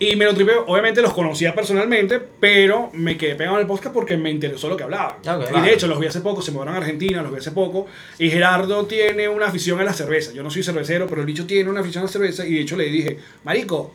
Y 0.01 0.15
me 0.15 0.23
lo 0.23 0.33
tripé, 0.33 0.53
obviamente 0.65 1.01
los 1.01 1.13
conocía 1.13 1.53
personalmente, 1.53 2.19
pero 2.39 2.89
me 2.93 3.17
quedé 3.17 3.35
pegado 3.35 3.57
en 3.57 3.62
el 3.63 3.67
podcast 3.67 3.93
porque 3.93 4.15
me 4.15 4.31
interesó 4.31 4.69
lo 4.69 4.77
que 4.77 4.83
hablaban. 4.83 5.15
Ok. 5.27 5.49
y 5.57 5.62
de 5.62 5.73
hecho 5.73 5.88
los 5.88 5.99
vi 5.99 6.07
hace 6.07 6.21
poco, 6.21 6.41
se 6.41 6.51
mudaron 6.51 6.75
a 6.75 6.77
Argentina, 6.77 7.21
los 7.21 7.31
vi 7.33 7.39
hace 7.39 7.51
poco. 7.51 7.85
Y 8.17 8.29
Gerardo 8.29 8.85
tiene 8.85 9.27
una 9.27 9.47
afición 9.47 9.77
a 9.81 9.83
la 9.83 9.91
cerveza. 9.91 10.31
Yo 10.31 10.41
no 10.41 10.49
soy 10.49 10.63
cervecero, 10.63 11.05
pero 11.07 11.19
el 11.19 11.27
bicho 11.27 11.45
tiene 11.45 11.69
una 11.69 11.81
afición 11.81 12.03
a 12.03 12.05
la 12.07 12.12
cerveza 12.13 12.45
y 12.45 12.53
de 12.53 12.62
hecho 12.62 12.77
le 12.77 12.85
dije, 12.85 13.19
marico, 13.43 13.91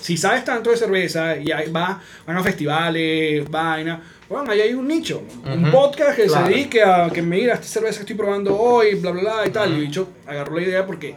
si 0.00 0.16
sabes 0.16 0.44
tanto 0.44 0.70
de 0.70 0.76
cerveza 0.76 1.36
y 1.36 1.52
ahí 1.52 1.70
va, 1.70 2.02
van 2.26 2.36
a 2.36 2.42
festivales, 2.42 3.48
vaina, 3.48 4.02
bueno, 4.28 4.50
ahí 4.50 4.60
hay 4.60 4.74
un 4.74 4.88
nicho, 4.88 5.22
un 5.46 5.62
Ujú. 5.64 5.70
podcast 5.72 6.16
que 6.16 6.24
Claro. 6.26 6.46
se 6.46 6.52
dedique 6.52 6.82
a 6.82 7.10
que 7.10 7.22
mira 7.22 7.54
esta 7.54 7.66
cerveza 7.66 7.98
que 7.98 8.02
estoy 8.02 8.16
probando 8.16 8.56
hoy, 8.58 8.94
bla, 8.96 9.12
bla, 9.12 9.20
bla, 9.22 9.46
y 9.46 9.50
tal. 9.50 9.70
Y 9.70 9.74
el 9.76 9.80
bicho 9.82 10.08
agarró 10.26 10.56
la 10.56 10.62
idea 10.62 10.84
porque, 10.86 11.14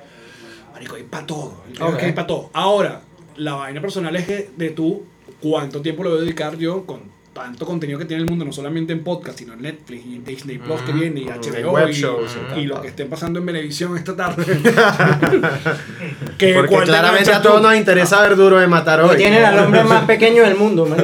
marico, 0.74 0.96
hay 0.96 1.04
para 1.04 1.26
todo, 1.26 1.64
el 1.68 1.74
peor 1.74 1.90
es 1.90 1.94
Ok. 1.96 2.00
que 2.00 2.06
hay 2.06 2.12
para 2.14 2.28
todo. 2.28 2.50
Ahora, 2.54 3.02
la 3.44 3.54
vaina 3.54 3.82
personal 3.82 4.16
es 4.16 4.26
que 4.26 4.50
de 4.56 4.70
tú, 4.70 5.04
cuánto 5.42 5.82
tiempo 5.82 6.04
le 6.04 6.10
voy 6.10 6.20
a 6.20 6.22
dedicar 6.22 6.58
yo 6.58 6.86
con 6.86 7.00
tanto 7.34 7.66
contenido 7.66 7.98
que 7.98 8.04
tiene 8.04 8.24
el 8.24 8.30
mundo, 8.30 8.44
no 8.44 8.52
solamente 8.52 8.92
en 8.92 9.04
podcast, 9.06 9.40
sino 9.40 9.54
en 9.54 9.62
Netflix 9.62 10.06
y 10.06 10.16
en 10.16 10.26
Disney 10.26 10.58
Plus 10.58 10.82
que 10.82 10.92
viene 10.92 11.22
y 11.22 11.26
HBO 11.28 11.72
web 11.72 11.88
y, 11.90 11.94
shows 11.94 12.36
y 12.36 12.40
y 12.40 12.44
tal, 12.50 12.66
lo 12.66 12.82
que 12.82 12.90
estén 12.90 13.08
pasando 13.10 13.40
en 13.40 13.46
Venevisión 13.46 13.96
esta 13.98 14.16
tarde. 14.18 14.44
que 16.38 16.54
Porque 16.54 16.76
claramente 16.84 17.32
a 17.32 17.42
todos 17.42 17.62
nos 17.62 17.74
interesa 17.76 18.22
ver 18.22 18.36
duro 18.36 18.60
de 18.60 18.68
matar 18.68 19.00
Y 19.00 19.10
hoy. 19.10 19.16
tienen 19.18 19.46
al 19.46 19.60
hombre 19.60 19.84
más 19.86 20.04
pequeño 20.06 20.44
del 20.44 20.56
mundo. 20.56 20.88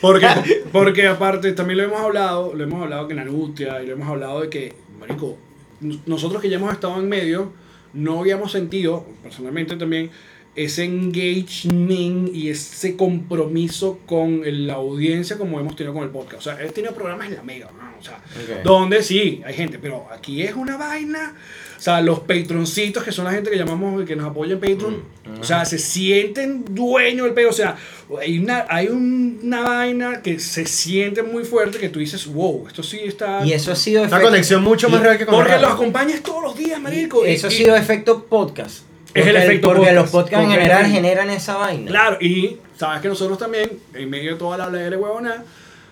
Porque, 0.00 0.28
porque 0.70 1.08
aparte 1.08 1.50
también 1.54 1.78
lo 1.78 1.82
hemos 1.84 2.00
hablado, 2.00 2.54
lo 2.54 2.62
hemos 2.62 2.80
hablado 2.80 3.08
que 3.08 3.14
en 3.14 3.18
angustia 3.18 3.82
y 3.82 3.86
lo 3.88 3.94
hemos 3.94 4.06
hablado 4.08 4.40
de 4.42 4.48
que, 4.48 4.72
marico, 5.00 5.36
nos- 5.80 6.06
nosotros 6.06 6.40
que 6.40 6.48
ya 6.48 6.56
hemos 6.56 6.72
estado 6.72 7.00
en 7.00 7.08
medio, 7.08 7.50
no 7.94 8.20
habíamos 8.20 8.52
sentido, 8.52 9.04
personalmente 9.24 9.74
también, 9.74 10.10
ese 10.64 10.84
engagement 10.84 12.34
y 12.34 12.50
ese 12.50 12.96
compromiso 12.96 13.98
con 14.06 14.42
la 14.66 14.74
audiencia 14.74 15.36
como 15.38 15.58
hemos 15.60 15.76
tenido 15.76 15.94
con 15.94 16.02
el 16.04 16.10
podcast. 16.10 16.38
O 16.38 16.42
sea, 16.42 16.62
he 16.64 16.68
tenido 16.70 16.94
programas 16.94 17.28
en 17.28 17.36
la 17.36 17.42
mega, 17.42 17.70
¿no? 17.72 17.88
O 17.98 18.02
sea, 18.02 18.20
donde 18.62 19.02
sí, 19.02 19.42
hay 19.44 19.54
gente, 19.54 19.78
pero 19.78 20.06
aquí 20.12 20.42
es 20.42 20.54
una 20.54 20.76
vaina. 20.76 21.34
O 21.76 21.80
sea, 21.80 22.00
los 22.00 22.20
patroncitos, 22.20 23.02
que 23.04 23.12
son 23.12 23.24
la 23.24 23.32
gente 23.32 23.50
que 23.50 23.56
llamamos, 23.56 24.04
que 24.04 24.16
nos 24.16 24.26
apoya 24.26 24.54
en 24.54 24.60
Patreon, 24.60 24.94
Mm. 25.26 25.40
o 25.40 25.44
sea, 25.44 25.64
se 25.64 25.78
sienten 25.78 26.64
dueños 26.74 27.24
del 27.26 27.34
pedo. 27.34 27.50
O 27.50 27.52
sea, 27.52 27.76
hay 28.20 28.38
una, 28.38 28.66
hay 28.68 28.88
un- 28.88 29.40
una 29.42 29.60
vaina 29.62 30.22
que 30.22 30.38
se 30.40 30.66
siente 30.66 31.22
muy 31.22 31.44
fuerte 31.44 31.78
que 31.78 31.88
tú 31.88 31.98
dices, 32.00 32.26
wow, 32.26 32.66
esto 32.66 32.82
sí 32.82 32.98
está. 33.04 33.44
Y 33.44 33.52
eso 33.52 33.70
ha 33.72 33.76
sido 33.76 34.02
Una 34.02 34.08
efecto- 34.08 34.26
conexión 34.28 34.62
mucho 34.64 34.88
más 34.88 35.00
y- 35.00 35.04
real 35.04 35.18
que 35.18 35.26
con 35.26 35.34
Porque 35.36 35.58
los 35.58 35.70
acompañas 35.72 36.20
todos 36.22 36.42
los 36.42 36.56
días, 36.56 36.80
marico. 36.80 37.24
y- 37.26 37.30
Eso 37.30 37.46
ha 37.48 37.52
y- 37.52 37.56
sido 37.56 37.76
efecto 37.76 38.24
podcast. 38.24 38.82
Es 39.14 39.26
el 39.26 39.32
Porque 39.32 39.46
efecto 39.46 39.68
Porque 39.68 39.78
podcast, 39.80 39.96
los 39.96 40.10
podcasts 40.10 40.44
en 40.44 40.50
general 40.52 40.86
generan 40.86 41.30
esa 41.30 41.56
vaina. 41.56 41.90
Claro, 41.90 42.18
y 42.20 42.56
sabes 42.76 43.00
que 43.00 43.08
nosotros 43.08 43.38
también, 43.38 43.70
en 43.94 44.10
medio 44.10 44.32
de 44.32 44.38
toda 44.38 44.56
la 44.58 44.64
habladera 44.64 44.90
de 44.90 44.96
huevona, 45.02 45.44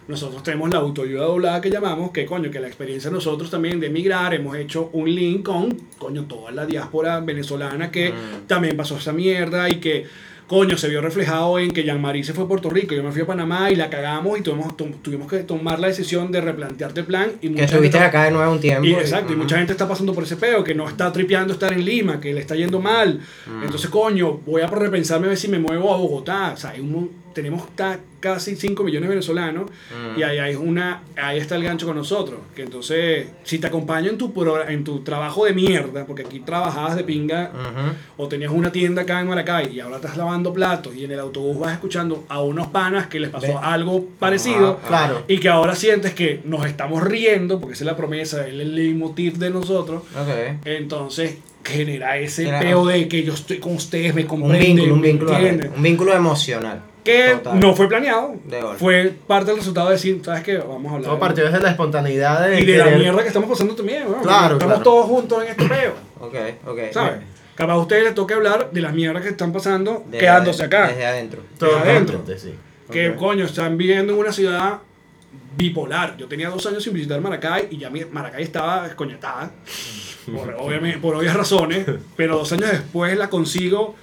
nosotros 0.09 0.43
tenemos 0.45 0.71
la 0.71 0.79
autoayuda 0.79 1.25
doblada 1.25 1.61
que 1.61 1.69
llamamos, 1.71 2.13
que 2.13 2.25
coño, 2.27 2.51
que 2.51 2.61
la 2.61 2.69
experiencia 2.69 3.11
de 3.11 3.15
nosotros 3.17 3.51
también 3.51 3.81
de 3.81 3.89
emigrar, 3.89 4.35
hemos 4.35 4.57
hecho 4.57 4.91
un 4.93 5.13
link 5.13 5.45
con, 5.45 5.77
coño, 5.99 6.25
toda 6.25 6.53
la 6.53 6.65
diáspora 6.67 7.19
venezolana 7.21 7.91
que 7.91 8.11
Mm. 8.13 8.47
también 8.47 8.77
pasó 8.77 8.97
esa 8.99 9.13
mierda 9.13 9.69
y 9.69 9.77
que, 9.77 10.07
coño, 10.47 10.77
se 10.79 10.89
vio 10.89 11.01
reflejado 11.01 11.59
en 11.59 11.73
que 11.73 11.83
Jean-Marie 11.83 12.23
se 12.23 12.33
fue 12.33 12.45
a 12.45 12.47
Puerto 12.49 12.71
Rico, 12.71 12.95
yo 12.95 13.03
me 13.03 13.11
fui 13.11 13.23
a 13.23 13.27
Panamá 13.27 13.71
y 13.71 13.77
la 13.77 13.91
cagamos 13.91 14.39
y 14.39 14.43
tuvimos, 14.43 14.77
tu- 14.77 14.87
tuvimos 15.03 15.29
que 15.29 15.39
tomar 15.39 15.81
la 15.81 15.89
decisión 15.89 16.31
de 16.31 16.41
replantearte 16.41 17.01
el 17.01 17.07
plan. 17.07 17.33
Y 17.43 17.49
Que 17.55 17.65
estuviste 17.65 17.99
acá 17.99 18.25
de 18.25 18.31
nuevo 18.31 18.53
un 18.53 18.61
tiempo. 18.61 18.85
y, 18.87 18.91
y- 18.91 18.95
exacto, 18.95 19.33
y 19.33 19.37
mucha 19.37 19.57
gente 19.59 19.73
está 19.73 19.89
pasando 19.89 20.13
por 20.15 20.23
ese 20.25 20.37
peo, 20.37 20.63
que 20.63 20.75
no 20.75 20.89
está 20.89 21.11
tripeando 21.13 21.53
estar 21.53 21.73
en 21.73 21.85
Lima, 21.85 22.21
que 22.21 22.33
le 22.33 22.41
está 22.41 22.55
yendo 22.55 22.81
mal. 22.81 23.21
Mm. 23.47 23.65
Entonces, 23.65 23.91
coño, 23.91 24.35
voy 24.47 24.63
a 24.63 24.67
repensarme 24.69 25.27
a 25.27 25.29
ver 25.31 25.39
si 25.39 25.49
me 25.49 25.59
muevo 25.59 25.93
a 25.93 25.97
Bogotá. 25.97 26.53
O 26.55 26.57
sea, 26.57 26.71
hay 26.71 26.81
un 26.81 27.26
tenemos 27.37 27.69
ta- 27.77 28.01
casi 28.19 28.57
5 28.57 28.83
millones 28.83 29.09
de 29.11 29.15
venezolanos 29.15 29.71
Mm. 29.71 30.19
y 30.19 30.23
ahí, 30.23 30.39
hay 30.39 30.55
una, 30.57 31.03
ahí 31.17 31.39
está 31.39 31.55
el 31.57 31.63
gancho 31.65 31.87
con 31.87 31.95
nosotros. 31.95 32.41
Que 32.57 32.63
entonces, 32.63 33.29
si 33.45 33.59
te 33.59 33.67
acompaño 33.67 34.09
en 34.11 34.17
tu, 34.17 34.33
pro- 34.33 34.67
en 34.67 34.83
tu 34.85 35.01
trabajo 35.01 35.45
de 35.45 35.53
mierda, 35.53 36.07
porque 36.07 36.23
aquí 36.23 36.41
trabajabas 36.41 36.97
de 36.97 37.05
pinga 37.05 37.53
o 38.17 38.27
tenías 38.27 38.51
una 38.51 38.73
tienda 38.73 39.03
acá 39.03 39.21
en 39.21 39.29
Maracay 39.29 39.69
y 39.73 39.81
ahora 39.81 39.97
estás 39.97 40.17
lavando 40.17 40.51
platos 40.55 40.97
y 40.97 41.05
en 41.05 41.11
el 41.13 41.21
autobús 41.21 41.59
vas 41.61 41.75
escuchando 41.75 42.25
a 42.31 42.41
unos 42.41 42.69
panas 42.69 43.07
que 43.07 43.21
les 43.21 43.29
pasó 43.31 43.59
algo 43.63 44.07
parecido 44.19 44.81
Ah, 44.83 44.89
claro. 44.89 45.25
y 45.29 45.39
que 45.39 45.51
ahora 45.51 45.75
sientes 45.75 46.15
que 46.15 46.41
nos 46.45 46.65
estamos 46.67 47.03
riendo 47.05 47.61
porque 47.61 47.75
esa 47.75 47.85
es 47.85 47.87
la 47.87 47.97
promesa, 47.99 48.47
es 48.47 48.55
el 48.55 48.75
leitmotiv 48.75 49.37
de 49.37 49.51
nosotros. 49.51 50.05
Entonces 50.65 51.37
genera 51.65 52.17
ese 52.19 52.47
peo 52.61 52.87
de 52.87 53.09
que 53.09 53.23
yo 53.25 53.35
estoy 53.35 53.59
con 53.59 53.75
ustedes, 53.75 54.15
me 54.15 54.23
Un 54.23 54.29
comprenden, 54.29 54.77
vínculo, 54.77 54.95
un 54.95 55.01
¿me 55.01 55.09
vínculo, 55.09 55.33
un 55.77 55.83
vínculo 55.83 56.13
emocional. 56.15 56.83
Que 57.07 57.35
Total. 57.37 57.61
no 57.61 57.75
fue 57.75 57.89
planeado, 57.89 58.35
fue 58.79 59.15
parte 59.27 59.47
del 59.51 59.59
resultado 59.59 59.89
de 59.89 59.95
decir, 59.95 60.21
¿sabes 60.25 60.43
qué? 60.43 60.59
Vamos 60.59 60.91
a 60.93 60.95
hablar. 60.97 61.11
Todo 61.11 61.19
partió 61.19 61.45
desde 61.45 61.61
la 61.61 61.71
espontaneidad 61.71 62.49
de. 62.49 62.61
y 62.61 62.65
de 62.65 62.77
la 62.79 62.85
querer- 62.85 62.99
mierda 62.99 63.23
que 63.23 63.29
estamos 63.29 63.49
pasando 63.49 63.75
también, 63.75 64.07
weón. 64.09 64.23
Claro, 64.23 64.55
Estamos 64.55 64.75
claro. 64.77 64.83
todos 64.83 65.07
juntos 65.07 65.43
en 65.45 65.49
este 65.51 65.65
peo, 65.67 65.93
Ok, 66.21 66.35
ok. 66.67 66.79
¿sabes? 66.93 67.13
Capaz 67.55 67.73
a 67.73 67.79
ustedes 67.79 68.05
les 68.05 68.15
toque 68.15 68.35
hablar 68.35 68.71
de 68.71 68.81
las 68.83 68.93
mierdas 68.93 69.23
que 69.23 69.31
están 69.31 69.53
pasando 69.53 70.05
De- 70.11 70.19
quedándose 70.19 70.63
acá. 70.65 70.89
Desde 70.89 71.07
adentro. 71.07 71.43
Totalmente, 71.59 72.13
adentro. 72.13 72.39
sí. 72.39 72.55
que 72.91 73.11
Ok. 73.11 73.17
coño, 73.17 73.45
están 73.47 73.77
viviendo 73.79 74.13
en 74.13 74.19
una 74.19 74.33
ciudad 74.33 74.79
bipolar. 75.57 76.17
Yo 76.17 76.29
tenía 76.29 76.51
dos 76.51 76.67
años 76.67 76.83
sin 76.85 76.93
visitar 76.93 77.21
Maracay 77.21 77.69
y 77.71 77.79
ya 77.79 77.89
mi- 77.91 78.05
Maracay 78.05 78.43
estaba 78.43 78.85
descoñetada, 78.85 79.51
por, 80.35 80.55
obviamente, 80.59 80.99
por 80.99 81.15
obvias 81.15 81.35
razones, 81.35 81.87
pero 82.17 82.37
dos 82.39 82.53
años 82.53 82.71
después 82.71 83.17
la 83.17 83.29
consigo 83.31 83.95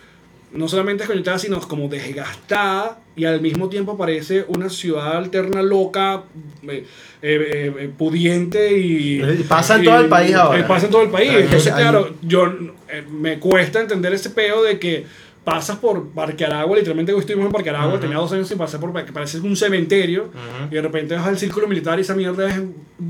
no 0.54 0.68
solamente 0.68 1.04
desconectada, 1.04 1.40
sino 1.40 1.60
como 1.62 1.88
desgastada 1.90 3.00
y 3.16 3.26
al 3.26 3.42
mismo 3.42 3.70
tiempo 3.70 3.98
parece 3.98 4.46
una 4.48 4.70
ciudad 4.70 5.18
alterna 5.18 5.62
loca, 5.62 6.24
eh, 6.64 6.86
eh, 7.22 7.74
eh, 7.80 7.92
pudiente 7.98 8.78
y... 8.78 9.22
Y 9.24 9.44
pasa 9.48 9.76
en 9.78 9.84
todo 9.84 10.00
el 10.00 10.08
país 10.10 10.34
ahora. 10.36 10.60
eh, 10.60 10.64
pasa 10.68 10.86
en 10.86 10.92
todo 10.92 11.02
el 11.04 11.10
país. 11.10 11.30
Ahí- 11.32 11.44
Entonces, 11.44 11.72
ahí- 11.74 11.82
claro, 11.82 12.14
yo 12.22 12.46
eh, 12.90 13.04
me 13.12 13.40
cuesta 13.40 13.80
entender 13.82 14.14
ese 14.14 14.30
peo 14.30 14.64
de 14.64 14.78
que 14.80 15.06
pasas 15.44 15.76
por 15.78 16.08
Parque 16.12 16.46
Aragua, 16.46 16.78
literalmente 16.78 17.12
hoy 17.12 17.20
estuvimos 17.20 17.48
en 17.48 17.52
Parque 17.52 17.70
Aragua, 17.70 18.00
tenía 18.00 18.16
dos 18.16 18.32
años 18.32 18.48
sin 18.48 18.58
pasar 18.58 18.80
por 18.80 18.94
que 19.04 19.12
parece 19.12 19.40
un 19.42 19.58
cementerio, 19.58 20.32
y 20.72 20.76
de 20.76 20.82
repente 20.82 21.16
vas 21.16 21.28
al 21.28 21.38
círculo 21.38 21.68
militar 21.68 21.98
y 22.00 22.02
esa 22.04 22.16
mierda 22.16 22.48
es 22.50 22.62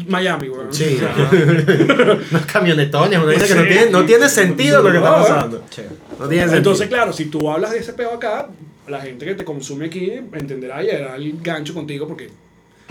Miami, 0.07 0.49
weón. 0.49 0.73
Sí, 0.73 0.97
unos 2.31 2.45
camionetones, 2.51 3.19
uno 3.19 3.27
dice 3.27 3.47
que 3.47 3.55
no 3.55 3.63
tiene, 3.63 3.91
no 3.91 4.03
tiene 4.05 4.29
sentido 4.29 4.81
lo 4.81 4.89
que 4.91 4.97
está 4.97 5.09
No, 5.11 5.15
pasando. 5.17 5.63
Sí. 5.69 5.81
Entonces, 6.31 6.87
claro, 6.87 7.13
si 7.13 7.25
tú 7.25 7.49
hablas 7.49 7.71
de 7.71 7.79
ese 7.79 7.93
peo 7.93 8.13
acá, 8.13 8.49
la 8.87 9.01
gente 9.01 9.25
que 9.25 9.35
te 9.35 9.45
consume 9.45 9.85
aquí 9.85 10.11
entenderá 10.11 10.83
y 10.83 10.89
hará 10.89 11.15
el 11.15 11.39
gancho 11.41 11.73
contigo 11.73 12.07
porque 12.07 12.29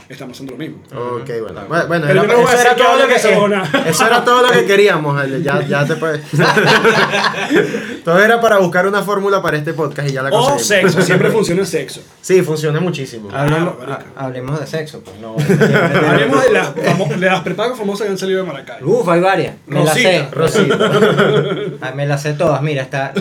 está 0.08 0.26
pasando 0.26 0.52
lo 0.52 0.58
mismo. 0.58 0.78
Ok, 0.94 1.30
bueno. 1.40 1.60
Bueno, 1.68 1.86
bueno, 1.88 2.06
Pero 2.06 2.22
era- 2.22 2.22
yo 2.22 2.26
no 2.28 2.42
voy 2.42 2.50
a 2.50 2.54
eso, 2.54 2.60
era 2.60 2.62
decir 2.62 2.76
que 2.76 2.82
todo 2.84 2.98
lo 2.98 3.08
que, 3.08 3.90
eso 3.90 4.06
era 4.06 4.24
todo 4.24 4.42
lo 4.42 4.50
que 4.52 4.64
queríamos. 4.66 5.42
Ya, 5.42 5.62
ya 5.66 5.84
te 5.86 5.96
puedes. 5.96 6.20
todo 8.04 8.18
era 8.20 8.40
para 8.40 8.58
buscar 8.58 8.86
una 8.86 9.02
fórmula 9.02 9.40
para 9.42 9.56
este 9.56 9.72
podcast 9.74 10.08
y 10.08 10.12
ya 10.12 10.22
la 10.22 10.28
O 10.30 10.32
conseguimos. 10.50 10.92
sexo, 10.92 11.02
siempre 11.06 11.30
funciona 11.32 11.60
el 11.62 11.66
sexo. 11.66 12.00
Sí, 12.20 12.42
funciona 12.42 12.80
muchísimo. 12.80 13.28
Hablemos, 13.32 13.74
Ah, 13.88 13.98
ha- 14.16 14.24
hablemos 14.26 14.60
de 14.60 14.66
sexo, 14.66 15.00
pues 15.02 15.16
no. 15.18 15.34
Hablemos 16.10 16.44
de 16.44 16.52
las, 16.52 16.74
famo- 16.74 17.08
de 17.16 17.26
las 17.26 17.40
prepagas 17.40 17.78
famosas 17.78 18.06
que 18.06 18.10
han 18.12 18.18
salido 18.18 18.42
de 18.42 18.46
Maracay. 18.46 18.82
Uf, 18.82 19.08
hay 19.08 19.20
varias. 19.20 19.54
Me 19.66 19.84
las 19.84 19.94
sé. 19.94 20.28
Rosita. 20.30 20.76
Rosita. 20.76 21.76
Ah, 21.80 21.92
Me 21.94 22.06
las 22.06 22.22
sé 22.22 22.34
todas, 22.34 22.60
mira, 22.62 22.82
está. 22.82 23.12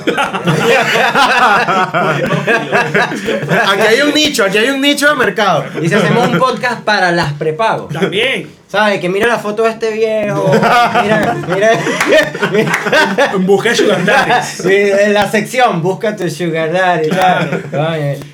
Aquí 3.70 3.82
hay 3.88 4.02
un 4.02 4.14
nicho, 4.14 4.44
aquí 4.44 4.58
hay 4.58 4.70
un 4.70 4.82
nicho 4.82 5.08
de 5.10 5.16
mercado. 5.16 5.64
Y 5.82 5.88
si 5.90 5.96
hacemos 5.96 6.28
un 6.28 6.38
podcast 6.38 6.71
para 6.80 7.12
las 7.12 7.34
prepago. 7.34 7.86
También. 7.88 8.48
¿Sabes? 8.68 9.00
Que 9.02 9.10
mira 9.10 9.28
la 9.28 9.38
foto 9.38 9.64
de 9.64 9.70
este 9.72 9.92
viejo. 9.92 10.50
Mira, 11.04 11.36
mira. 11.50 11.72
En 13.34 13.46
busca 13.46 13.76
sugar 13.76 14.00
mira, 14.02 14.42
En 15.04 15.14
la 15.14 15.30
sección, 15.30 15.82
busca 15.82 16.16
tu 16.16 16.30
sugar 16.30 16.72
daddy. 16.72 17.10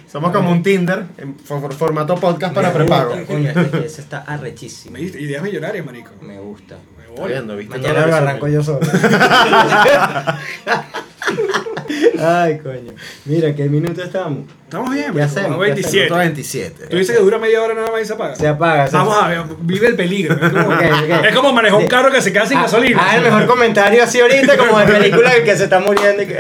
Somos 0.08 0.32
como 0.32 0.52
un 0.52 0.62
Tinder 0.63 1.06
en 1.17 1.38
for- 1.39 1.73
formato 1.73 2.15
podcast 2.15 2.54
para 2.54 2.71
prepago. 2.71 3.13
Coño, 3.26 3.50
este- 3.50 3.86
está 4.02 4.19
arrechísimo. 4.28 4.93
Me 4.93 5.00
diste 5.00 5.19
Ideas 5.19 5.41
millonarias, 5.41 5.86
marico. 5.86 6.12
Me 6.21 6.39
gusta. 6.39 6.76
Me 6.97 7.08
voy. 7.15 7.30
viendo, 7.32 7.56
¿viste? 7.58 7.78
Mañana 7.78 8.02
lo 8.02 8.08
eso, 8.08 8.15
arranco 8.17 8.47
yo 8.47 8.63
solo. 8.63 8.80
Ay, 12.20 12.58
coño. 12.60 12.94
Mira, 13.26 13.56
¿qué 13.56 13.66
minuto 13.66 14.04
estamos? 14.04 14.46
Estamos 14.63 14.94
bien, 14.94 15.13
¿Qué 15.13 15.22
hacemos? 15.22 15.52
¿Qué 15.58 15.63
27. 15.72 15.98
Minuto 15.98 16.16
27. 16.18 16.88
Tú 16.88 16.98
dices 16.98 17.16
que 17.16 17.22
dura 17.24 17.38
media 17.38 17.62
hora 17.62 17.74
nada 17.74 17.92
más 17.92 18.02
y 18.02 18.06
se 18.06 18.13
apaga. 18.13 18.36
Se 18.36 18.48
apaga. 18.48 18.88
se 18.88 18.98
Vamos 18.98 19.18
a 19.22 19.28
ver, 19.28 19.44
vive 19.62 19.88
el 19.88 19.96
peligro. 19.96 20.36
Es 21.24 21.36
como, 21.36 21.50
es 21.50 21.56
manejar 21.56 21.80
un 21.80 21.88
carro 21.88 22.12
que 22.12 22.22
se 22.22 22.34
queda 22.34 22.46
sin 22.46 22.58
Ah, 22.58 22.63
gasolina. 22.63 23.00
Ah, 23.02 23.18
el 23.18 23.24
mejor 23.24 23.46
comentario 23.46 24.04
así 24.04 24.20
ahorita, 24.20 24.58
como 24.58 24.78
de 24.80 24.86
película 24.86 25.32
que 25.44 25.56
se 25.56 25.63
está 25.66 25.80
muriendo 25.80 26.24
y 26.24 26.28
que. 26.28 26.40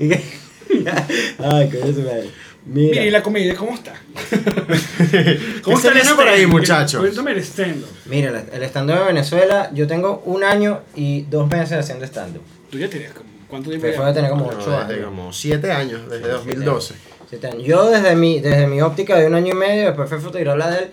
y 0.00 0.08
que- 0.08 0.24
Ay, 1.38 1.68
coño, 1.70 1.92
se 1.94 2.00
me. 2.02 2.40
Mira, 2.66 2.90
Mira, 2.90 3.04
¿y 3.04 3.10
la 3.10 3.22
comedia 3.22 3.54
cómo 3.56 3.74
está? 3.74 3.94
¿Qué 5.10 5.76
se 5.80 5.90
viene 5.90 6.14
por 6.14 6.28
ahí, 6.28 6.46
muchachos? 6.46 7.00
Cuéntame 7.00 7.32
el 7.32 7.38
stand 7.38 7.84
mira, 8.04 8.44
el 8.52 8.62
stand-up 8.64 8.98
de 8.98 9.04
Venezuela, 9.04 9.70
yo 9.72 9.86
tengo 9.86 10.22
un 10.26 10.44
año 10.44 10.80
y 10.94 11.22
dos 11.22 11.48
meses 11.48 11.78
haciendo 11.78 12.04
stand-up. 12.04 12.42
Tú 12.70 12.78
ya 12.78 12.88
tienes 12.88 13.12
como- 13.12 13.28
¿cuánto 13.48 13.68
tiempo 13.70 13.86
Después 13.86 14.04
ya? 14.06 14.08
de 14.08 14.14
tener 14.14 14.30
como 14.30 14.50
No, 14.50 14.58
ocho 14.58 14.70
desde 14.70 14.94
años. 14.94 15.04
como 15.06 15.32
7 15.32 15.70
años, 15.72 16.08
desde 16.08 16.28
2012. 16.28 16.94
Siete 17.28 17.46
años. 17.48 17.62
Yo 17.64 17.90
desde 17.90 18.16
mi, 18.16 18.40
desde 18.40 18.66
mi 18.66 18.80
óptica 18.80 19.16
de 19.16 19.26
un 19.26 19.34
año 19.34 19.52
y 19.52 19.56
medio, 19.56 19.84
después 19.86 20.08
fue 20.08 20.18
fotografía 20.20 20.56
la 20.56 20.70
de 20.70 20.78
él, 20.84 20.90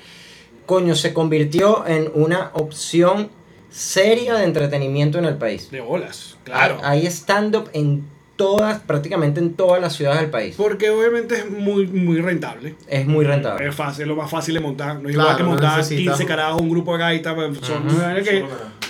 coño, 0.65 0.95
se 0.95 1.13
convirtió 1.13 1.85
en 1.87 2.11
una 2.13 2.51
opción 2.53 3.29
seria 3.69 4.35
de 4.35 4.43
entretenimiento 4.45 5.17
en 5.19 5.25
el 5.25 5.35
país. 5.37 5.69
De 5.71 5.81
bolas, 5.81 6.37
claro. 6.43 6.79
Hay 6.83 7.01
hay 7.01 7.07
stand-up 7.07 7.69
en 7.73 8.05
todas, 8.35 8.79
prácticamente 8.81 9.39
en 9.39 9.53
todas 9.55 9.81
las 9.81 9.93
ciudades 9.95 10.21
del 10.21 10.29
país. 10.29 10.53
Porque 10.57 10.91
obviamente 10.91 11.35
es 11.39 11.49
muy, 11.49 11.87
muy 11.87 12.21
rentable. 12.21 12.75
Es 12.87 13.07
muy 13.07 13.25
rentable. 13.25 13.67
Es 13.67 13.73
fácil, 13.75 14.03
es 14.03 14.07
lo 14.07 14.15
más 14.15 14.29
fácil 14.29 14.53
de 14.53 14.59
montar. 14.59 14.99
No 15.01 15.09
es 15.09 15.15
Claro, 15.15 15.29
igual 15.29 15.37
que 15.37 15.43
no 15.43 15.49
montar 15.49 15.77
necesitas- 15.79 16.17
15 16.17 16.25
carajos, 16.27 16.61
un 16.61 16.69
grupo 16.69 16.93
de 16.93 16.99
gaitas. 16.99 17.33
pues, 17.33 17.57
Son 17.61 17.87
Ujú. 17.87 17.97
vainas 17.97 18.23
que 18.27 18.45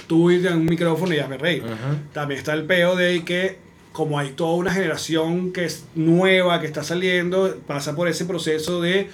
tú 0.07 0.31
y 0.31 0.45
un 0.47 0.65
micrófono 0.65 1.13
y 1.13 1.19
hazme 1.19 1.37
reír. 1.37 1.63
Ujú. 1.63 1.75
También 2.13 2.39
está 2.39 2.53
el 2.53 2.63
peo 2.63 2.95
de 2.95 3.23
que 3.23 3.67
como 3.91 4.19
hay 4.19 4.29
toda 4.29 4.53
una 4.55 4.71
generación 4.71 5.51
que 5.51 5.65
es 5.65 5.85
nueva, 5.95 6.61
que 6.61 6.67
está 6.67 6.83
saliendo, 6.83 7.57
pasa 7.65 7.95
por 7.95 8.07
ese 8.07 8.25
proceso 8.25 8.79
de, 8.79 9.09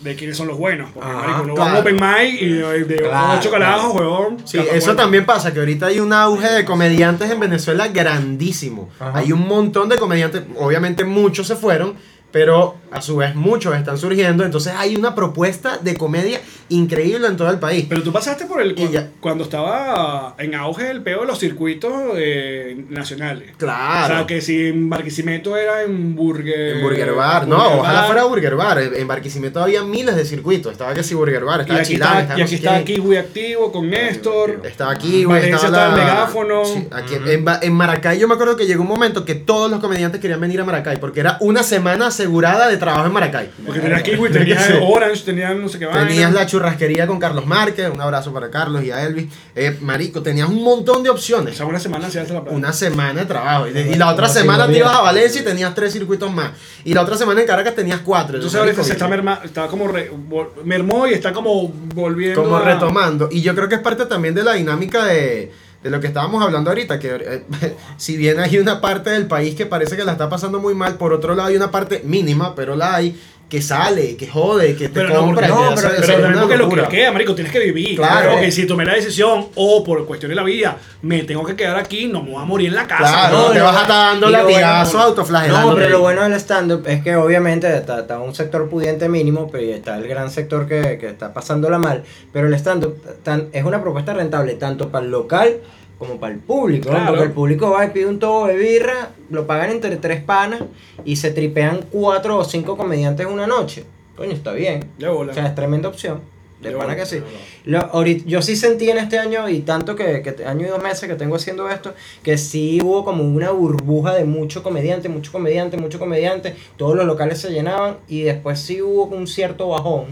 de 0.00 0.14
quiénes 0.16 0.36
son 0.36 0.48
los 0.48 0.58
buenos. 0.58 0.90
Porque, 0.92 1.08
Ajá, 1.08 1.18
marico, 1.20 1.46
no 1.46 1.54
claro. 1.54 1.56
vamos 1.56 1.76
a 1.76 1.80
open 1.80 1.94
mic 1.94 2.42
y 2.42 2.48
de, 2.48 2.84
de 2.84 2.96
Claro, 2.96 3.38
ocho 3.38 3.50
carajos, 3.50 3.94
huevón. 3.94 4.36
Sí, 4.44 4.58
eso 4.58 4.86
bueno. 4.88 4.96
también 4.96 5.24
pasa, 5.24 5.54
que 5.54 5.60
ahorita 5.60 5.86
hay 5.86 6.00
un 6.00 6.12
auge 6.12 6.46
de 6.46 6.64
comediantes 6.66 7.30
en 7.30 7.40
Venezuela 7.40 7.88
grandísimo. 7.88 8.90
Ajá. 9.00 9.18
Hay 9.18 9.32
un 9.32 9.48
montón 9.48 9.88
de 9.88 9.96
comediantes, 9.96 10.42
obviamente 10.58 11.04
muchos 11.04 11.46
se 11.46 11.56
fueron, 11.56 11.94
pero 12.30 12.76
a 12.90 13.00
su 13.02 13.16
vez 13.16 13.34
muchos 13.34 13.74
están 13.76 13.98
surgiendo, 13.98 14.44
entonces 14.44 14.72
hay 14.76 14.96
una 14.96 15.14
propuesta 15.14 15.78
de 15.78 15.96
comedia 15.96 16.40
increíble 16.68 17.26
en 17.26 17.36
todo 17.36 17.50
el 17.50 17.58
país. 17.58 17.86
Pero 17.88 18.02
tú 18.02 18.12
pasaste 18.12 18.46
por 18.46 18.60
el. 18.60 18.74
Ya. 18.90 19.08
Cuando 19.20 19.44
estaba 19.44 20.34
en 20.38 20.54
auge 20.54 20.90
el 20.90 21.02
peo 21.02 21.20
de 21.22 21.26
los 21.26 21.38
circuitos 21.38 21.92
eh, 22.16 22.84
nacionales. 22.88 23.50
Claro. 23.56 24.14
O 24.14 24.16
sea, 24.18 24.26
que 24.26 24.40
si 24.40 24.66
en 24.68 24.88
Barquisimeto 24.88 25.56
era 25.56 25.82
en 25.82 26.14
Burger... 26.14 26.76
En 26.76 26.82
Burger 26.82 27.12
Bar, 27.12 27.46
no, 27.48 27.78
ojalá 27.80 28.04
fuera 28.04 28.24
Burger 28.24 28.56
Bar. 28.56 28.78
En 28.78 29.06
Barquisimeto 29.08 29.60
había 29.62 29.82
miles 29.82 30.16
de 30.16 30.24
circuitos. 30.24 30.72
Estaba 30.72 30.94
que 30.94 31.02
si 31.02 31.14
Burger 31.14 31.44
Bar, 31.44 31.60
estaba 31.62 31.80
aquí 31.80 31.94
Chilán, 31.94 32.18
estaba 32.22 32.38
y 32.38 32.42
aquí 32.42 32.58
quién. 32.58 32.84
Kiwi 32.84 33.16
Activo 33.16 33.72
con 33.72 33.90
Néstor. 33.90 34.60
Estaba 34.64 34.92
aquí, 34.92 35.24
güey. 35.24 35.40
Valencia 35.40 35.66
Estaba 35.68 35.88
está 35.88 36.00
el 36.00 36.06
la- 36.06 36.14
megáfono. 36.14 36.64
Sí, 36.64 36.88
aquí, 36.90 37.14
en, 37.14 37.44
en 37.62 37.72
Maracay 37.74 38.18
yo 38.18 38.28
me 38.28 38.34
acuerdo 38.34 38.56
que 38.56 38.66
llegó 38.66 38.82
un 38.82 38.88
momento 38.88 39.24
que 39.24 39.34
todos 39.34 39.70
los 39.70 39.80
comediantes 39.80 40.20
querían 40.20 40.40
venir 40.40 40.60
a 40.60 40.64
Maracay 40.64 40.98
porque 40.98 41.20
era 41.20 41.36
una 41.40 41.62
semana 41.62 42.06
asegurada 42.08 42.68
de 42.68 42.77
trabajo 42.78 43.06
en 43.06 43.12
Maracay. 43.12 43.50
Porque 43.66 43.80
tenías 43.80 44.02
Kiwi, 44.02 44.30
tenías 44.30 44.64
Sí. 44.64 44.72
Orange, 44.82 45.22
tenías 45.24 45.54
no 45.56 45.68
sé 45.68 45.78
qué 45.78 45.86
vaina. 45.86 46.06
Tenías 46.08 46.32
la 46.32 46.46
churrasquería 46.46 47.06
con 47.06 47.18
Carlos 47.18 47.46
Márquez, 47.46 47.90
un 47.92 48.00
abrazo 48.00 48.32
para 48.32 48.50
Carlos 48.50 48.82
y 48.84 48.90
a 48.90 49.02
Elvis. 49.04 49.26
Eh, 49.54 49.76
marico, 49.80 50.22
tenías 50.22 50.48
un 50.48 50.62
montón 50.62 51.02
de 51.02 51.10
O 51.10 51.12
opciones. 51.12 51.56
sea, 51.56 51.66
una 51.66 51.78
semana 51.80 52.10
se 52.10 52.20
hace 52.20 52.32
la 52.32 52.42
plata. 52.42 52.56
Una 52.56 52.72
semana 52.72 53.20
de 53.20 53.26
trabajo. 53.26 53.66
Y, 53.68 53.94
la 53.96 54.08
otra 54.12 54.28
semana 54.28 54.66
te 54.66 54.78
ibas 54.78 54.94
a 54.94 55.00
Valencia 55.02 55.40
y 55.40 55.44
tenías 55.44 55.74
tres 55.74 55.92
circuitos 55.92 56.32
más. 56.32 56.50
Y 56.84 56.94
la 56.94 57.02
otra 57.02 57.16
semana 57.16 57.40
en 57.40 57.46
Caracas 57.46 57.74
tenías 57.74 58.00
cuatro. 58.00 58.36
Entonces 58.36 58.58
ahorita 58.58 58.82
se 58.84 58.92
está, 58.92 59.08
merma, 59.08 59.40
está 59.44 59.66
como 59.66 59.88
re- 59.88 60.10
vol- 60.12 60.50
mermó 60.64 61.06
y 61.06 61.12
está 61.14 61.32
como 61.32 61.68
volviendo 61.94 62.42
como 62.42 62.56
a- 62.56 62.62
retomando. 62.62 63.28
Y 63.30 63.40
yo 63.42 63.54
creo 63.54 63.68
que 63.68 63.74
es 63.76 63.80
parte 63.80 64.06
también 64.06 64.34
de 64.34 64.42
la 64.44 64.54
dinámica 64.54 65.04
de, 65.04 65.52
de 65.82 65.90
lo 65.90 66.00
que 66.00 66.08
estábamos 66.08 66.42
hablando 66.42 66.70
ahorita, 66.70 66.98
que 66.98 67.14
eh, 67.14 67.76
si 67.96 68.16
bien 68.16 68.40
hay 68.40 68.58
una 68.58 68.80
parte 68.80 69.10
del 69.10 69.26
país 69.26 69.54
que 69.54 69.66
parece 69.66 69.96
que 69.96 70.04
la 70.04 70.12
está 70.12 70.28
pasando 70.28 70.58
muy 70.58 70.74
mal, 70.74 70.96
por 70.96 71.12
otro 71.12 71.34
lado 71.34 71.48
hay 71.48 71.56
una 71.56 71.70
parte 71.70 72.02
mínima, 72.04 72.54
pero 72.54 72.76
la 72.76 72.96
hay, 72.96 73.20
que 73.48 73.62
sale, 73.62 74.14
que 74.16 74.26
jode, 74.26 74.76
que 74.76 74.88
te 74.88 74.94
Pero 74.94 75.08
no, 75.08 75.20
compra. 75.20 75.48
porque- 75.48 75.62
que 75.62 75.68
no, 75.68 75.70
hace- 75.72 75.82
pero, 75.88 75.94
es 75.94 76.00
pero 76.06 76.12
también 76.22 76.40
porque 76.40 76.56
lo 76.58 76.68
que 76.88 76.96
queda, 76.96 77.12
marico, 77.12 77.34
tienes 77.34 77.50
que 77.52 77.60
vivir. 77.60 77.96
Claro. 77.96 78.28
Claro. 78.28 78.40
que 78.42 78.52
si 78.52 78.66
tomé 78.66 78.84
la 78.84 78.92
decisión 78.94 79.46
o 79.54 79.82
por 79.82 80.04
cuestión 80.06 80.28
de 80.28 80.36
la 80.36 80.42
vida 80.42 80.76
me 81.00 81.22
tengo 81.22 81.44
que 81.46 81.56
quedar 81.56 81.78
aquí, 81.78 82.08
no 82.08 82.22
me 82.22 82.32
voy 82.32 82.42
a 82.42 82.44
morir 82.44 82.68
en 82.68 82.74
la 82.74 82.86
casa. 82.86 82.98
Claro, 83.30 83.38
No, 83.48 83.50
te 83.52 83.60
vas 83.60 83.74
a 83.76 83.80
estar 83.82 83.96
dando 84.10 84.28
latigazos 84.28 84.92
bueno- 84.92 85.06
autoflagelándote. 85.08 85.70
No, 85.70 85.76
pero 85.76 85.88
lo 85.90 86.00
bueno 86.00 86.22
del 86.24 86.34
stand-up 86.34 86.82
es 86.86 87.02
que 87.02 87.16
obviamente 87.16 87.74
está, 87.74 88.00
está 88.00 88.18
un 88.20 88.34
sector 88.34 88.68
pudiente 88.68 89.08
mínimo, 89.08 89.48
pero 89.50 89.64
está 89.72 89.96
el 89.96 90.06
gran 90.06 90.30
sector 90.30 90.66
que, 90.68 90.98
que 90.98 91.06
está 91.08 91.32
pasándola 91.32 91.78
mal. 91.78 92.02
Pero 92.32 92.48
el 92.48 92.54
stand-up 92.54 92.96
tan- 93.22 93.48
es 93.52 93.64
una 93.64 93.80
propuesta 93.80 94.12
rentable 94.12 94.54
tanto 94.56 94.90
para 94.90 95.06
el 95.06 95.10
local 95.10 95.56
como 95.98 96.18
para 96.20 96.34
el 96.34 96.40
público. 96.40 96.90
¿no? 96.90 96.94
Claro. 96.96 97.10
Porque 97.12 97.24
el 97.24 97.32
público 97.32 97.70
va 97.70 97.84
y 97.86 97.90
pide 97.90 98.06
un 98.06 98.18
tobo 98.18 98.46
de 98.46 98.56
birra, 98.56 99.10
lo 99.30 99.46
pagan 99.46 99.70
entre 99.70 99.96
tres 99.96 100.22
panas 100.22 100.62
y 101.04 101.16
se 101.16 101.30
tripean 101.32 101.80
cuatro 101.90 102.38
o 102.38 102.44
cinco 102.44 102.76
comediantes 102.76 103.26
una 103.26 103.46
noche. 103.46 103.84
Coño, 104.16 104.32
está 104.32 104.52
bien. 104.52 104.90
Bola. 105.00 105.32
O 105.32 105.34
sea, 105.34 105.46
es 105.46 105.54
tremenda 105.54 105.88
opción. 105.88 106.20
De 106.60 106.72
pana 106.72 106.96
que 106.96 107.06
sí. 107.06 107.18
Lo- 107.66 107.78
ahorita- 107.78 108.24
yo 108.26 108.42
sí 108.42 108.56
sentí 108.56 108.90
en 108.90 108.98
este 108.98 109.16
año 109.16 109.48
y 109.48 109.60
tanto 109.60 109.94
que, 109.94 110.22
que 110.22 110.44
año 110.44 110.66
y 110.66 110.68
dos 110.68 110.82
meses 110.82 111.08
que 111.08 111.14
tengo 111.14 111.36
haciendo 111.36 111.68
esto, 111.70 111.94
que 112.24 112.36
sí 112.36 112.80
hubo 112.82 113.04
como 113.04 113.22
una 113.22 113.52
burbuja 113.52 114.12
de 114.14 114.24
mucho 114.24 114.64
comediante, 114.64 115.08
mucho 115.08 115.30
comediante, 115.30 115.76
mucho 115.76 116.00
comediante. 116.00 116.56
Todos 116.76 116.96
los 116.96 117.06
locales 117.06 117.38
se 117.40 117.50
llenaban 117.50 117.98
y 118.08 118.22
después 118.22 118.58
sí 118.58 118.82
hubo 118.82 119.04
un 119.04 119.28
cierto 119.28 119.68
bajón 119.68 120.06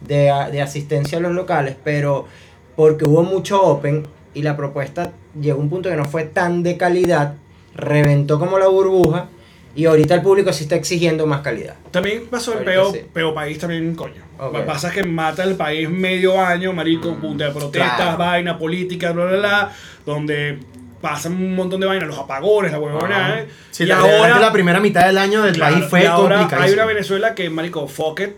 de, 0.00 0.32
de 0.50 0.60
asistencia 0.60 1.18
a 1.18 1.20
los 1.20 1.30
locales, 1.32 1.76
pero 1.84 2.26
porque 2.74 3.04
hubo 3.08 3.22
mucho 3.22 3.62
open 3.62 4.08
y 4.36 4.42
la 4.42 4.54
propuesta 4.54 5.12
llegó 5.40 5.58
a 5.58 5.62
un 5.62 5.70
punto 5.70 5.88
que 5.88 5.96
no 5.96 6.04
fue 6.04 6.24
tan 6.24 6.62
de 6.62 6.76
calidad, 6.76 7.34
reventó 7.74 8.38
como 8.38 8.58
la 8.58 8.68
burbuja 8.68 9.28
y 9.74 9.86
ahorita 9.86 10.14
el 10.14 10.20
público 10.20 10.52
sí 10.52 10.64
está 10.64 10.76
exigiendo 10.76 11.26
más 11.26 11.40
calidad. 11.40 11.74
También 11.90 12.26
pasó 12.26 12.58
el 12.58 12.64
peo, 12.64 12.92
sí. 12.92 13.00
peo 13.14 13.32
país 13.34 13.58
también, 13.58 13.94
coño. 13.94 14.22
Ok. 14.38 14.52
Lo 14.52 14.60
que 14.60 14.66
pasa 14.66 14.88
es 14.88 14.94
que 14.94 15.04
mata 15.04 15.42
el 15.42 15.54
país 15.54 15.88
medio 15.88 16.38
año, 16.38 16.74
marico, 16.74 17.14
punta 17.14 17.46
de 17.46 17.50
protestas, 17.52 17.96
claro. 17.96 18.18
vaina, 18.18 18.58
política, 18.58 19.12
bla, 19.12 19.24
bla, 19.24 19.38
bla, 19.38 19.72
donde 20.04 20.58
pasan 21.00 21.32
un 21.32 21.54
montón 21.54 21.80
de 21.80 21.86
vainas, 21.86 22.06
los 22.06 22.18
apagones, 22.18 22.72
la 22.72 22.78
huevona. 22.78 23.40
¿eh? 23.40 23.48
Sí, 23.70 23.84
y 23.84 23.86
la, 23.86 24.00
ahora, 24.00 24.38
la 24.38 24.52
primera 24.52 24.80
mitad 24.80 25.06
del 25.06 25.16
año 25.16 25.42
del 25.42 25.54
claro, 25.54 25.76
país 25.76 25.86
fue 25.88 26.02
y 26.02 26.06
ahora 26.06 26.36
complicada. 26.40 26.62
hay 26.62 26.72
una 26.74 26.84
Venezuela 26.84 27.34
que, 27.34 27.48
marico, 27.48 27.88
fuck 27.88 28.20
it. 28.20 28.30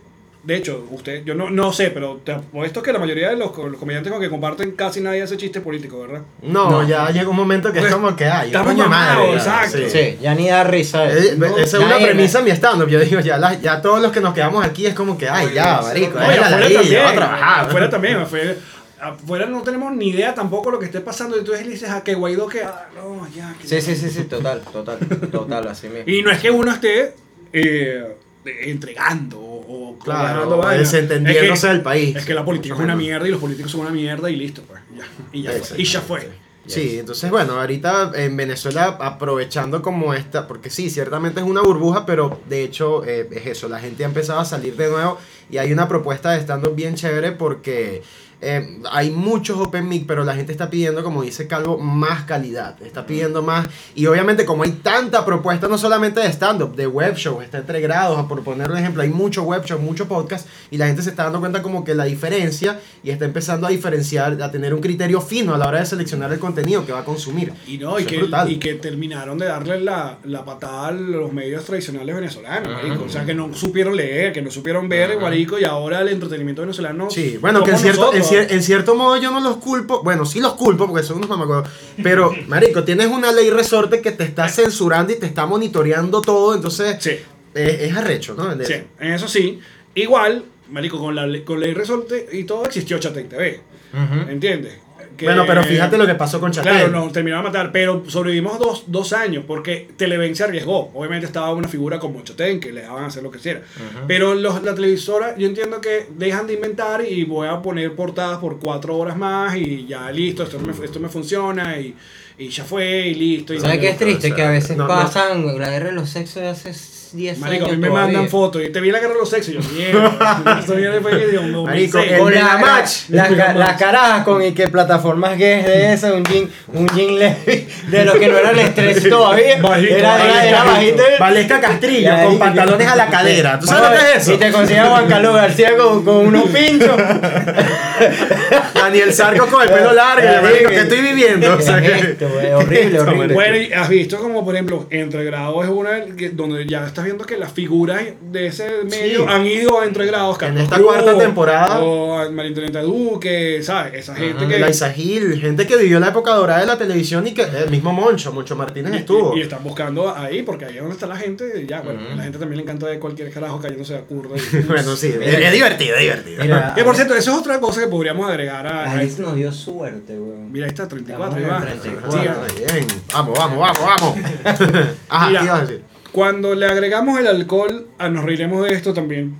De 0.44 0.56
hecho, 0.56 0.86
usted, 0.92 1.24
yo 1.24 1.34
no, 1.34 1.50
no 1.50 1.72
sé, 1.72 1.90
pero 1.90 2.20
te 2.24 2.32
apuesto 2.32 2.80
que 2.80 2.92
la 2.92 2.98
mayoría 3.00 3.28
de 3.30 3.36
los, 3.36 3.54
los 3.58 3.76
comediantes 3.76 4.10
con 4.12 4.20
que 4.22 4.30
comparten 4.30 4.70
casi 4.72 5.00
nadie 5.00 5.20
hace 5.20 5.36
chiste 5.36 5.60
político, 5.60 6.00
¿verdad? 6.00 6.22
No, 6.42 6.70
No. 6.70 6.88
ya 6.88 7.10
llega 7.10 7.28
un 7.28 7.36
momento 7.36 7.72
que 7.72 7.80
es 7.80 7.86
como 7.92 8.14
que 8.14 8.24
hay. 8.26 8.46
estamos 8.46 8.72
coño 8.72 8.88
madre, 8.88 9.32
exacto. 9.34 9.76
sí. 9.78 9.90
Sí, 9.90 10.18
ya 10.22 10.34
ni 10.34 10.48
da 10.48 10.62
risa. 10.64 11.10
Eh, 11.10 11.34
eso. 11.36 11.58
esa 11.58 11.76
es 11.78 11.84
una 11.84 11.98
premisa 11.98 12.38
en 12.38 12.44
mi 12.46 12.50
stand-up. 12.52 12.88
Yo 12.88 13.00
digo, 13.00 13.20
ya, 13.20 13.36
la- 13.36 13.54
ya 13.60 13.82
todos 13.82 14.00
los 14.00 14.12
que 14.12 14.20
nos 14.20 14.32
quedamos 14.32 14.64
aquí 14.64 14.86
es 14.86 14.94
como 14.94 15.18
que, 15.18 15.28
ay, 15.28 15.48
ya, 15.52 15.80
marico, 15.82 16.14
No, 16.14 16.20
la 16.20 16.26
afuera 16.26 16.50
ladilla, 16.50 16.80
también, 16.80 17.02
va 17.04 17.10
a 17.10 17.14
trabajar. 17.14 17.66
Afuera 17.66 17.90
también, 17.90 18.16
afuera, 18.18 18.54
afuera 19.00 19.46
no 19.46 19.62
tenemos 19.62 19.92
ni 19.92 20.08
idea 20.10 20.34
tampoco 20.34 20.70
lo 20.70 20.78
que 20.78 20.86
esté 20.86 21.00
pasando. 21.00 21.36
Y 21.36 21.40
entonces 21.40 21.66
le 21.66 21.72
dices 21.72 21.90
a 21.90 22.02
que 22.04 22.14
Guaidó 22.14 22.46
que, 22.46 22.62
ah, 22.62 22.86
no, 22.96 23.26
ya. 23.34 23.54
que- 23.60 23.66
Sí, 23.66 23.80
sí, 23.82 23.96
sí, 23.96 24.08
sí, 24.08 24.22
total, 24.24 24.62
total, 24.72 24.98
total, 25.32 25.66
así 25.68 25.88
mismo. 25.88 26.04
Y 26.06 26.22
no 26.22 26.30
es 26.30 26.38
que 26.38 26.50
uno 26.52 26.70
esté 26.72 27.12
eh, 27.52 28.04
entregando 28.44 29.38
o, 29.40 29.98
Claro, 30.02 30.60
desentendiéndose 30.70 31.52
Es 31.52 31.60
que- 31.60 31.66
del 31.68 31.82
país. 31.82 32.16
Es 32.16 32.24
que 32.24 32.34
la 32.34 32.44
política 32.44 32.74
es 32.74 32.80
una 32.80 32.96
mierda 32.96 33.26
y 33.26 33.30
los 33.30 33.40
políticos 33.40 33.70
son 33.72 33.80
una 33.82 33.90
mierda 33.90 34.30
y 34.30 34.36
listo, 34.36 34.62
pues. 34.62 34.80
Ya, 34.96 35.04
y, 35.32 35.42
ya 35.42 35.52
fue, 35.52 35.78
y 35.80 35.84
ya 35.84 36.00
fue. 36.00 36.28
Sí, 36.66 36.98
entonces 36.98 37.30
bueno, 37.30 37.58
ahorita 37.58 38.12
en 38.14 38.36
Venezuela 38.36 38.98
aprovechando 39.00 39.80
como 39.80 40.12
esta, 40.12 40.46
porque 40.46 40.68
sí, 40.68 40.90
ciertamente 40.90 41.40
es 41.40 41.46
una 41.46 41.62
burbuja, 41.62 42.04
pero 42.04 42.40
de 42.46 42.62
hecho 42.62 43.04
eh, 43.06 43.26
es 43.32 43.46
eso, 43.46 43.68
la 43.70 43.80
gente 43.80 44.04
ha 44.04 44.06
empezado 44.06 44.40
a 44.40 44.44
salir 44.44 44.76
de 44.76 44.90
nuevo 44.90 45.16
y 45.50 45.56
hay 45.56 45.72
una 45.72 45.88
propuesta 45.88 46.32
de 46.32 46.40
stand-up 46.42 46.74
bien 46.74 46.94
chévere 46.94 47.32
porque 47.32 48.02
eh, 48.40 48.78
hay 48.92 49.10
muchos 49.10 49.58
open 49.58 49.88
mic, 49.88 50.04
pero 50.06 50.24
la 50.24 50.34
gente 50.34 50.52
está 50.52 50.70
pidiendo, 50.70 51.02
como 51.02 51.22
dice 51.22 51.48
Calvo, 51.48 51.78
más 51.78 52.22
calidad, 52.22 52.80
está 52.82 53.04
pidiendo 53.04 53.42
más 53.42 53.66
y 53.94 54.06
obviamente 54.06 54.44
como 54.44 54.62
hay 54.62 54.72
tanta 54.72 55.24
propuesta, 55.24 55.66
no 55.66 55.76
solamente 55.76 56.20
de 56.20 56.28
stand-up, 56.28 56.76
de 56.76 56.86
web 56.86 57.16
show, 57.16 57.40
está 57.40 57.58
entre 57.58 57.80
grados, 57.80 58.26
por 58.26 58.44
poner 58.44 58.70
un 58.70 58.78
ejemplo, 58.78 59.02
hay 59.02 59.08
mucho 59.08 59.42
web 59.42 59.64
show, 59.64 59.80
mucho 59.80 60.06
podcast 60.06 60.46
y 60.70 60.76
la 60.76 60.86
gente 60.86 61.02
se 61.02 61.10
está 61.10 61.24
dando 61.24 61.40
cuenta 61.40 61.62
como 61.62 61.82
que 61.82 61.94
la 61.94 62.04
diferencia 62.04 62.80
y 63.02 63.10
está 63.10 63.24
empezando 63.24 63.66
a 63.66 63.70
diferenciar, 63.70 64.40
a 64.40 64.50
tener 64.50 64.72
un 64.72 64.80
criterio 64.80 65.20
fino 65.20 65.54
a 65.54 65.58
la 65.58 65.66
hora 65.66 65.80
de 65.80 65.86
seleccionar 65.86 66.32
el 66.32 66.38
contenido 66.38 66.86
que 66.86 66.92
va 66.92 67.00
a 67.00 67.04
consumir. 67.04 67.52
Y 67.66 67.78
no, 67.78 67.98
y 67.98 68.02
Eso 68.02 68.10
que, 68.10 68.18
brutal. 68.18 68.52
y 68.52 68.58
que 68.58 68.74
terminaron 68.74 69.38
de 69.38 69.46
darle 69.46 69.80
la, 69.80 70.18
la 70.24 70.44
patada 70.44 70.88
a 70.88 70.92
los 70.92 71.32
medios 71.32 71.64
tradicionales 71.64 72.14
venezolanos, 72.14 72.72
marico. 72.72 73.04
O 73.04 73.08
sea, 73.08 73.24
que 73.24 73.34
no 73.34 73.52
supieron 73.54 73.96
leer, 73.96 74.32
que 74.32 74.42
no 74.42 74.50
supieron 74.50 74.88
ver, 74.88 75.18
marico, 75.18 75.58
y 75.58 75.64
ahora 75.64 76.00
el 76.02 76.08
entretenimiento 76.08 76.62
venezolano. 76.62 77.10
Sí, 77.10 77.36
bueno, 77.40 77.62
que 77.64 77.72
en 77.72 77.78
cierto. 77.78 78.12
Cier- 78.28 78.46
en 78.50 78.62
cierto 78.62 78.94
modo 78.94 79.16
yo 79.16 79.30
no 79.30 79.40
los 79.40 79.56
culpo, 79.58 80.02
bueno, 80.02 80.24
sí 80.26 80.40
los 80.40 80.54
culpo 80.54 80.86
porque 80.86 81.02
son 81.06 81.16
unos 81.18 81.28
mamacuevos, 81.28 81.68
pero, 82.02 82.32
marico, 82.48 82.84
tienes 82.84 83.06
una 83.08 83.32
ley 83.32 83.50
resorte 83.50 84.00
que 84.00 84.12
te 84.12 84.24
está 84.24 84.48
censurando 84.48 85.12
y 85.12 85.16
te 85.16 85.26
está 85.26 85.46
monitoreando 85.46 86.20
todo, 86.20 86.54
entonces 86.54 86.96
Sí. 87.00 87.10
es, 87.54 87.80
es 87.80 87.96
arrecho, 87.96 88.34
¿no? 88.34 88.52
Sí, 88.64 88.74
en 89.00 89.12
eso 89.12 89.28
sí. 89.28 89.58
Igual, 89.94 90.44
marico, 90.70 90.98
con 90.98 91.14
la 91.14 91.26
con 91.44 91.60
ley 91.60 91.74
resorte 91.74 92.28
y 92.32 92.44
todo 92.44 92.64
existió 92.64 92.98
Chatec 92.98 93.28
TV. 93.28 93.60
Ujú. 93.92 94.30
¿Entiendes? 94.30 94.74
Que- 95.18 95.26
Bueno, 95.26 95.44
pero 95.46 95.62
fíjate 95.64 95.98
lo 95.98 96.06
que 96.06 96.14
pasó 96.14 96.40
con 96.40 96.52
Chatel. 96.52 96.72
Claro, 96.72 96.88
nos 96.90 97.12
terminaron 97.12 97.44
de 97.44 97.50
matar, 97.50 97.72
pero 97.72 98.04
sobrevivimos 98.06 98.58
dos, 98.58 98.84
dos 98.86 99.12
años 99.12 99.44
porque 99.46 99.88
Televen 99.96 100.34
se 100.36 100.44
arriesgó. 100.44 100.90
Obviamente 100.94 101.26
estaba 101.26 101.52
una 101.52 101.68
figura 101.68 101.98
como 101.98 102.22
Chatén 102.22 102.60
que 102.60 102.72
le 102.72 102.80
dejaban 102.82 103.04
hacer 103.04 103.22
lo 103.22 103.30
que 103.30 103.38
quisiera. 103.38 103.62
Pero 104.06 104.34
los, 104.34 104.62
la 104.62 104.74
televisora, 104.74 105.36
yo 105.36 105.46
entiendo 105.48 105.80
que 105.80 106.06
dejan 106.16 106.46
de 106.46 106.54
inventar 106.54 107.04
y 107.04 107.24
voy 107.24 107.48
a 107.48 107.60
poner 107.60 107.94
portadas 107.94 108.38
por 108.38 108.58
cuatro 108.60 108.96
horas 108.96 109.16
más 109.16 109.56
y 109.56 109.86
ya 109.86 110.10
listo, 110.12 110.44
esto 110.44 110.58
me, 110.60 110.72
esto 110.84 111.00
me 111.00 111.08
funciona 111.08 111.78
y, 111.80 111.94
y 112.38 112.48
ya 112.48 112.64
fue 112.64 113.08
y 113.08 113.14
listo. 113.14 113.52
Y 113.52 113.60
¿Sabes 113.60 113.78
qué 113.80 113.88
es 113.90 113.98
triste? 113.98 114.32
Que 114.32 114.42
a 114.42 114.50
veces 114.50 114.76
No, 114.76 114.84
no. 114.84 114.88
pasan 114.88 115.44
la 115.58 115.68
guerra 115.68 115.86
de 115.86 115.92
los 115.92 116.08
sexos 116.08 116.42
de 116.42 116.48
hace 116.48 116.72
10 117.12 117.38
Marico, 117.38 117.64
a 117.64 117.68
años. 117.68 117.76
mí 117.78 117.82
me 117.82 117.88
todavía. 117.88 118.12
mandan 118.12 118.30
fotos 118.30 118.62
y 118.62 118.68
te 118.70 118.80
vi 118.80 118.90
la 118.90 118.98
guerra 118.98 119.14
de 119.14 119.18
los 119.20 119.30
sexos 119.30 119.54
y 119.54 119.54
yo, 119.54 119.60
mierda. 119.72 120.56
Esto 120.60 120.74
viene 120.74 120.90
después 120.94 121.14
de 121.32 121.38
un 121.38 121.64
Marico, 121.64 121.98
2006. 121.98 122.12
el 122.12 122.18
Con 122.18 122.34
la- 122.34 122.40
Megamatch. 122.42 122.90
la- 123.08 123.30
la- 123.30 123.54
las 123.54 123.72
carajas 123.78 124.24
con 124.24 124.42
y 124.42 124.52
que 124.52 124.68
plataformas 124.68 125.38
gays 125.38 125.64
de 125.66 125.92
esa, 125.94 126.12
un 126.12 126.24
jean, 126.24 126.48
un 126.72 126.86
jean 126.88 127.18
leve, 127.18 127.68
de 127.88 128.04
los 128.04 128.14
que 128.16 128.28
no 128.28 128.36
eran 128.38 128.58
estrés 128.58 129.08
todavía. 129.08 129.58
Bajito, 129.62 129.94
era, 129.96 130.24
era, 130.24 130.46
era 130.46 130.64
bajito. 130.64 130.96
bajito. 131.02 131.18
Valesca 131.20 131.60
Castrillo 131.60 132.10
con 132.24 132.34
y- 132.34 132.38
pantalones 132.38 132.86
a 132.88 132.96
la 132.96 133.06
cadera. 133.08 133.58
¿Tú 133.58 133.66
sabes 133.66 133.90
lo 133.90 133.96
que 134.06 134.18
es 134.18 134.28
Y 134.28 134.30
eso? 134.32 134.38
te 134.38 134.52
consigues 134.52 134.82
a 134.82 134.86
Juan 134.90 135.06
Carlos 135.08 135.34
García 135.34 135.76
con, 135.76 136.04
con 136.04 136.16
unos 136.26 136.44
pinchos. 136.50 136.96
Daniel 138.74 139.12
Sarco 139.12 139.46
con 139.46 139.62
el 139.62 139.68
pelo 139.70 139.92
largo. 139.92 140.42
Marico. 140.42 140.68
¿Qué 140.70 140.76
estoy 140.80 141.00
viviendo? 141.00 141.54
O 141.56 141.60
sea, 141.60 141.80
¿Qué 141.80 141.92
es 141.94 142.04
esto, 142.04 142.28
güey? 142.28 142.46
Horrible, 142.52 143.00
horrible. 143.00 143.34
Bueno, 143.34 143.56
y 143.56 143.72
has 143.72 143.88
visto 143.88 144.18
como, 144.18 144.44
por 144.44 144.54
ejemplo, 144.54 144.86
Entre 144.90 145.24
Grados 145.24 145.64
es 145.64 145.70
una 145.70 146.00
que- 146.16 146.30
donde 146.30 146.66
ya 146.66 146.84
estás 146.98 147.04
viendo 147.04 147.24
que 147.24 147.36
las 147.36 147.52
figuras 147.52 148.02
de 148.20 148.46
ese 148.48 148.68
medio 148.84 149.20
Sí. 149.20 149.26
han 149.28 149.46
ido 149.46 149.80
a 149.80 149.84
Entre 149.86 150.06
Grados. 150.06 150.34
En 150.36 150.40
Carlos 150.40 150.62
esta 150.64 150.76
Cruz, 150.76 150.88
cuarta 150.88 151.18
temporada. 151.18 151.78
O 151.80 152.30
María 152.32 152.82
Duque, 152.82 153.60
¿sabes? 153.62 153.94
Esa 153.94 154.14
gente 154.16 154.46
que... 154.48 154.58
Laisa 154.58 154.90
Gil, 154.90 155.40
gente 155.40 155.66
que 155.66 155.76
vivió 155.76 156.00
la 156.00 156.08
época 156.08 156.32
dorada 156.34 156.60
de 156.60 156.66
la 156.66 156.76
televisión 156.76 157.26
y 157.26 157.32
que 157.34 157.42
el 157.42 157.70
mismo 157.70 157.92
Moncho, 157.92 158.32
Moncho 158.32 158.56
Martínez 158.56 158.92
estuvo. 158.94 159.36
Y, 159.36 159.40
y 159.40 159.42
están 159.42 159.62
buscando 159.62 160.14
ahí, 160.14 160.42
porque 160.42 160.64
ahí 160.64 160.74
es 160.74 160.80
donde 160.80 160.94
está 160.94 161.06
la 161.06 161.16
gente. 161.16 161.62
y 161.62 161.66
Ya, 161.66 161.80
bueno, 161.82 162.00
la 162.16 162.22
gente 162.22 162.38
también 162.38 162.56
le 162.58 162.62
encanta 162.64 162.86
ver 162.86 162.98
cualquier 162.98 163.30
carajo 163.30 163.60
cayéndose 163.60 163.94
de 163.94 164.00
curva. 164.02 164.36
y- 164.36 164.56
Bueno, 164.68 164.96
sí, 164.96 165.14
es, 165.20 165.52
divertido, 165.52 165.94
es 165.96 166.00
divertido. 166.02 166.42
Mira, 166.42 166.72
Que 166.74 166.82
por 166.84 166.94
cierto, 166.96 167.14
eso 167.14 167.30
es 167.32 167.38
otra 167.38 167.60
cosa 167.60 167.80
que 167.82 167.86
podríamos 167.86 168.28
agregar 168.28 168.66
a. 168.66 169.02
nos 169.18 169.34
dio 169.36 169.52
suerte, 169.52 170.16
güey. 170.18 170.38
Mira, 170.50 170.66
ahí 170.66 170.70
está, 170.70 170.88
34. 170.88 171.38
Estamos 171.38 171.62
ahí 171.62 172.26
en 172.26 172.34
va. 172.34 172.40
34. 172.40 172.48
Sí, 172.48 172.62
Bien. 172.72 172.86
Vamos, 173.12 173.38
vamos, 173.38 173.58
vamos, 173.58 173.80
vamos. 173.84 174.16
Ajá, 175.08 175.28
Mira. 175.28 175.40
¿qué 175.40 175.46
ibas 175.46 175.58
a 175.58 175.60
decir? 175.62 175.82
Cuando 176.12 176.54
le 176.54 176.66
agregamos 176.66 177.18
el 177.20 177.26
alcohol, 177.26 177.86
a 177.98 178.08
nos 178.08 178.24
reiremos 178.24 178.64
de 178.64 178.72
esto 178.72 178.94
también. 178.94 179.36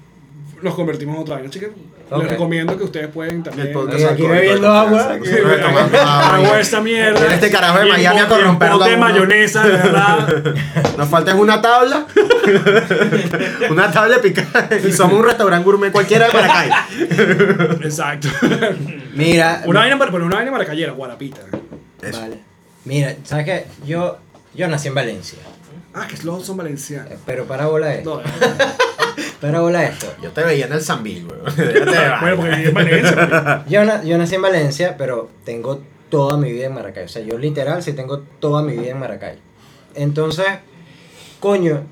Nos 0.62 0.74
convertimos 0.74 1.16
en 1.16 1.22
otra 1.22 1.34
vaina. 1.36 1.48
Así 1.50 1.60
que 1.60 1.70
les 2.16 2.28
recomiendo 2.28 2.76
que 2.76 2.84
ustedes 2.84 3.08
pueden 3.08 3.42
también. 3.42 3.74
Oye, 3.76 4.06
aquí 4.06 4.22
bebiendo 4.22 4.70
de 4.72 4.78
agua. 4.78 5.18
agua. 6.34 6.60
Esta 6.60 6.80
mierda. 6.80 7.20
Viene 7.20 7.34
este 7.34 7.50
carajo 7.50 7.78
de 7.80 7.86
Y 7.88 7.90
Miami 7.90 8.20
a 8.20 8.84
de 8.88 8.96
mayonesa, 8.96 9.62
de 9.64 9.72
verdad. 9.72 10.54
Nos 10.96 11.08
falta 11.08 11.32
es 11.32 11.36
una 11.36 11.60
tabla. 11.60 12.06
una 13.70 13.90
tabla 13.90 14.20
picada. 14.20 14.68
Y 14.86 14.92
somos 14.92 15.18
un 15.18 15.24
restaurante 15.26 15.64
gourmet 15.64 15.92
cualquiera 15.92 16.28
de 16.28 16.32
Maracay. 16.34 16.70
Exacto. 17.82 18.28
Mira, 19.14 19.62
una 19.66 19.80
vaina, 19.80 19.98
para- 19.98 20.10
pero 20.10 20.24
una 20.26 20.36
vaina 20.36 20.50
maracayera, 20.50 20.92
guarapita. 20.92 21.40
Eso. 22.02 22.20
Vale. 22.20 22.38
Mira, 22.84 23.14
¿sabes 23.24 23.44
qué? 23.44 23.66
Yo, 23.86 24.18
yo 24.54 24.66
nací 24.68 24.88
en 24.88 24.94
Valencia. 24.94 25.38
Ah, 25.94 26.06
que 26.08 26.22
los 26.24 26.44
son 26.46 26.56
valencianos. 26.56 27.10
eh, 27.12 27.18
Pero 27.26 27.44
para 27.46 27.66
bola 27.66 27.94
esto. 27.94 28.22
No, 28.22 28.30
Para 29.40 29.60
bola 29.60 29.84
esto. 29.84 30.06
Yo 30.22 30.30
te 30.30 30.42
veía 30.42 30.66
en 30.66 30.72
el 30.72 30.80
Sambil, 30.80 31.26
weón. 31.26 31.40
Bueno, 32.20 32.36
porque 32.36 32.64
es 32.64 32.74
Valencia. 32.74 33.28
pues. 33.64 33.70
Yo, 33.72 33.84
na- 33.84 34.02
yo 34.04 34.18
nací 34.18 34.34
en 34.34 34.42
Valencia, 34.42 34.96
pero 34.96 35.30
tengo 35.44 35.80
toda 36.08 36.36
mi 36.36 36.52
vida 36.52 36.66
en 36.66 36.74
Maracay. 36.74 37.04
O 37.04 37.08
sea, 37.08 37.22
yo 37.22 37.38
literal 37.38 37.82
sí 37.82 37.92
tengo 37.92 38.20
toda 38.40 38.62
mi 38.62 38.76
vida 38.76 38.90
en 38.92 38.98
Maracay. 38.98 39.38
Entonces, 39.94 40.46
coño, 41.40 41.84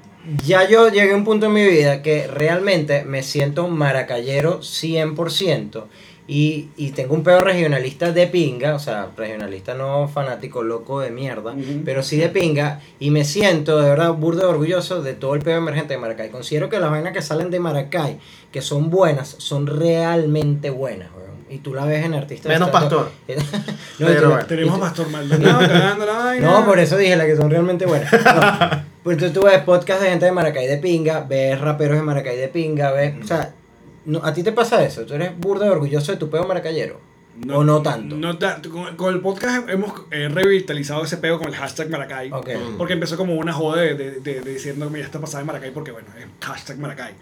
ya 0.44 0.68
yo 0.68 0.88
llegué 0.88 1.12
a 1.12 1.16
un 1.16 1.24
punto 1.24 1.46
en 1.46 1.52
mi 1.52 1.64
vida 1.66 2.02
que 2.02 2.26
realmente 2.26 3.04
me 3.04 3.22
siento 3.22 3.68
maracayero 3.68 4.60
100%. 4.60 5.84
Y, 6.28 6.70
y 6.76 6.90
tengo 6.90 7.14
un 7.14 7.22
pedo 7.22 7.40
regionalista 7.40 8.10
de 8.10 8.26
pinga, 8.26 8.74
o 8.74 8.80
sea, 8.80 9.10
regionalista 9.16 9.74
no 9.74 10.08
fanático 10.08 10.62
loco 10.62 11.00
de 11.00 11.10
mierda, 11.10 11.54
pero 11.84 12.02
sí 12.02 12.16
de 12.16 12.28
pinga, 12.28 12.80
y 12.98 13.10
me 13.10 13.24
siento 13.24 13.78
de 13.80 13.88
verdad 13.90 14.12
burdo 14.12 14.48
orgulloso 14.50 15.02
de 15.02 15.14
todo 15.14 15.34
el 15.34 15.42
pedo 15.42 15.58
emergente 15.58 15.94
de 15.94 16.00
Maracay. 16.00 16.30
Considero 16.30 16.68
que 16.68 16.80
las 16.80 16.90
vainas 16.90 17.12
que 17.12 17.22
salen 17.22 17.50
de 17.50 17.60
Maracay, 17.60 18.18
que 18.50 18.60
son 18.60 18.90
buenas, 18.90 19.36
son 19.38 19.68
realmente 19.68 20.70
buenas, 20.70 21.10
weón. 21.16 21.26
Y 21.48 21.58
tú 21.58 21.74
la 21.74 21.84
ves 21.84 22.04
en 22.04 22.14
artistas. 22.14 22.50
Menos 22.50 22.70
Pastor. 22.70 23.08
no, 23.28 24.06
Pero 24.06 24.30
bueno. 24.30 24.46
Tenemos 24.46 24.80
Pastor 24.80 25.08
Maldonado 25.10 25.60
cagando 25.60 26.06
la 26.06 26.12
vaina. 26.12 26.50
no, 26.50 26.66
por 26.66 26.80
eso 26.80 26.96
dije 26.96 27.14
las 27.14 27.26
que 27.26 27.36
son 27.36 27.50
realmente 27.50 27.86
buenas. 27.86 28.12
No. 28.24 28.96
Pues 29.04 29.18
tú, 29.18 29.30
tú 29.30 29.44
ves 29.44 29.62
podcast 29.62 30.02
de 30.02 30.08
gente 30.08 30.26
de 30.26 30.32
Maracay 30.32 30.66
de 30.66 30.78
pinga, 30.78 31.20
ves 31.20 31.60
raperos 31.60 31.96
de 31.96 32.02
Maracay 32.02 32.36
de 32.36 32.48
pinga, 32.48 32.90
ves. 32.90 33.14
O 33.22 33.24
sea, 33.24 33.54
no, 34.06 34.20
¿a 34.24 34.32
ti 34.32 34.42
te 34.42 34.52
pasa 34.52 34.82
eso? 34.84 35.04
¿Tú 35.04 35.14
eres 35.14 35.36
burdo 35.38 35.64
de 35.64 35.70
orgulloso 35.70 36.12
de 36.12 36.18
tu 36.18 36.30
pedo 36.30 36.46
maracayero? 36.46 37.00
¿O 37.52 37.62
no 37.64 37.82
tanto? 37.82 38.16
No 38.16 38.38
tanto. 38.38 38.70
Con, 38.70 38.96
con 38.96 39.12
el 39.14 39.20
podcast 39.20 39.68
hemos 39.68 39.92
eh, 40.10 40.30
revitalizado 40.32 41.04
ese 41.04 41.18
pego 41.18 41.36
con 41.38 41.48
el 41.48 41.54
hashtag 41.54 41.90
Maracay. 41.90 42.32
Ok. 42.32 42.48
Porque 42.78 42.94
empezó 42.94 43.18
como 43.18 43.34
una 43.34 43.52
joda 43.52 43.82
de, 43.82 43.94
de, 43.94 44.10
de- 44.20 44.40
de 44.40 44.52
diciendo, 44.54 44.88
mira, 44.88 45.04
está 45.04 45.20
pasada 45.20 45.42
en 45.42 45.46
Maracay 45.48 45.70
porque, 45.70 45.90
bueno, 45.90 46.08
es 46.18 46.24
hashtag 46.46 46.78
Maracay. 46.78 47.12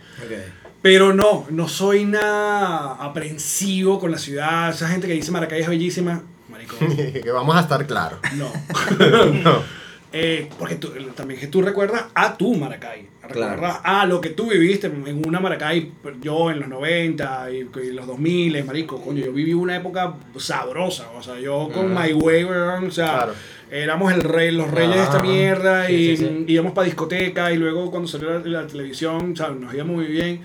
Pero 0.82 1.12
no, 1.14 1.46
no 1.50 1.66
soy 1.66 2.04
nada 2.04 2.94
aprensivo 2.94 3.98
con 3.98 4.12
la 4.12 4.18
ciudad. 4.18 4.70
Esa 4.70 4.88
gente 4.88 5.08
que 5.08 5.14
dice 5.14 5.32
Maracay 5.32 5.62
es 5.62 5.68
bellísima, 5.68 6.22
marico, 6.48 6.76
que 7.22 7.30
vamos 7.32 7.56
a 7.56 7.60
estar 7.60 7.84
claros. 7.84 8.20
no. 8.36 8.46
No. 9.42 9.83
Eh, 10.16 10.48
porque 10.60 10.76
tú, 10.76 10.92
también 11.16 11.40
que 11.40 11.48
tú 11.48 11.60
recuerdas 11.60 12.04
a 12.14 12.36
tu 12.36 12.54
Maracay. 12.54 13.08
Claro. 13.32 13.54
Recuerdas 13.54 13.80
a 13.82 14.06
lo 14.06 14.20
que 14.20 14.28
tú 14.30 14.48
viviste 14.50 14.86
en 14.86 15.26
una 15.26 15.40
Maracay, 15.40 15.90
yo 16.22 16.52
en 16.52 16.60
los 16.60 16.68
90 16.68 17.50
y, 17.50 17.56
y 17.82 17.90
los 17.90 18.06
2000, 18.06 18.64
marico, 18.64 19.02
coño, 19.02 19.24
yo 19.24 19.32
viví 19.32 19.54
una 19.54 19.76
época 19.76 20.14
sabrosa, 20.36 21.10
o 21.16 21.22
sea, 21.22 21.40
yo 21.40 21.68
con 21.74 21.92
My 21.92 22.12
Way, 22.12 22.44
o 22.44 22.90
sea, 22.92 23.12
Claro. 23.16 23.32
éramos 23.72 24.12
el 24.12 24.20
rey, 24.22 24.52
los 24.52 24.70
reyes 24.70 24.94
de 24.96 25.02
esta 25.02 25.16
Ajá. 25.16 25.22
mierda 25.26 25.86
Sí, 25.88 25.92
y 25.94 26.16
sí, 26.16 26.26
sí. 26.28 26.44
íbamos 26.48 26.74
para 26.74 26.84
discoteca 26.84 27.50
y 27.50 27.56
luego 27.56 27.90
cuando 27.90 28.06
salió 28.08 28.38
la, 28.38 28.60
la 28.62 28.66
televisión, 28.68 29.32
o 29.32 29.36
sea, 29.36 29.48
nos 29.48 29.74
íbamos 29.74 29.96
muy 29.96 30.06
bien, 30.06 30.42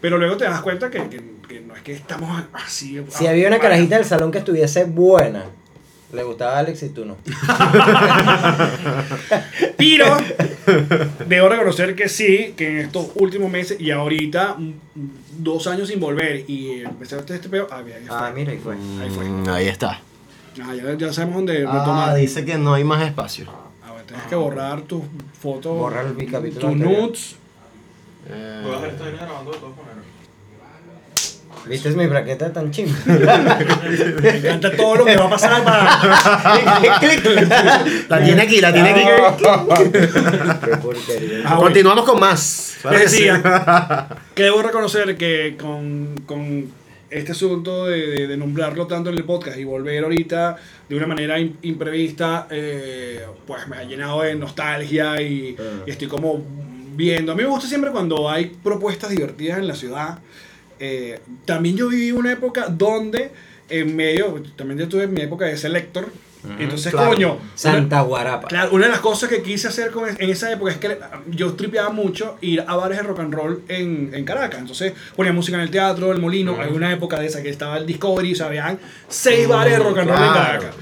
pero 0.00 0.16
luego 0.16 0.38
te 0.38 0.44
das 0.44 0.62
cuenta 0.62 0.88
que, 0.90 1.00
que, 1.10 1.20
que 1.48 1.60
no 1.60 1.74
es 1.76 1.82
que 1.82 1.92
estamos 1.92 2.42
así. 2.54 2.98
Si 3.08 3.26
había 3.26 3.48
una 3.48 3.58
carajita 3.58 3.96
del 3.96 4.06
salón 4.06 4.30
que 4.30 4.38
estuviese 4.38 4.84
buena, 4.84 5.44
le 6.12 6.22
gustaba 6.22 6.56
a 6.56 6.58
Alex 6.60 6.82
y 6.82 6.88
tú 6.90 7.04
no. 7.04 7.16
Pero 9.76 10.16
debo 11.26 11.48
reconocer 11.48 11.94
que 11.94 12.08
sí, 12.08 12.54
que 12.56 12.68
en 12.68 12.78
estos 12.86 13.08
últimos 13.16 13.50
meses 13.50 13.80
y 13.80 13.90
ahorita, 13.90 14.56
dos 15.38 15.66
años 15.66 15.88
sin 15.88 16.00
volver 16.00 16.44
y 16.48 16.82
empecé 16.82 17.16
a 17.16 17.18
hacer 17.18 17.36
este 17.36 17.48
peo. 17.48 17.66
Ah, 17.70 17.82
bien, 17.82 17.98
ahí 17.98 18.06
fue. 18.06 18.16
Ah, 18.16 18.32
mira, 18.34 18.54
y 18.54 18.58
fue. 18.58 18.74
Ahí 18.74 19.10
fue. 19.10 19.24
Mm, 19.24 19.48
Ahí 19.48 19.68
está. 19.68 20.00
Ah, 20.62 20.74
ya, 20.74 20.94
ya 20.96 21.12
sabemos 21.12 21.36
dónde 21.36 21.64
Ah, 21.66 21.78
retomar. 21.78 22.14
dice 22.16 22.44
que 22.44 22.58
no 22.58 22.74
hay 22.74 22.84
más 22.84 23.02
espacio. 23.02 23.46
Ah, 23.82 23.90
bueno, 23.92 24.04
tienes 24.06 24.26
que 24.26 24.34
borrar 24.34 24.82
tus 24.82 25.02
fotos, 25.40 25.76
Borrar 25.76 26.06
el 26.06 26.30
capítulo 26.30 26.68
tus 26.68 26.76
nudes. 26.76 27.36
Eh, 28.28 28.60
Voy 28.64 28.74
a 28.74 28.78
vaina 28.78 29.18
grabando 29.22 29.50
de 29.50 29.58
todas 29.58 29.76
maneras. 29.76 30.04
¿Viste 31.66 31.90
mi 31.90 32.06
braqueta 32.06 32.52
tan 32.52 32.70
chimba? 32.72 32.96
Me 33.06 34.28
encanta 34.38 34.72
todo 34.76 34.96
lo 34.96 35.04
que 35.04 35.16
va 35.16 35.26
a 35.26 35.30
pasar 35.30 35.62
para. 35.62 36.00
la 38.08 38.24
tiene 38.24 38.42
aquí, 38.42 38.60
la 38.60 38.72
tiene 38.72 38.90
aquí. 38.90 39.02
Qué 39.92 40.76
porquería. 40.78 41.38
Ah, 41.44 41.54
bueno. 41.54 41.60
Continuamos 41.62 42.04
con 42.04 42.20
más. 42.20 42.76
Les 42.90 43.00
decía 43.12 44.08
que 44.34 44.42
debo 44.44 44.62
reconocer 44.62 45.16
que 45.16 45.56
con, 45.60 46.14
con 46.26 46.66
este 47.10 47.32
asunto 47.32 47.86
de, 47.86 48.06
de- 48.06 48.26
de 48.26 48.36
nombrarlo 48.36 48.86
tanto 48.86 49.10
en 49.10 49.16
el 49.18 49.24
podcast 49.24 49.56
y 49.58 49.64
volver 49.64 50.02
ahorita 50.02 50.56
de 50.88 50.96
una 50.96 51.06
manera 51.06 51.38
im- 51.38 51.54
imprevista, 51.62 52.46
eh, 52.50 53.24
pues 53.46 53.68
me 53.68 53.76
ha 53.76 53.84
llenado 53.84 54.22
de 54.22 54.34
nostalgia 54.34 55.20
y, 55.22 55.54
Ah. 55.58 55.84
y 55.86 55.90
estoy 55.90 56.08
como 56.08 56.42
viendo. 56.96 57.32
A 57.32 57.34
mí 57.36 57.42
me 57.42 57.48
gusta 57.48 57.68
siempre 57.68 57.90
cuando 57.92 58.28
hay 58.28 58.46
propuestas 58.62 59.10
divertidas 59.10 59.58
en 59.58 59.68
la 59.68 59.74
ciudad. 59.76 60.18
Eh, 60.84 61.20
también 61.44 61.76
yo 61.76 61.88
viví 61.88 62.10
una 62.10 62.32
época 62.32 62.66
donde 62.68 63.30
en 63.68 63.94
medio, 63.94 64.42
también 64.56 64.80
yo 64.80 64.88
tuve 64.88 65.06
mi 65.06 65.20
época 65.20 65.44
de 65.44 65.56
selector. 65.56 66.06
Entonces, 66.58 66.90
claro. 66.92 67.10
coño, 67.10 67.32
una- 67.34 67.42
Santa 67.54 68.00
Guarapa. 68.00 68.48
Claro, 68.48 68.72
una 68.72 68.86
de 68.86 68.90
las 68.90 68.98
cosas 69.00 69.28
que 69.30 69.42
quise 69.42 69.68
hacer 69.68 69.92
con, 69.92 70.08
en 70.08 70.28
esa 70.28 70.50
época 70.50 70.72
es 70.72 70.78
que 70.78 70.98
yo 71.30 71.52
tripeaba 71.54 71.90
mucho 71.90 72.36
ir 72.40 72.64
a 72.66 72.74
bares 72.74 72.96
de 72.98 73.04
rock 73.04 73.20
and 73.20 73.32
roll 73.32 73.62
en, 73.68 74.10
en 74.12 74.24
Caracas. 74.24 74.58
Entonces 74.58 74.92
ponía 75.14 75.32
música 75.32 75.56
en 75.56 75.62
el 75.62 75.70
teatro, 75.70 76.10
el 76.10 76.20
molino. 76.20 76.60
Hay 76.60 76.72
una 76.72 76.92
época 76.92 77.20
de 77.20 77.26
esa 77.26 77.42
que 77.44 77.48
estaba 77.48 77.76
el 77.78 77.86
Discovery, 77.86 78.32
o 78.32 78.34
sea, 78.34 78.46
habían 78.46 78.80
seis 79.08 79.46
bares 79.46 79.74
de 79.74 79.78
rock 79.84 79.98
and 79.98 80.10
roll 80.10 80.18
en. 80.26 80.32
Caracas. 80.32 80.74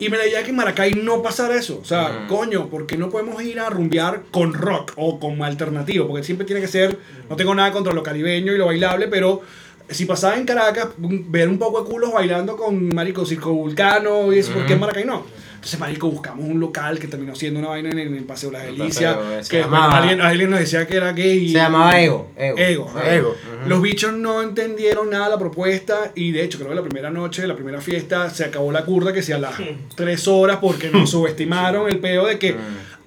Y 0.00 0.08
me 0.08 0.16
leía 0.16 0.44
que 0.44 0.50
en 0.50 0.56
Maracay 0.56 0.92
no 0.92 1.22
pasara 1.22 1.56
eso. 1.56 1.80
O 1.82 1.84
sea, 1.84 2.26
coño, 2.28 2.68
¿por 2.68 2.86
qué 2.86 2.96
no 2.96 3.10
podemos 3.10 3.42
ir 3.42 3.58
a 3.58 3.68
rumbear 3.68 4.22
con 4.30 4.54
rock 4.54 4.92
o 4.96 5.18
con 5.18 5.42
alternativo? 5.42 6.06
Porque 6.06 6.22
siempre 6.22 6.46
tiene 6.46 6.60
que 6.60 6.68
ser, 6.68 6.96
no 7.28 7.34
tengo 7.34 7.54
nada 7.54 7.72
contra 7.72 7.92
lo 7.92 8.02
caribeño 8.02 8.52
y 8.52 8.58
lo 8.58 8.66
bailable, 8.66 9.08
pero 9.08 9.42
si 9.90 10.04
pasaba 10.04 10.36
en 10.36 10.44
Caracas, 10.44 10.88
ver 10.98 11.48
un 11.48 11.58
poco 11.58 11.82
de 11.82 11.90
culos 11.90 12.12
bailando 12.12 12.56
con 12.56 12.94
Marico 12.94 13.26
Circo 13.26 13.52
Vulcano 13.52 14.32
y 14.32 14.38
eso, 14.38 14.52
¿por 14.52 14.66
qué 14.66 14.74
en 14.74 14.80
Maracay 14.80 15.04
no? 15.04 15.24
Entonces, 15.58 15.80
Marico, 15.80 16.08
buscamos 16.08 16.44
un 16.48 16.60
local 16.60 17.00
que 17.00 17.08
terminó 17.08 17.34
siendo 17.34 17.58
una 17.58 17.70
vaina 17.70 17.90
en 17.90 17.98
el, 17.98 18.22
Paseo 18.22 18.50
Las 18.52 18.64
El 18.64 18.78
Delicias. 18.78 19.16
se 19.42 19.50
Que 19.50 19.62
llamaba- 19.62 19.86
bueno, 19.88 19.96
alguien, 20.02 20.20
alguien 20.20 20.50
nos 20.50 20.60
decía 20.60 20.86
que 20.86 20.96
era 20.96 21.12
gay. 21.12 21.46
y- 21.46 21.48
Se 21.48 21.58
llamaba 21.58 22.00
Ego. 22.00 22.30
Ego. 22.36 22.56
Ego. 22.58 22.92
Ego. 23.04 23.34
Los 23.66 23.82
bichos 23.82 24.12
no 24.12 24.40
entendieron 24.40 25.10
nada 25.10 25.24
de 25.26 25.30
la 25.32 25.38
propuesta 25.38 26.12
y 26.14 26.30
de 26.30 26.44
hecho 26.44 26.58
creo 26.58 26.70
que 26.70 26.76
la 26.76 26.82
primera 26.82 27.10
noche, 27.10 27.44
la 27.46 27.56
primera 27.56 27.80
fiesta, 27.80 28.30
se 28.30 28.44
acabó 28.44 28.70
la 28.70 28.84
curda 28.84 29.12
que 29.12 29.22
sea 29.22 29.36
a 29.36 29.40
las 29.40 29.54
tres 29.96 30.28
horas 30.28 30.58
porque 30.60 30.90
nos 30.90 31.10
subestimaron 31.10 31.88
el 31.88 31.98
peo 31.98 32.26
de 32.26 32.38
que 32.38 32.54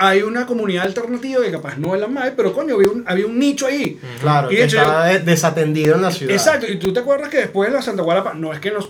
hay 0.03 0.21
una 0.23 0.45
comunidad 0.47 0.85
alternativa 0.85 1.43
que 1.43 1.51
capaz 1.51 1.77
no 1.77 1.93
es 1.93 2.01
la 2.01 2.07
más, 2.07 2.31
pero 2.35 2.53
coño, 2.53 2.75
había 2.75 2.89
un, 2.89 3.03
había 3.07 3.25
un 3.27 3.37
nicho 3.37 3.67
ahí. 3.67 3.99
Claro, 4.19 4.51
Y 4.51 4.55
de 4.55 4.61
que 4.61 4.65
hecho, 4.67 4.77
estaba 4.79 5.05
de- 5.05 5.19
desatendido 5.19 5.95
en 5.95 6.01
la 6.01 6.11
ciudad. 6.11 6.33
Exacto, 6.33 6.65
y 6.67 6.77
tú 6.77 6.91
te 6.91 6.99
acuerdas 7.01 7.29
que 7.29 7.37
después 7.37 7.69
de 7.69 7.75
la 7.75 7.81
Santa 7.83 8.01
Guarapa, 8.01 8.33
no 8.33 8.51
es 8.51 8.59
que 8.59 8.71
nos, 8.71 8.89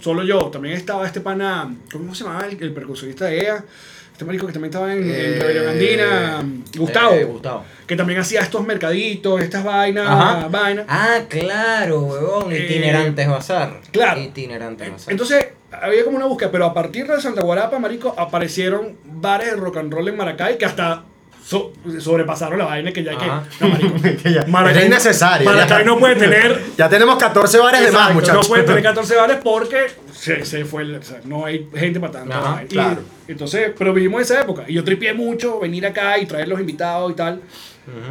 solo 0.00 0.22
yo, 0.24 0.46
también 0.50 0.74
estaba 0.76 1.06
este 1.06 1.20
pana, 1.20 1.74
¿cómo 1.92 2.14
se 2.14 2.24
llamaba? 2.24 2.46
El, 2.46 2.60
el 2.62 2.72
percusionista 2.72 3.26
de 3.26 3.38
EA, 3.40 3.64
este 4.12 4.24
marico 4.24 4.46
que 4.46 4.52
también 4.54 4.70
estaba 4.72 4.94
en, 4.94 5.02
Eh, 5.04 5.66
Andina, 5.68 6.42
Gustavo, 6.78 7.12
Eh, 7.14 7.24
Gustavo. 7.24 7.64
que 7.86 7.96
también 7.96 8.18
hacía 8.20 8.40
estos 8.40 8.66
mercaditos, 8.66 9.42
estas 9.42 9.62
vainas, 9.62 10.08
Ajá. 10.08 10.48
vainas. 10.48 10.86
Ah, 10.88 11.18
claro, 11.28 12.00
huevón. 12.00 12.50
Eh, 12.52 12.64
Itinerantes 12.64 13.28
bazar. 13.28 13.80
claro. 13.92 14.20
Itinerantes 14.22 14.90
bazar. 14.90 15.12
Entonces, 15.12 15.48
había 15.70 16.02
como 16.04 16.16
una 16.16 16.24
búsqueda, 16.24 16.50
pero 16.50 16.64
a 16.64 16.72
partir 16.72 17.06
de 17.06 17.20
Santa 17.20 17.42
Guarapa, 17.42 17.78
marico, 17.78 18.14
aparecieron 18.16 18.96
bares 19.26 19.50
de 19.50 19.56
rock 19.56 19.76
and 19.78 19.92
roll 19.92 20.08
en 20.08 20.16
Maracay 20.16 20.56
que 20.58 20.64
hasta 20.64 21.02
so- 21.44 21.72
sobrepasaron 22.00 22.58
la 22.58 22.64
vaina 22.64 22.92
que 22.92 23.02
ya 23.04 23.16
que... 23.16 23.24
Ajá. 23.24 23.44
No, 23.60 23.68
marico. 23.68 23.94
Que 24.22 24.32
ya- 24.32 24.44
era 24.70 24.84
innecesario, 24.84 25.44
Maracay 25.50 25.78
ya. 25.80 25.84
no 25.84 25.98
puede 25.98 26.16
tener... 26.16 26.60
Ya 26.76 26.88
tenemos 26.88 27.16
14 27.16 27.58
bares 27.58 27.80
de 27.80 27.86
más, 27.86 27.94
Exacto, 27.94 28.14
muchachos. 28.14 28.42
No 28.42 28.48
puede 28.48 28.62
tener 28.64 28.82
14 28.82 29.14
bares 29.16 29.38
porque 29.42 29.86
se, 30.16 30.44
se 30.44 30.64
fue 30.64 30.82
el- 30.82 30.96
o 30.96 31.02
sea, 31.02 31.20
no 31.24 31.44
hay 31.44 31.68
gente 31.74 32.00
para 32.00 32.12
tanto. 32.12 32.34
Ajá, 32.34 32.64
Y 32.64 32.66
claro. 32.68 33.02
entonces, 33.28 33.72
pero 33.78 33.92
vivimos 33.92 34.22
esa 34.22 34.40
época. 34.40 34.64
Y 34.66 34.74
yo 34.74 34.82
tripié 34.84 35.12
mucho 35.14 35.60
venir 35.60 35.86
acá 35.86 36.18
y 36.18 36.26
traer 36.26 36.48
los 36.48 36.58
invitados 36.60 37.12
y 37.12 37.14
tal. 37.14 37.40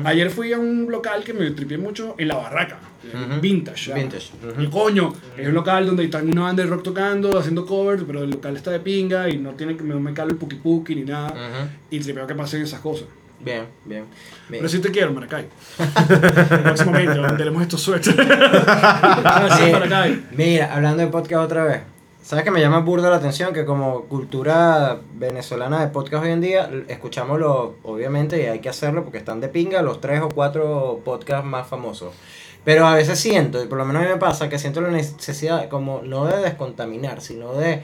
Ayer 0.06 0.30
fui 0.30 0.53
a 0.53 0.58
un 0.58 0.88
local 0.89 1.22
que 1.26 1.34
me 1.34 1.51
tripié 1.51 1.78
mucho 1.78 2.16
en 2.18 2.30
La 2.30 2.36
Barraca. 2.36 2.80
Vintage. 3.41 3.89
¿ya? 3.89 3.95
Vintage, 3.95 4.32
ujú. 4.51 4.62
Y 4.62 4.68
coño, 4.68 5.14
es 5.38 5.47
un 5.47 5.53
local 5.53 5.86
donde 5.86 6.06
están 6.06 6.28
una 6.30 6.43
banda 6.43 6.64
de 6.64 6.70
rock 6.70 6.82
tocando, 6.84 7.38
haciendo 7.38 7.66
covers, 7.66 8.03
pero 8.08 8.24
el 8.24 8.30
local 8.32 8.56
está 8.56 8.72
de 8.72 8.80
pinga 8.80 9.30
y 9.30 9.38
no 9.38 9.51
tiene 9.51 9.76
que 9.76 9.84
no 9.84 9.99
me 9.99 10.14
calo 10.14 10.32
el 10.32 10.38
puki 10.38 10.56
puki 10.56 10.95
ni 10.95 11.03
nada. 11.03 11.34
Y 11.89 11.99
tripeo 11.99 12.26
que 12.26 12.34
pasen 12.36 12.62
esas 12.62 12.80
cosas. 12.80 13.08
Bien, 13.39 13.66
bien. 13.84 14.06
bien. 14.49 14.62
Pero 14.62 14.70
sí 14.70 14.80
te 14.80 14.89
quiero, 14.91 15.12
Maracay. 15.14 15.45
Próximamente, 16.64 17.16
donde 17.16 17.38
tenemos 17.38 17.62
estos 17.62 17.82
suéteres. 17.82 18.16
Sí. 19.58 19.72
Maracay. 19.72 20.24
Mira, 20.32 20.74
hablando 20.74 20.97
de 21.03 21.08
podcast 21.08 21.43
otra 21.45 21.64
vez. 21.66 21.82
¿Sabes 22.26 22.44
que 22.44 22.50
me 22.50 22.60
llama 22.60 22.80
burda 22.80 23.12
la 23.12 23.18
atención 23.18 23.54
que 23.54 23.66
como 23.66 24.06
cultura 24.06 25.00
venezolana 25.14 25.82
de 25.82 25.90
podcast 25.90 26.24
hoy 26.24 26.32
en 26.32 26.42
día, 26.42 26.72
escuchamos 26.88 27.40
los, 27.40 27.74
obviamente, 27.84 28.42
y 28.42 28.48
hay 28.48 28.58
que 28.58 28.70
hacerlo 28.70 29.04
porque 29.04 29.20
están 29.20 29.42
de 29.42 29.48
pinga 29.48 29.84
los 29.84 30.02
tres 30.02 30.22
o 30.22 30.30
cuatro 30.30 31.02
podcasts 31.06 31.46
más 31.46 31.68
famosos. 31.68 32.16
Pero 32.64 32.88
a 32.88 32.96
veces 32.96 33.20
siento, 33.20 33.64
y 33.64 33.68
por 33.68 33.78
lo 33.78 33.86
menos 33.86 34.02
a 34.02 34.06
mí 34.06 34.12
me 34.12 34.18
pasa, 34.18 34.50
que 34.50 34.58
siento 34.58 34.82
la 34.82 34.90
necesidad 34.90 35.70
como 35.70 36.02
no 36.02 36.26
de 36.26 36.38
descontaminar, 36.42 37.22
sino 37.22 37.54
de, 37.54 37.84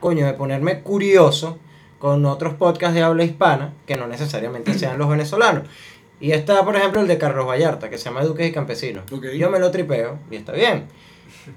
coño, 0.00 0.26
de 0.26 0.34
ponerme 0.34 0.82
curioso 0.82 1.56
con 1.98 2.26
otros 2.26 2.52
podcasts 2.52 2.94
de 2.94 3.00
habla 3.00 3.24
hispana, 3.24 3.72
que 3.86 3.96
no 3.96 4.06
necesariamente 4.06 4.74
sean 4.78 4.98
los 4.98 5.08
venezolanos. 5.08 5.62
Y 6.20 6.32
está, 6.32 6.62
por 6.62 6.76
ejemplo, 6.76 7.00
el 7.00 7.08
de 7.08 7.16
Carlos 7.16 7.46
Vallarta, 7.46 7.88
que 7.88 7.96
se 7.96 8.04
llama 8.04 8.22
Duques 8.22 8.46
y 8.46 8.52
Campesinos. 8.52 9.04
Yo 9.34 9.48
me 9.48 9.58
lo 9.58 9.70
tripeo 9.70 10.18
y 10.30 10.36
está 10.36 10.52
bien. 10.52 10.88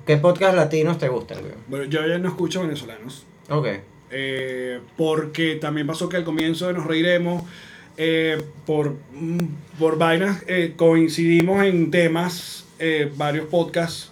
¿Qué 0.05 0.17
podcast 0.17 0.55
latinos 0.55 0.97
te 0.97 1.07
gustan, 1.07 1.39
güey? 1.41 1.53
Bueno, 1.67 1.85
yo 1.85 2.05
ya 2.07 2.17
no 2.17 2.29
escucho 2.29 2.61
venezolanos. 2.61 3.25
Ok. 3.49 3.67
Eh, 4.11 4.79
porque 4.97 5.55
también 5.55 5.87
pasó 5.87 6.09
que 6.09 6.17
al 6.17 6.23
comienzo 6.23 6.67
de 6.67 6.73
Nos 6.73 6.85
Reiremos, 6.85 7.43
eh, 7.97 8.41
por, 8.65 8.95
mm, 9.13 9.39
por 9.79 9.97
vainas, 9.97 10.43
eh, 10.47 10.73
coincidimos 10.75 11.63
en 11.63 11.91
temas, 11.91 12.65
varios 13.15 13.45
podcasts 13.45 14.11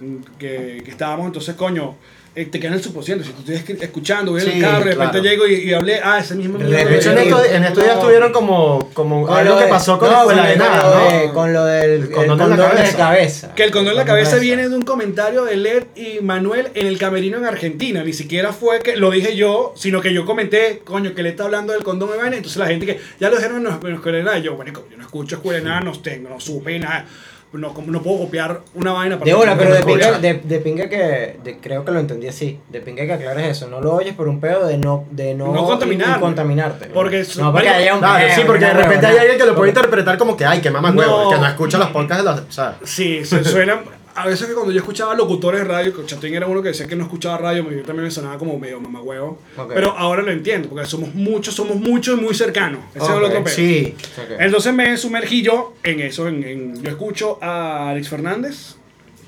mm, 0.00 0.16
que, 0.38 0.82
que 0.84 0.90
estábamos, 0.90 1.26
entonces, 1.26 1.54
coño, 1.54 1.96
eh, 2.34 2.46
te 2.46 2.60
quedas 2.60 2.72
en 2.74 2.78
el 2.78 2.84
subconsciente. 2.84 3.24
Si 3.24 3.32
tú 3.32 3.40
estás 3.52 3.68
escu- 3.68 3.82
escuchando, 3.82 4.32
voy 4.32 4.40
en 4.42 4.46
Sí, 4.46 4.52
el 4.56 4.62
carro, 4.62 4.78
de 4.84 4.90
repente 4.92 5.20
claro. 5.20 5.22
llego 5.24 5.46
y, 5.48 5.54
y 5.68 5.74
hablé, 5.74 6.00
ah, 6.02 6.18
ese 6.20 6.34
mismo 6.36 6.58
De 6.58 6.64
De 6.66 6.96
hecho, 6.96 7.10
en 7.10 7.16
de- 7.16 7.22
estos, 7.24 7.46
en 7.46 7.64
estos 7.64 7.82
días 7.84 7.96
No. 7.96 8.02
tuvieron 8.02 8.32
como, 8.32 8.90
como 8.94 9.26
Con 9.26 9.36
algo 9.36 9.50
lo 9.54 9.58
que 9.58 9.64
de- 9.64 9.70
pasó 9.70 9.98
con 9.98 10.08
no, 10.08 10.14
la 10.14 10.20
escuela 10.20 10.46
de 10.46 10.54
con 10.56 10.58
lo 10.66 10.70
nada, 10.70 11.12
de- 11.18 11.26
¿no? 11.26 11.32
Con 11.34 11.52
lo 11.52 11.64
del 11.64 11.90
El 11.90 12.00
el 12.02 12.10
condón 12.10 12.38
condón, 12.38 12.52
en 12.52 12.58
la 12.58 12.66
de 12.68 12.72
cabeza. 12.76 12.96
cabeza. 12.98 13.54
Que 13.54 13.64
el 13.64 13.70
condón 13.72 13.92
en 13.92 13.96
la 13.98 14.04
cabeza 14.04 14.30
cabeza. 14.30 14.42
viene 14.42 14.68
de 14.68 14.74
un 14.76 14.82
comentario 14.82 15.44
de 15.44 15.56
Led 15.56 15.84
y 15.96 16.20
Manuel 16.22 16.68
en 16.74 16.86
el 16.86 16.98
camerino 16.98 17.38
en 17.38 17.44
Argentina. 17.46 18.04
Ni 18.04 18.12
siquiera 18.12 18.52
fue 18.52 18.80
que 18.80 18.96
lo 18.96 19.10
dije 19.10 19.34
yo, 19.36 19.72
sino 19.76 20.00
que 20.00 20.14
yo 20.14 20.24
comenté, 20.24 20.82
coño, 20.84 21.14
que 21.14 21.22
le 21.22 21.30
está 21.30 21.44
hablando 21.44 21.72
del 21.72 21.82
condón 21.82 22.10
de 22.12 22.16
vaina. 22.18 22.36
Entonces 22.36 22.58
la 22.58 22.66
gente 22.68 22.86
que 22.86 23.00
ya 23.18 23.28
lo 23.28 23.36
dijeron 23.36 23.58
en 23.58 23.64
los- 23.64 23.84
en 23.84 23.94
Escuela 23.94 24.18
de 24.18 24.24
Nada. 24.24 24.38
Yo, 24.38 24.54
bueno, 24.54 24.72
yo 24.90 24.96
no 24.96 25.02
escucho 25.02 25.36
Escuela 25.36 25.58
de 25.58 25.64
Nada, 25.64 25.80
no 25.80 25.92
tengo, 26.00 26.28
no 26.28 26.38
supe 26.38 26.78
nada. 26.78 27.06
No, 27.52 27.74
como 27.74 27.90
no 27.90 28.00
puedo 28.00 28.18
copiar 28.20 28.60
una 28.74 28.92
vaina 28.92 29.18
para 29.18 29.28
De 29.28 29.34
bola, 29.34 29.56
pero 29.58 29.74
de 29.74 29.82
pinga, 29.82 30.00
escucha. 30.06 30.18
de, 30.20 30.34
de 30.44 30.58
pinga 30.60 30.88
que 30.88 31.36
de- 31.42 31.58
creo 31.60 31.84
que 31.84 31.90
lo 31.90 31.98
entendí 31.98 32.28
así. 32.28 32.60
De 32.68 32.80
pinga 32.80 33.04
que 33.06 33.12
aclares 33.12 33.48
eso. 33.48 33.66
No 33.68 33.80
lo 33.80 33.94
oyes 33.94 34.14
por 34.14 34.28
un 34.28 34.38
pedo 34.38 34.66
de 34.68 34.78
no, 34.78 35.04
de 35.10 35.34
no, 35.34 35.52
No 35.52 35.64
contaminar. 35.64 36.18
y- 36.18 36.20
contaminarte. 36.20 36.86
Porque- 36.94 37.26
no, 37.38 37.52
porque 37.52 37.68
haya 37.68 37.94
un 37.94 37.98
Claro, 38.00 38.28
sí, 38.34 38.42
porque 38.46 38.64
de 38.66 38.70
una 38.70 38.80
repente 38.82 39.06
hay 39.06 39.18
alguien 39.18 39.38
que 39.38 39.46
lo 39.46 39.54
puede 39.56 39.70
interpretar 39.70 40.16
como 40.16 40.36
que, 40.36 40.44
ay, 40.44 40.60
que 40.60 40.70
mamá 40.70 40.90
huevo, 40.92 41.30
que 41.30 41.38
no 41.38 41.46
escucha 41.48 41.78
los 41.78 41.88
podcasts 41.88 42.24
de 42.24 42.30
los. 42.30 42.40
O 42.40 42.52
sea, 42.52 42.76
Sí, 42.84 43.24
se 43.24 43.42
suenan. 43.42 43.80
A 44.14 44.26
veces 44.26 44.46
que 44.48 44.54
cuando 44.54 44.72
yo 44.72 44.78
escuchaba 44.80 45.14
locutores 45.14 45.60
de 45.60 45.66
radio, 45.66 45.94
que 45.94 46.04
Chatín 46.04 46.34
era 46.34 46.46
uno 46.46 46.62
que 46.62 46.68
decía 46.68 46.86
que 46.86 46.96
no 46.96 47.04
escuchaba 47.04 47.38
radio, 47.38 47.62
yo 47.70 47.82
también 47.82 48.04
me 48.04 48.10
sonaba 48.10 48.36
como 48.38 48.58
medio 48.58 48.80
mamagüevo. 48.80 49.38
Ok. 49.56 49.72
Pero 49.74 49.92
ahora 49.96 50.22
lo 50.22 50.30
entiendo, 50.32 50.68
porque 50.68 50.86
somos 50.86 51.14
muchos, 51.14 51.54
somos 51.54 51.76
muchos 51.76 52.18
y 52.18 52.20
muy 52.22 52.34
cercanos. 52.34 52.80
Ese 52.94 53.04
es 53.04 53.10
el 53.10 53.22
otro 53.24 53.44
pedo. 53.44 53.54
sí. 53.54 53.94
Entonces 54.38 54.74
me 54.74 54.96
sumergí 54.96 55.42
yo 55.42 55.74
en 55.82 56.00
eso. 56.00 56.28
En, 56.28 56.42
en- 56.44 56.82
yo 56.82 56.90
escucho 56.90 57.38
a 57.42 57.90
Alex 57.90 58.08
Fernández, 58.08 58.74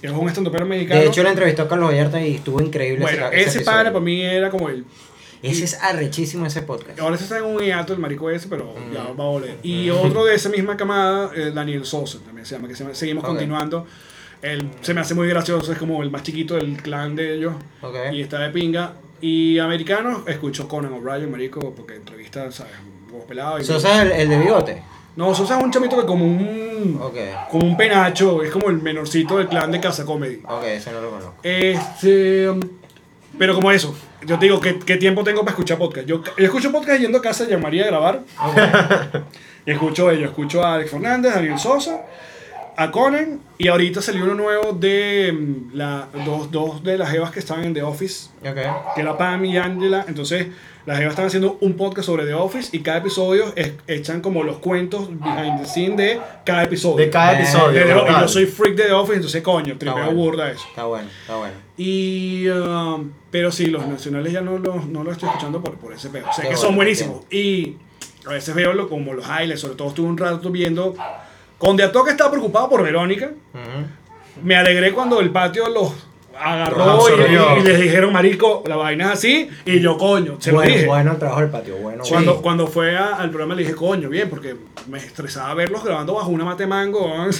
que 0.00 0.08
es 0.08 0.12
un 0.12 0.28
estandopero 0.28 0.66
mexicano. 0.66 1.00
De 1.00 1.06
hecho, 1.06 1.22
le 1.22 1.28
entrevistó 1.30 1.62
a 1.62 1.68
Carlos 1.68 1.90
Vallarta 1.90 2.20
y 2.26 2.34
estuvo 2.34 2.60
increíble. 2.60 3.00
bueno, 3.02 3.28
ese, 3.28 3.58
ese 3.58 3.60
padre 3.60 3.90
para 3.92 4.04
mí 4.04 4.20
era 4.22 4.50
como 4.50 4.68
el. 4.68 4.84
Ese 5.42 5.64
es 5.64 5.74
arrechísimo 5.82 6.46
ese 6.46 6.62
podcast. 6.62 7.00
Ahora 7.00 7.16
se 7.16 7.24
está 7.24 7.38
en 7.38 7.44
un 7.44 7.60
hiato 7.60 7.92
el 7.92 7.98
marico 7.98 8.30
ese, 8.30 8.46
pero 8.48 8.74
Mm. 8.76 8.94
ya 8.94 9.02
va 9.12 9.24
a 9.24 9.28
volver. 9.28 9.56
Y 9.64 9.90
otro 9.90 10.24
de 10.24 10.36
esa 10.36 10.48
misma 10.48 10.76
camada, 10.76 11.30
eh, 11.34 11.50
Daniel 11.52 11.84
Sosa, 11.84 12.18
también 12.24 12.46
se 12.46 12.54
llama, 12.54 12.68
que 12.68 12.76
se 12.76 12.84
llama- 12.84 12.94
seguimos 12.94 13.24
continuando. 13.24 13.84
Él 14.42 14.68
se 14.80 14.92
me 14.92 15.00
hace 15.00 15.14
muy 15.14 15.28
gracioso, 15.28 15.72
es 15.72 15.78
como 15.78 16.02
el 16.02 16.10
más 16.10 16.22
chiquito 16.24 16.54
del 16.56 16.76
clan 16.82 17.14
de 17.14 17.34
ellos. 17.36 17.54
Ok. 17.80 17.94
Y 18.12 18.20
está 18.22 18.38
de 18.40 18.50
pinga. 18.50 18.94
Y 19.20 19.58
americanos, 19.60 20.22
escucho 20.26 20.66
Conan 20.66 20.92
O'Brien, 20.92 21.30
marico, 21.30 21.72
porque 21.74 21.94
entrevista, 21.94 22.50
¿sabes? 22.50 22.72
Huevos 23.10 23.26
pelados. 23.28 23.60
y- 23.60 23.64
Sosa 23.64 24.02
el, 24.02 24.10
el 24.12 24.28
de 24.28 24.38
bigote. 24.38 24.82
No, 25.14 25.32
Sosa 25.34 25.58
es 25.58 25.64
un 25.64 25.70
chamito 25.70 26.00
que 26.00 26.06
como 26.06 26.24
un... 26.24 26.98
Ok. 27.00 27.16
Como 27.50 27.66
un 27.66 27.76
penacho, 27.76 28.42
es 28.42 28.50
como 28.50 28.68
el 28.70 28.80
menorcito 28.82 29.36
del 29.38 29.46
clan 29.46 29.70
de 29.70 29.78
Casa 29.78 30.04
Comedy. 30.04 30.40
Ok, 30.48 30.64
ese 30.64 30.90
no 30.90 31.00
lo 31.02 31.10
conozco. 31.10 31.34
Este, 31.42 32.48
pero 33.38 33.54
como 33.54 33.70
eso, 33.70 33.94
yo 34.26 34.38
te 34.38 34.46
digo, 34.46 34.58
¿qué, 34.60 34.78
qué 34.80 34.96
tiempo 34.96 35.22
tengo 35.22 35.40
para 35.40 35.50
escuchar 35.52 35.78
podcast? 35.78 36.06
Yo, 36.06 36.22
yo 36.36 36.44
escucho 36.44 36.72
podcast 36.72 37.00
yendo 37.00 37.18
a 37.18 37.22
casa 37.22 37.44
de 37.44 37.56
María 37.58 37.84
a 37.84 37.86
grabar. 37.88 38.20
Y 39.64 39.70
escucho 39.70 40.10
ellos, 40.10 40.30
escucho 40.30 40.64
a 40.64 40.74
Alex 40.74 40.90
Fernández, 40.90 41.30
a 41.30 41.34
Daniel 41.36 41.56
Sosa, 41.56 42.00
a 42.82 42.90
Conan, 42.90 43.40
y 43.58 43.68
ahorita 43.68 44.02
salió 44.02 44.24
uno 44.24 44.34
nuevo 44.34 44.72
de 44.72 45.32
mm, 45.32 45.74
la, 45.76 46.08
dos, 46.24 46.50
dos 46.50 46.82
de 46.82 46.98
las 46.98 47.10
jevas 47.10 47.30
que 47.30 47.38
estaban 47.40 47.64
en 47.64 47.74
The 47.74 47.82
Office, 47.82 48.28
Ok. 48.40 48.56
que 48.94 49.00
era 49.00 49.16
Pam 49.16 49.44
y 49.44 49.56
Angela. 49.56 50.04
Entonces, 50.08 50.48
las 50.84 50.98
jevas 50.98 51.12
están 51.12 51.26
haciendo 51.26 51.58
un 51.60 51.74
podcast 51.74 52.06
sobre 52.06 52.24
The 52.26 52.34
Office 52.34 52.76
y 52.76 52.80
cada 52.80 52.98
episodio 52.98 53.52
es- 53.54 53.72
echan 53.86 54.20
como 54.20 54.42
los 54.42 54.56
cuentos 54.58 55.08
behind 55.10 55.60
the 55.60 55.66
scene 55.66 55.96
de 55.96 56.20
cada 56.44 56.64
episodio. 56.64 56.96
De 56.96 57.10
cada 57.10 57.34
Eh, 57.34 57.42
episodio. 57.42 57.78
De 57.78 57.84
The- 57.84 57.90
y 57.90 57.94
brutal. 57.94 58.22
yo 58.22 58.28
soy 58.28 58.46
freak 58.46 58.74
de 58.74 58.84
The 58.84 58.92
Office, 58.92 59.16
entonces 59.16 59.42
coño, 59.42 59.78
tripeo 59.78 59.94
bueno. 59.94 60.12
burda 60.12 60.50
eso. 60.50 60.64
Está 60.68 60.84
bueno, 60.84 61.08
está 61.20 61.36
bueno. 61.36 61.54
Y, 61.76 62.48
um, 62.48 63.10
pero 63.30 63.52
sí, 63.52 63.66
los 63.66 63.86
nacionales 63.86 64.32
ya 64.32 64.40
no 64.40 64.58
los, 64.58 64.86
no 64.86 65.04
los 65.04 65.12
estoy 65.14 65.28
escuchando 65.28 65.60
por, 65.62 65.74
por 65.76 65.92
ese 65.92 66.08
pedo. 66.10 66.26
Sé 66.32 66.42
Qué 66.42 66.48
que 66.48 66.54
bueno, 66.54 66.60
son 66.60 66.74
buenísimos. 66.76 67.22
Y 67.30 67.76
a 68.26 68.30
veces 68.30 68.54
veo 68.54 68.72
lo, 68.72 68.88
como 68.88 69.12
los 69.14 69.24
highlights, 69.24 69.60
sobre 69.60 69.76
todo 69.76 69.88
estuve 69.88 70.08
un 70.08 70.18
rato 70.18 70.50
viendo. 70.50 70.94
Con 71.62 71.76
De 71.76 71.84
Atoque 71.84 72.10
estaba 72.10 72.32
preocupado 72.32 72.68
por 72.68 72.82
Verónica. 72.82 73.30
Me 74.42 74.56
alegré 74.56 74.92
cuando 74.92 75.20
el 75.20 75.30
patio 75.30 75.68
los 75.68 75.92
agarró 76.44 77.04
y, 77.58 77.62
les 77.62 77.80
dijeron, 77.80 78.12
marico, 78.12 78.62
la 78.66 78.76
vaina 78.76 79.06
es 79.06 79.10
así. 79.18 79.48
Y 79.64 79.80
yo, 79.80 79.96
coño, 79.96 80.36
se 80.40 80.50
lo 80.50 80.56
bueno, 80.58 80.72
dije. 80.72 80.86
bueno 80.86 81.12
el 81.12 81.18
trabajo 81.18 81.40
del 81.40 81.50
patio, 81.50 81.76
bueno. 81.76 82.02
Cuando, 82.08 82.42
cuando 82.42 82.66
fue 82.66 82.96
a- 82.96 83.14
al 83.16 83.30
programa 83.30 83.54
le 83.54 83.62
dije, 83.62 83.74
coño, 83.74 84.08
bien, 84.08 84.28
porque 84.28 84.56
me 84.88 84.98
estresaba 84.98 85.54
verlos 85.54 85.84
grabando 85.84 86.14
bajo 86.14 86.30
una 86.30 86.44
mate 86.44 86.66
mango. 86.66 87.12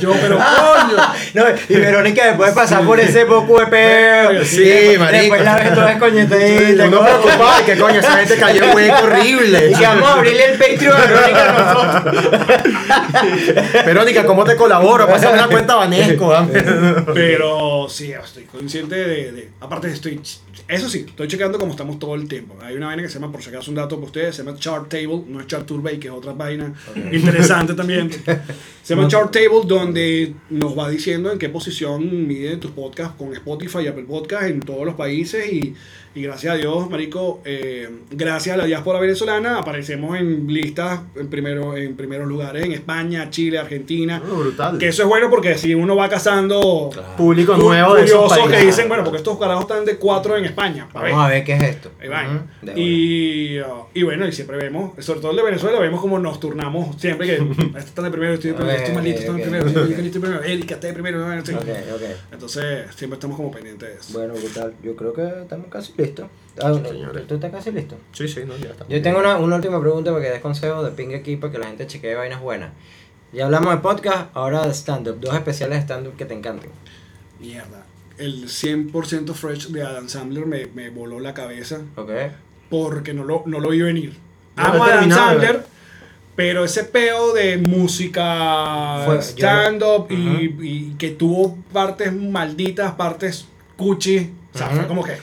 yo, 0.00 0.12
pero 0.20 0.36
coño. 0.36 0.96
No, 1.34 1.44
y 1.68 1.74
Verónica 1.76 2.26
después 2.26 2.50
de 2.50 2.54
pasar 2.60 2.84
por 2.84 3.00
ese 3.00 3.24
poco 3.26 3.58
de 3.60 3.66
peo. 3.66 4.44
Sí, 4.44 4.62
después, 4.64 4.98
marico. 4.98 5.34
Después 5.34 5.44
la 5.44 5.54
ves 5.56 5.74
toda 5.74 5.92
escoñetadita. 5.92 6.86
Uno 6.88 7.00
preocupado 7.02 7.60
y 7.60 7.64
que 7.64 7.78
coño, 7.78 8.00
esa 8.00 8.16
gente 8.18 8.36
cayó 8.36 8.64
en 8.64 8.74
hueco 8.76 9.04
horrible. 9.04 9.70
Y 9.70 9.74
que 9.74 9.86
vamos 9.86 10.08
a 10.08 10.12
abrirle 10.14 10.44
el 10.52 10.58
Patreon 10.58 10.96
a 10.96 11.06
Verónica 11.06 11.42
a 11.48 11.52
nosotros. 11.74 12.30
Verónica, 13.86 14.26
¿cómo 14.26 14.44
te 14.44 14.56
colaboro? 14.56 15.06
Pásame 15.06 15.34
una 15.34 15.48
cuenta 15.48 15.76
¿ah? 16.30 16.46
Pero 17.14 17.88
sí, 17.88 18.12
estoy 18.12 18.44
consciente 18.44 18.94
de, 18.94 19.32
de- 19.32 19.50
Aparte, 19.60 19.90
estoy. 19.90 20.20
Eso 20.68 20.88
sí, 20.88 21.04
estoy 21.08 21.28
checando 21.28 21.58
cómo 21.58 21.72
estamos 21.72 21.98
todo 21.98 22.14
el 22.14 22.28
tiempo. 22.28 22.54
Hay 22.62 22.76
una 22.76 22.86
vaina 22.86 23.02
que 23.02 23.08
se 23.08 23.14
llama, 23.18 23.32
por 23.32 23.42
si 23.42 23.48
acaso, 23.50 23.70
un 23.70 23.74
dato 23.76 23.96
para 23.96 24.06
ustedes, 24.06 24.36
se 24.36 24.44
llama 24.44 24.56
Chart 24.58 24.88
Table, 24.88 25.22
no 25.28 25.40
es 25.40 25.46
Chart 25.46 25.66
Turbay, 25.66 25.98
que 25.98 26.08
es 26.08 26.14
otra 26.14 26.32
vaina 26.32 26.72
interesante 27.10 27.74
también. 27.74 28.10
Se 28.82 28.96
llama 28.96 29.06
Chart 29.06 29.30
Table, 29.30 29.60
donde 29.64 30.34
nos 30.50 30.76
va 30.76 30.88
diciendo 30.90 31.30
en 31.30 31.38
qué 31.38 31.48
posición 31.48 32.26
miden 32.26 32.58
tus 32.58 32.72
podcasts 32.72 33.14
con 33.16 33.32
Spotify 33.32 33.78
y 33.84 33.86
Apple 33.86 34.02
Podcasts 34.08 34.46
en 34.50 34.58
todos 34.58 34.84
los 34.84 34.96
países. 34.96 35.52
Y, 35.52 35.72
y 36.16 36.22
gracias 36.22 36.54
a 36.54 36.56
Dios, 36.56 36.90
Marico, 36.90 37.40
eh, 37.44 37.88
gracias 38.10 38.54
a 38.54 38.56
la 38.58 38.64
diáspora 38.64 38.98
venezolana, 38.98 39.58
aparecemos 39.58 40.18
en 40.18 40.48
listas 40.52 41.00
en, 41.14 41.28
primero, 41.28 41.76
en 41.76 41.94
primeros 41.96 42.26
lugares 42.26 42.64
en 42.64 42.72
España, 42.72 43.30
Chile, 43.30 43.56
Argentina. 43.60 44.20
Oh, 44.28 44.34
brutal. 44.34 44.78
Que 44.78 44.88
eso 44.88 45.02
es 45.04 45.08
bueno 45.08 45.30
porque 45.30 45.56
si 45.56 45.76
uno 45.76 45.94
va 45.94 46.08
cazando 46.08 46.90
Público 47.16 47.54
cu- 47.54 47.62
nuevo 47.62 47.94
de 47.94 48.04
esos 48.04 48.20
curiosos 48.32 48.50
que 48.50 48.66
dicen, 48.66 48.88
bueno, 48.88 49.04
porque 49.04 49.18
estos 49.18 49.38
carajos 49.38 49.62
están 49.62 49.84
de 49.84 49.96
cuatro 49.96 50.36
en 50.36 50.41
España. 50.44 50.88
A 50.92 51.02
ver. 51.02 51.12
Vamos 51.12 51.26
a 51.26 51.28
ver 51.30 51.44
qué 51.44 51.54
es 51.54 51.62
esto. 51.62 51.90
Ahí 52.00 52.08
va. 52.08 52.22
Ujú, 52.24 52.40
de 52.62 52.80
y, 52.80 53.60
uh, 53.60 53.86
y 53.94 54.02
bueno, 54.02 54.26
y 54.26 54.32
siempre 54.32 54.56
vemos, 54.56 54.92
sobre 55.04 55.20
todo 55.20 55.30
el 55.30 55.36
de 55.36 55.42
Venezuela, 55.42 55.78
vemos 55.78 56.00
como 56.00 56.18
nos 56.18 56.40
turnamos 56.40 57.00
siempre 57.00 57.26
que 57.26 57.34
este 57.76 57.78
está 57.78 58.02
de 58.02 58.10
primero, 58.10 58.34
estoy 58.34 58.50
de 58.50 58.56
primero, 58.56 58.78
estoy 58.78 58.94
maldito, 58.94 59.20
estoy 59.20 59.36
de 59.36 59.42
primero, 59.42 59.66
estoy 59.66 59.92
estoy 59.92 60.02
de 60.02 60.20
primero, 60.20 60.42
Erika 60.42 60.74
está 60.74 60.86
de 60.86 60.92
primero, 60.92 61.24
bueno, 61.24 61.44
sí. 61.44 61.54
Ok, 61.54 61.62
ok. 61.94 62.02
Entonces, 62.32 62.94
siempre 62.94 63.16
estamos 63.16 63.36
como 63.36 63.50
pendientes 63.50 63.88
de 63.88 63.94
eso. 63.94 64.12
Bueno, 64.12 64.34
brutal. 64.34 64.74
Yo 64.82 64.96
creo 64.96 65.12
que 65.12 65.42
estamos 65.42 65.66
casi 65.68 65.92
listos. 65.96 66.26
Ah, 66.62 66.74
señores. 66.86 67.26
¿Tú 67.26 67.34
estás 67.34 67.50
casi 67.50 67.70
listo? 67.70 67.96
Sí, 68.12 68.28
sí, 68.28 68.42
no, 68.46 68.56
ya 68.56 68.70
está. 68.70 68.86
Yo 68.88 69.00
tengo 69.00 69.18
una, 69.18 69.36
una 69.36 69.56
última 69.56 69.80
pregunta 69.80 70.10
para 70.10 70.22
que 70.22 70.30
des 70.30 70.40
consejo 70.40 70.82
de 70.82 70.90
ping 70.90 71.14
aquí 71.14 71.36
para 71.36 71.52
que 71.52 71.58
la 71.58 71.66
gente 71.66 71.86
chequee 71.86 72.14
vainas 72.14 72.40
buenas. 72.40 72.72
Ya 73.32 73.46
hablamos 73.46 73.74
de 73.74 73.80
podcast, 73.80 74.28
ahora 74.34 74.66
de 74.66 74.74
stand-up. 74.74 75.18
Dos 75.18 75.34
especiales 75.34 75.78
de 75.78 75.82
stand-up 75.82 76.16
que 76.16 76.26
te 76.26 76.34
encanten. 76.34 76.70
Mierda. 77.40 77.86
El 78.22 78.44
100% 78.46 79.34
fresh 79.34 79.68
de 79.68 79.82
Adam 79.82 80.08
Sandler 80.08 80.46
me, 80.46 80.66
me 80.66 80.90
voló 80.90 81.18
la 81.18 81.34
cabeza 81.34 81.80
¿Ok? 81.96 82.10
porque 82.70 83.12
no 83.14 83.24
lo, 83.24 83.42
no 83.46 83.58
lo 83.58 83.70
vi 83.70 83.82
venir. 83.82 84.16
No 84.56 84.62
lo 84.62 84.68
Amo 84.74 84.86
he 84.86 84.90
a 84.92 84.98
Adam. 84.98 85.10
Sandler, 85.10 85.66
pero 86.36 86.64
ese 86.64 86.84
peo 86.84 87.34
de 87.34 87.58
música, 87.58 89.04
stand-up 89.20 90.06
y, 90.10 90.94
que 90.98 91.10
tuvo 91.10 91.56
partes 91.72 92.12
malditas, 92.12 92.92
partes 92.92 93.46
cuchi, 93.76 94.32
o 94.54 94.58
sea, 94.58 94.68
fue 94.68 94.78
Ujú. 94.80 94.88
como 94.88 95.04
que... 95.04 95.18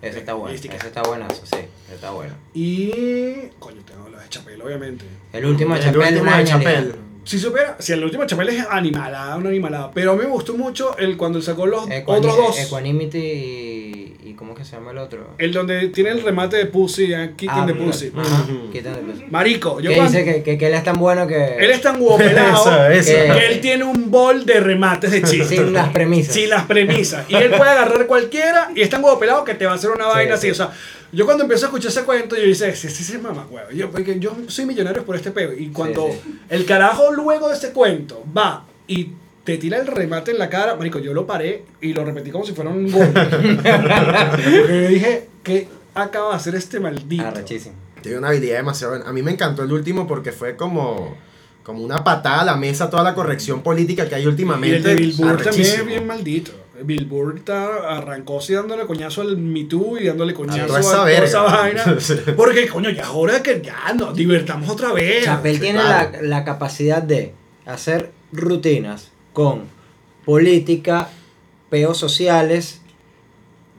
Ese 0.00 0.20
está 0.20 0.34
bueno. 0.34 0.54
Ese 0.54 0.68
está 0.68 1.02
buenazo, 1.02 1.44
sí. 1.44 1.56
ese 1.86 1.94
Está 1.94 2.10
bueno. 2.12 2.32
Y... 2.54 3.48
Coño, 3.58 3.82
tengo 3.84 4.08
la 4.08 4.22
de 4.22 4.28
Chapel, 4.28 4.62
obviamente. 4.62 5.04
El 5.32 5.44
último 5.44 5.74
de 5.74 5.80
El 5.80 5.86
Chapel, 5.86 6.00
último 6.00 6.22
una 6.22 6.38
de. 6.38 6.44
Chapel. 6.44 6.94
Si 7.28 7.38
supiera, 7.38 7.76
si 7.78 7.92
el 7.92 8.02
último 8.02 8.24
Chapel 8.24 8.48
es 8.48 8.64
animalada, 8.70 9.36
una 9.36 9.50
animalada, 9.50 9.90
pero 9.92 10.12
a 10.12 10.14
mí 10.16 10.22
me 10.22 10.28
gustó 10.30 10.54
mucho 10.56 10.96
el 10.96 11.18
cuando 11.18 11.42
sacó 11.42 11.66
los 11.66 11.82
otros 12.06 12.36
dos. 12.38 12.58
Equanimity 12.58 13.18
y, 13.18 14.16
y. 14.24 14.32
¿Cómo 14.32 14.54
que 14.54 14.64
se 14.64 14.76
llama 14.76 14.92
el 14.92 14.98
otro? 14.98 15.34
El 15.36 15.52
donde 15.52 15.88
tiene 15.88 16.08
el 16.10 16.22
remate 16.22 16.56
de 16.56 16.64
Pussy, 16.66 17.12
eh, 17.12 17.32
Kicking 17.36 17.50
Ah, 17.50 17.64
the 17.66 17.74
Pussy. 17.74 18.12
Ajá, 18.16 18.46
de 18.72 18.80
Pussy. 18.80 19.24
Marico, 19.28 19.78
yo 19.78 19.90
Que 19.90 19.96
cuando... 19.96 20.12
dice 20.18 20.24
que, 20.24 20.42
que, 20.42 20.56
que 20.56 20.66
él 20.68 20.72
es 20.74 20.84
tan 20.84 20.96
bueno 20.98 21.26
que. 21.26 21.56
Él 21.58 21.70
es 21.70 21.82
tan 21.82 21.98
guapelado 22.00 22.88
Eso, 22.90 23.12
eso. 23.12 23.34
que 23.34 23.46
él 23.46 23.60
tiene 23.60 23.84
un 23.84 24.10
bol 24.10 24.46
de 24.46 24.60
remates 24.60 25.10
de 25.10 25.20
chistes. 25.22 25.48
Sin 25.48 25.74
las 25.74 25.90
premisas. 25.90 26.32
Sin 26.34 26.48
las 26.48 26.64
premisas. 26.64 27.26
Y 27.28 27.34
él 27.34 27.50
puede 27.50 27.70
agarrar 27.72 28.06
cualquiera 28.06 28.70
y 28.74 28.80
es 28.80 28.88
tan 28.88 29.04
huevo 29.04 29.18
pelado 29.18 29.44
que 29.44 29.52
te 29.54 29.66
va 29.66 29.72
a 29.72 29.74
hacer 29.74 29.90
una 29.90 30.06
vaina 30.06 30.38
sí. 30.38 30.48
así. 30.48 30.50
O 30.52 30.54
sea, 30.54 30.70
yo 31.12 31.24
cuando 31.24 31.44
empiezo 31.44 31.66
a 31.66 31.68
escuchar 31.68 31.90
ese 31.90 32.04
cuento, 32.04 32.36
yo 32.36 32.42
dice, 32.42 32.74
sí, 32.74 32.88
sí, 32.88 33.02
sí, 33.02 33.18
mamá, 33.18 33.46
huevo. 33.50 33.70
Yo, 33.70 33.90
porque 33.90 34.18
yo 34.18 34.36
soy 34.48 34.66
millonario 34.66 35.04
por 35.04 35.16
este 35.16 35.30
peo. 35.30 35.52
Y 35.52 35.68
cuando 35.68 36.08
sí. 36.10 36.40
el 36.48 36.64
carajo 36.66 37.12
luego 37.12 37.48
de 37.48 37.54
ese 37.54 37.72
cuento 37.72 38.24
va 38.36 38.64
y 38.86 39.12
te 39.44 39.56
tira 39.56 39.78
el 39.78 39.86
remate 39.86 40.32
en 40.32 40.38
la 40.38 40.50
cara, 40.50 40.76
marico, 40.76 40.98
yo 40.98 41.14
lo 41.14 41.26
paré 41.26 41.64
y 41.80 41.94
lo 41.94 42.04
repetí 42.04 42.30
como 42.30 42.44
si 42.44 42.52
fuera 42.52 42.70
un 42.70 42.90
gol. 42.90 43.08
Porque 43.12 44.82
yo 44.82 44.88
dije, 44.88 45.28
¿qué 45.42 45.68
acaba 45.94 46.30
de 46.30 46.36
hacer 46.36 46.54
este 46.54 46.80
maldito? 46.80 47.26
Arrechísimo. 47.26 47.74
Tiene 48.02 48.18
una 48.18 48.28
habilidad 48.28 48.58
demasiado 48.58 48.92
buena. 48.94 49.08
A 49.08 49.12
mí 49.12 49.22
me 49.22 49.32
encantó 49.32 49.62
el 49.62 49.72
último 49.72 50.06
porque 50.06 50.32
fue 50.32 50.54
como, 50.56 51.16
como 51.62 51.82
una 51.82 52.04
patada 52.04 52.42
a 52.42 52.44
la 52.44 52.56
mesa 52.56 52.90
toda 52.90 53.02
la 53.02 53.14
corrección 53.14 53.62
política 53.62 54.08
que 54.08 54.14
hay 54.14 54.20
Y 54.20 54.24
el 54.24 54.28
últimamente. 54.30 54.88
de 54.88 54.94
Bill 54.94 55.14
Burr 55.16 55.42
también 55.42 55.66
es 55.66 55.86
bien 55.86 56.06
maldito. 56.06 56.52
Bill 56.84 57.04
Burr 57.06 57.36
está- 57.38 57.96
arrancó 57.96 58.38
así 58.38 58.54
dándole 58.54 58.86
coñazo 58.86 59.22
al 59.22 59.36
Me 59.36 59.64
Too 59.64 59.98
y 59.98 60.06
dándole 60.06 60.34
coñazo 60.34 60.76
a 60.76 60.80
toda 60.80 61.12
esa 61.12 61.42
vaina. 61.42 61.84
Porque, 62.36 62.66
coño, 62.68 62.90
ya 62.90 63.02
es 63.02 63.08
hora 63.12 63.42
que 63.42 63.60
ya 63.62 63.92
nos 63.94 64.14
divertamos 64.14 64.68
otra 64.68 64.92
vez. 64.92 65.24
Chapel 65.24 65.54
sí, 65.56 65.60
tiene 65.60 65.82
la, 65.82 66.10
la 66.22 66.44
capacidad 66.44 67.02
de 67.02 67.34
hacer 67.66 68.12
rutinas 68.32 69.10
con 69.32 69.62
política, 70.24 71.08
peos 71.70 71.96
sociales, 71.98 72.80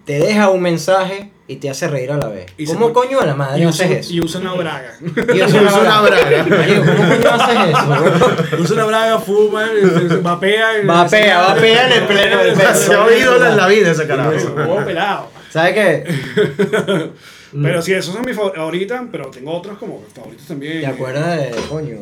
te 0.05 0.19
deja 0.19 0.49
un 0.49 0.61
mensaje 0.61 1.31
y 1.49 1.55
te 1.57 1.69
hace 1.69 1.87
reír 1.87 2.11
a 2.11 2.17
la 2.17 2.27
vez. 2.29 2.45
Y 2.57 2.65
se 2.67 2.73
¿Cómo 2.73 2.93
coño 2.93 3.19
a 3.19 3.25
la 3.25 3.33
madre 3.35 3.59
y 3.59 3.63
haces 3.65 3.85
usa, 3.87 3.97
eso? 3.99 4.13
y 4.13 4.21
usa 4.21 4.39
una 4.41 4.53
braga. 4.53 4.93
Y 5.01 5.41
Usa 5.41 5.61
una 5.81 5.97
habla. 5.97 6.09
braga. 6.21 6.45
¿Cómo 6.85 7.09
coño 7.09 7.29
haces 7.31 7.57
eso? 7.69 8.55
usa 8.61 8.75
una 8.75 8.85
braga, 8.85 9.19
fuma, 9.19 9.67
se 10.07 10.15
vapea. 10.17 10.67
Vapea, 10.85 11.39
vapea 11.41 11.87
en 11.87 11.93
el 12.01 12.07
pleno 12.07 12.37
del 12.37 12.55
Demasiado 12.55 13.07
pedo. 13.07 13.17
ídolo 13.19 13.45
en 13.47 13.57
la 13.57 13.67
vida 13.67 13.91
ese 13.91 14.07
carajo. 14.07 14.31
Huevo 14.31 14.85
pelado. 14.85 15.27
¿Sabes 15.49 15.73
qué? 15.73 17.11
Pero 17.63 17.81
sí, 17.81 17.93
esos 17.93 18.13
son 18.13 18.23
mis 18.23 18.35
favoritos, 18.35 18.99
pero 19.11 19.31
tengo 19.31 19.51
otros 19.51 19.79
como 19.79 20.03
favoritos 20.13 20.45
también. 20.45 20.81
¿Te 20.81 20.85
acuerdas 20.85 21.35
de 21.39 21.49
coño? 21.67 21.97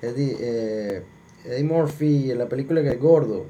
Eddie, 0.00 0.36
eh, 0.38 1.02
Eddie 1.44 1.64
Murphy 1.64 2.30
en 2.30 2.38
la 2.38 2.46
película 2.48 2.80
que 2.80 2.90
es 2.90 3.00
gordo. 3.00 3.46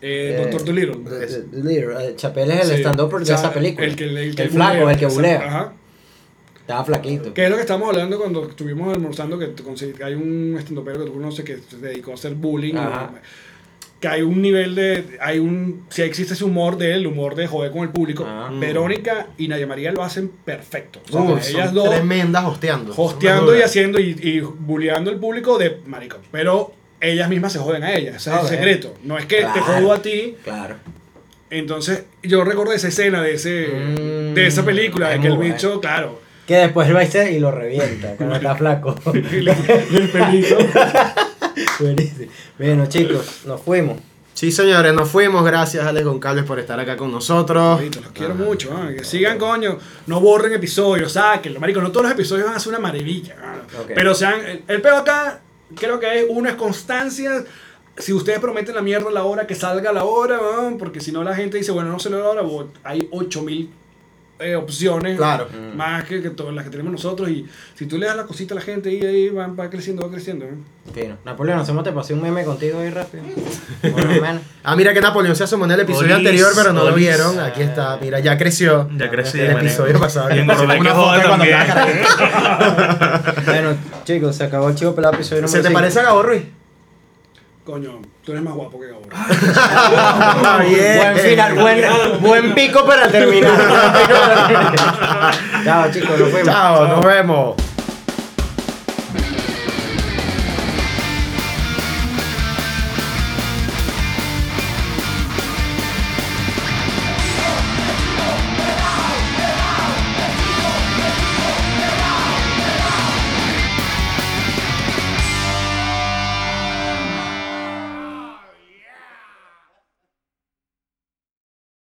Eh, 0.00 0.36
Eh, 0.36 0.42
Doctor 0.42 0.64
Dolittle. 0.64 0.96
Eh, 1.22 2.12
Chapel 2.16 2.50
es 2.52 2.60
el 2.70 2.76
Sí. 2.76 2.82
stand-up 2.82 3.12
O 3.14 3.18
de 3.18 3.26
sea, 3.26 3.36
esa 3.36 3.52
película. 3.52 3.86
El, 3.86 3.96
que, 3.96 4.04
el, 4.04 4.34
que 4.34 4.42
El 4.42 4.50
flaco, 4.50 4.88
el 4.90 4.96
que 4.96 5.06
bulea. 5.06 5.42
Ajá. 5.46 5.72
Estaba 6.60 6.84
flaquito. 6.84 7.32
Que 7.32 7.44
es 7.44 7.50
lo 7.50 7.56
que 7.56 7.62
estábamos 7.62 7.88
hablando 7.88 8.18
cuando 8.18 8.46
estuvimos 8.48 8.94
almorzando, 8.94 9.38
que, 9.38 9.54
hay 10.04 10.14
un 10.14 10.54
estandopero 10.58 10.98
que 11.00 11.06
tú 11.06 11.14
conoces 11.14 11.44
que 11.44 11.56
se 11.58 11.78
dedicó 11.78 12.10
a 12.10 12.14
hacer 12.14 12.34
bullying. 12.34 12.74
Ajá. 12.76 13.12
Que 14.00 14.06
hay 14.06 14.22
un 14.22 14.40
nivel 14.40 14.74
de. 14.76 15.18
hay 15.20 15.40
un 15.40 15.86
Si 15.88 16.02
existe 16.02 16.34
ese 16.34 16.44
humor 16.44 16.76
de 16.76 16.92
él, 16.92 17.00
el 17.00 17.06
humor 17.08 17.34
de 17.34 17.48
joder 17.48 17.72
con 17.72 17.80
el 17.82 17.88
público. 17.88 18.24
Ah. 18.24 18.50
Verónica 18.52 19.28
y 19.38 19.48
Nadia 19.48 19.66
María 19.66 19.90
lo 19.90 20.04
hacen 20.04 20.28
perfecto. 20.28 21.00
O 21.08 21.10
sea, 21.12 21.20
Uy, 21.22 21.40
ellas 21.48 21.66
son 21.66 21.74
dos 21.74 21.90
tremendas 21.90 22.44
hosteando. 22.44 22.92
hosteando 22.96 23.56
y 23.58 23.62
haciendo 23.62 23.98
y, 23.98 24.10
y 24.22 24.40
bulleando 24.40 25.10
al 25.10 25.18
público 25.18 25.58
de 25.58 25.80
marico. 25.86 26.18
Pero 26.30 26.72
ellas 27.00 27.28
mismas 27.28 27.52
se 27.52 27.58
joden 27.58 27.82
a 27.84 27.94
ellas. 27.94 28.16
Ese 28.16 28.34
es 28.34 28.42
el 28.42 28.48
secreto. 28.48 28.94
No 29.04 29.18
es 29.18 29.26
que 29.26 29.36
te 29.54 29.60
jodo 29.60 29.92
a 29.92 30.02
ti. 30.02 30.36
Claro. 30.44 30.76
Entonces, 31.50 32.04
yo 32.22 32.44
recuerdo 32.44 32.72
esa 32.72 32.88
escena 32.88 33.22
de 33.22 33.34
ese 33.34 33.68
Mm, 33.68 34.34
de 34.34 34.46
esa 34.46 34.64
película, 34.64 35.08
de 35.10 35.20
que 35.20 35.28
el 35.28 35.38
bicho, 35.38 35.80
claro, 35.80 36.20
Que 36.46 36.56
después 36.56 36.94
va 36.94 37.02
y 37.04 37.06
se- 37.10 37.32
y 37.32 37.38
lo 37.40 37.50
revienta 37.50 38.14
cuando 38.16 38.36
está 38.36 38.54
flaco. 38.56 38.94
y 39.14 39.18
el 39.96 40.08
pelito. 40.12 40.58
Buenísimo. 41.80 42.30
Bueno, 42.58 42.86
chicos, 42.86 43.42
nos 43.46 43.60
fuimos. 43.60 43.98
Sí, 44.34 44.52
señores, 44.52 44.92
nos 44.94 45.08
fuimos. 45.08 45.44
Gracias, 45.44 45.84
Alex 45.84 46.06
Goncalves, 46.06 46.44
por 46.44 46.58
estar 46.60 46.78
acá 46.78 46.96
con 46.96 47.10
nosotros. 47.10 47.80
Los 47.82 48.12
quiero 48.12 48.34
mucho, 48.36 48.70
ah, 48.72 48.90
que 48.96 49.02
sigan, 49.04 49.36
coño, 49.38 49.78
no 50.06 50.20
borren 50.20 50.52
episodios, 50.52 51.12
sáquenlo, 51.12 51.58
marico, 51.60 51.80
no 51.80 51.90
todos 51.90 52.04
los 52.04 52.12
episodios 52.12 52.46
van 52.46 52.54
a 52.56 52.60
ser 52.60 52.68
una 52.70 52.78
maravilla, 52.78 53.34
ah, 53.42 53.56
Ok. 53.82 53.92
pero 53.94 54.14
sean, 54.14 54.40
el, 54.46 54.62
el 54.68 54.80
peor 54.80 54.98
acá, 55.00 55.40
creo 55.74 55.98
que 56.00 56.26
una 56.28 56.50
es 56.50 56.56
constancia, 56.56 57.44
si 57.96 58.12
ustedes 58.12 58.38
prometen 58.38 58.74
la 58.74 58.82
mierda 58.82 59.08
a 59.08 59.12
la 59.12 59.24
hora, 59.24 59.46
que 59.46 59.54
salga 59.54 59.90
a 59.90 59.92
la 59.92 60.04
hora, 60.04 60.38
porque 60.78 61.00
si 61.00 61.12
no 61.12 61.24
la 61.24 61.34
gente 61.34 61.58
dice, 61.58 61.72
bueno, 61.72 61.90
no 61.90 61.98
se 61.98 62.10
lo 62.10 62.18
da 62.18 62.24
la 62.24 62.30
hora, 62.30 62.42
bo- 62.42 62.70
hay 62.84 63.08
8000 63.10 63.70
eh, 64.40 64.54
opciones, 64.56 65.16
Claro. 65.16 65.48
más 65.74 66.04
que, 66.04 66.22
que 66.22 66.30
todas 66.30 66.54
las 66.54 66.64
que 66.64 66.70
tenemos 66.70 66.92
nosotros, 66.92 67.28
y 67.28 67.46
si 67.74 67.86
tú 67.86 67.98
le 67.98 68.06
das 68.06 68.16
la 68.16 68.24
cosita 68.24 68.54
a 68.54 68.56
la 68.56 68.60
gente, 68.60 68.92
y 68.92 69.04
ahí 69.04 69.28
va, 69.30 69.48
va 69.48 69.68
creciendo, 69.68 70.02
va 70.04 70.10
creciendo, 70.10 70.44
¿eh? 70.44 70.54
Fino. 70.94 71.16
Napoleón, 71.24 71.58
hacemos 71.58 71.82
te 71.84 71.92
pasé 71.92 72.14
un 72.14 72.22
meme 72.22 72.44
contigo 72.44 72.78
ahí 72.80 72.90
rápido. 72.90 73.24
Ah, 74.64 74.76
mira 74.76 74.92
que 74.92 75.00
Napoleón 75.00 75.34
se 75.34 75.44
asomó 75.44 75.64
en 75.64 75.70
el 75.72 75.80
episodio 75.80 76.14
Olis, 76.14 76.26
anterior, 76.26 76.50
pero 76.54 76.72
no 76.74 76.84
lo 76.84 76.94
vieron. 76.94 77.40
Aquí 77.40 77.62
está, 77.62 77.96
mira, 78.00 78.20
ya 78.20 78.36
creció. 78.36 78.88
Ya 78.96 79.08
crecí, 79.10 79.40
El 79.40 79.52
episodio 79.52 79.98
pasado. 79.98 80.34
Y 80.34 80.40
Una 80.40 80.54
foto 80.56 80.74
cuando 81.26 81.44
bueno, 83.46 83.70
chicos, 84.04 84.36
se 84.36 84.44
acabó 84.44 84.68
el 84.68 84.74
chivo 84.74 84.94
pelado 84.94 85.14
episodio 85.14 85.48
¿Se 85.48 85.58
te 85.58 85.62
cinco. 85.68 85.74
parece 85.74 86.00
a 86.00 86.02
Gabo 86.02 86.22
Ruiz? 86.22 86.42
Coño, 87.68 88.00
tú 88.24 88.32
eres 88.32 88.42
más 88.42 88.54
guapo 88.54 88.80
que 88.80 88.86
Gabor. 88.86 89.08
Ah, 89.12 90.62
bien. 90.66 90.96
Buen 90.96 91.16
final, 91.18 91.54
buen, 91.54 91.82
buen 92.22 92.54
pico 92.54 92.82
para 92.86 93.08
terminar. 93.08 93.52
Chao, 95.64 95.90
chicos, 95.92 96.18
nos 96.18 96.30
fuimos. 96.30 96.48
Chao, 96.48 96.88
nos 96.88 97.04
vemos. 97.04 97.67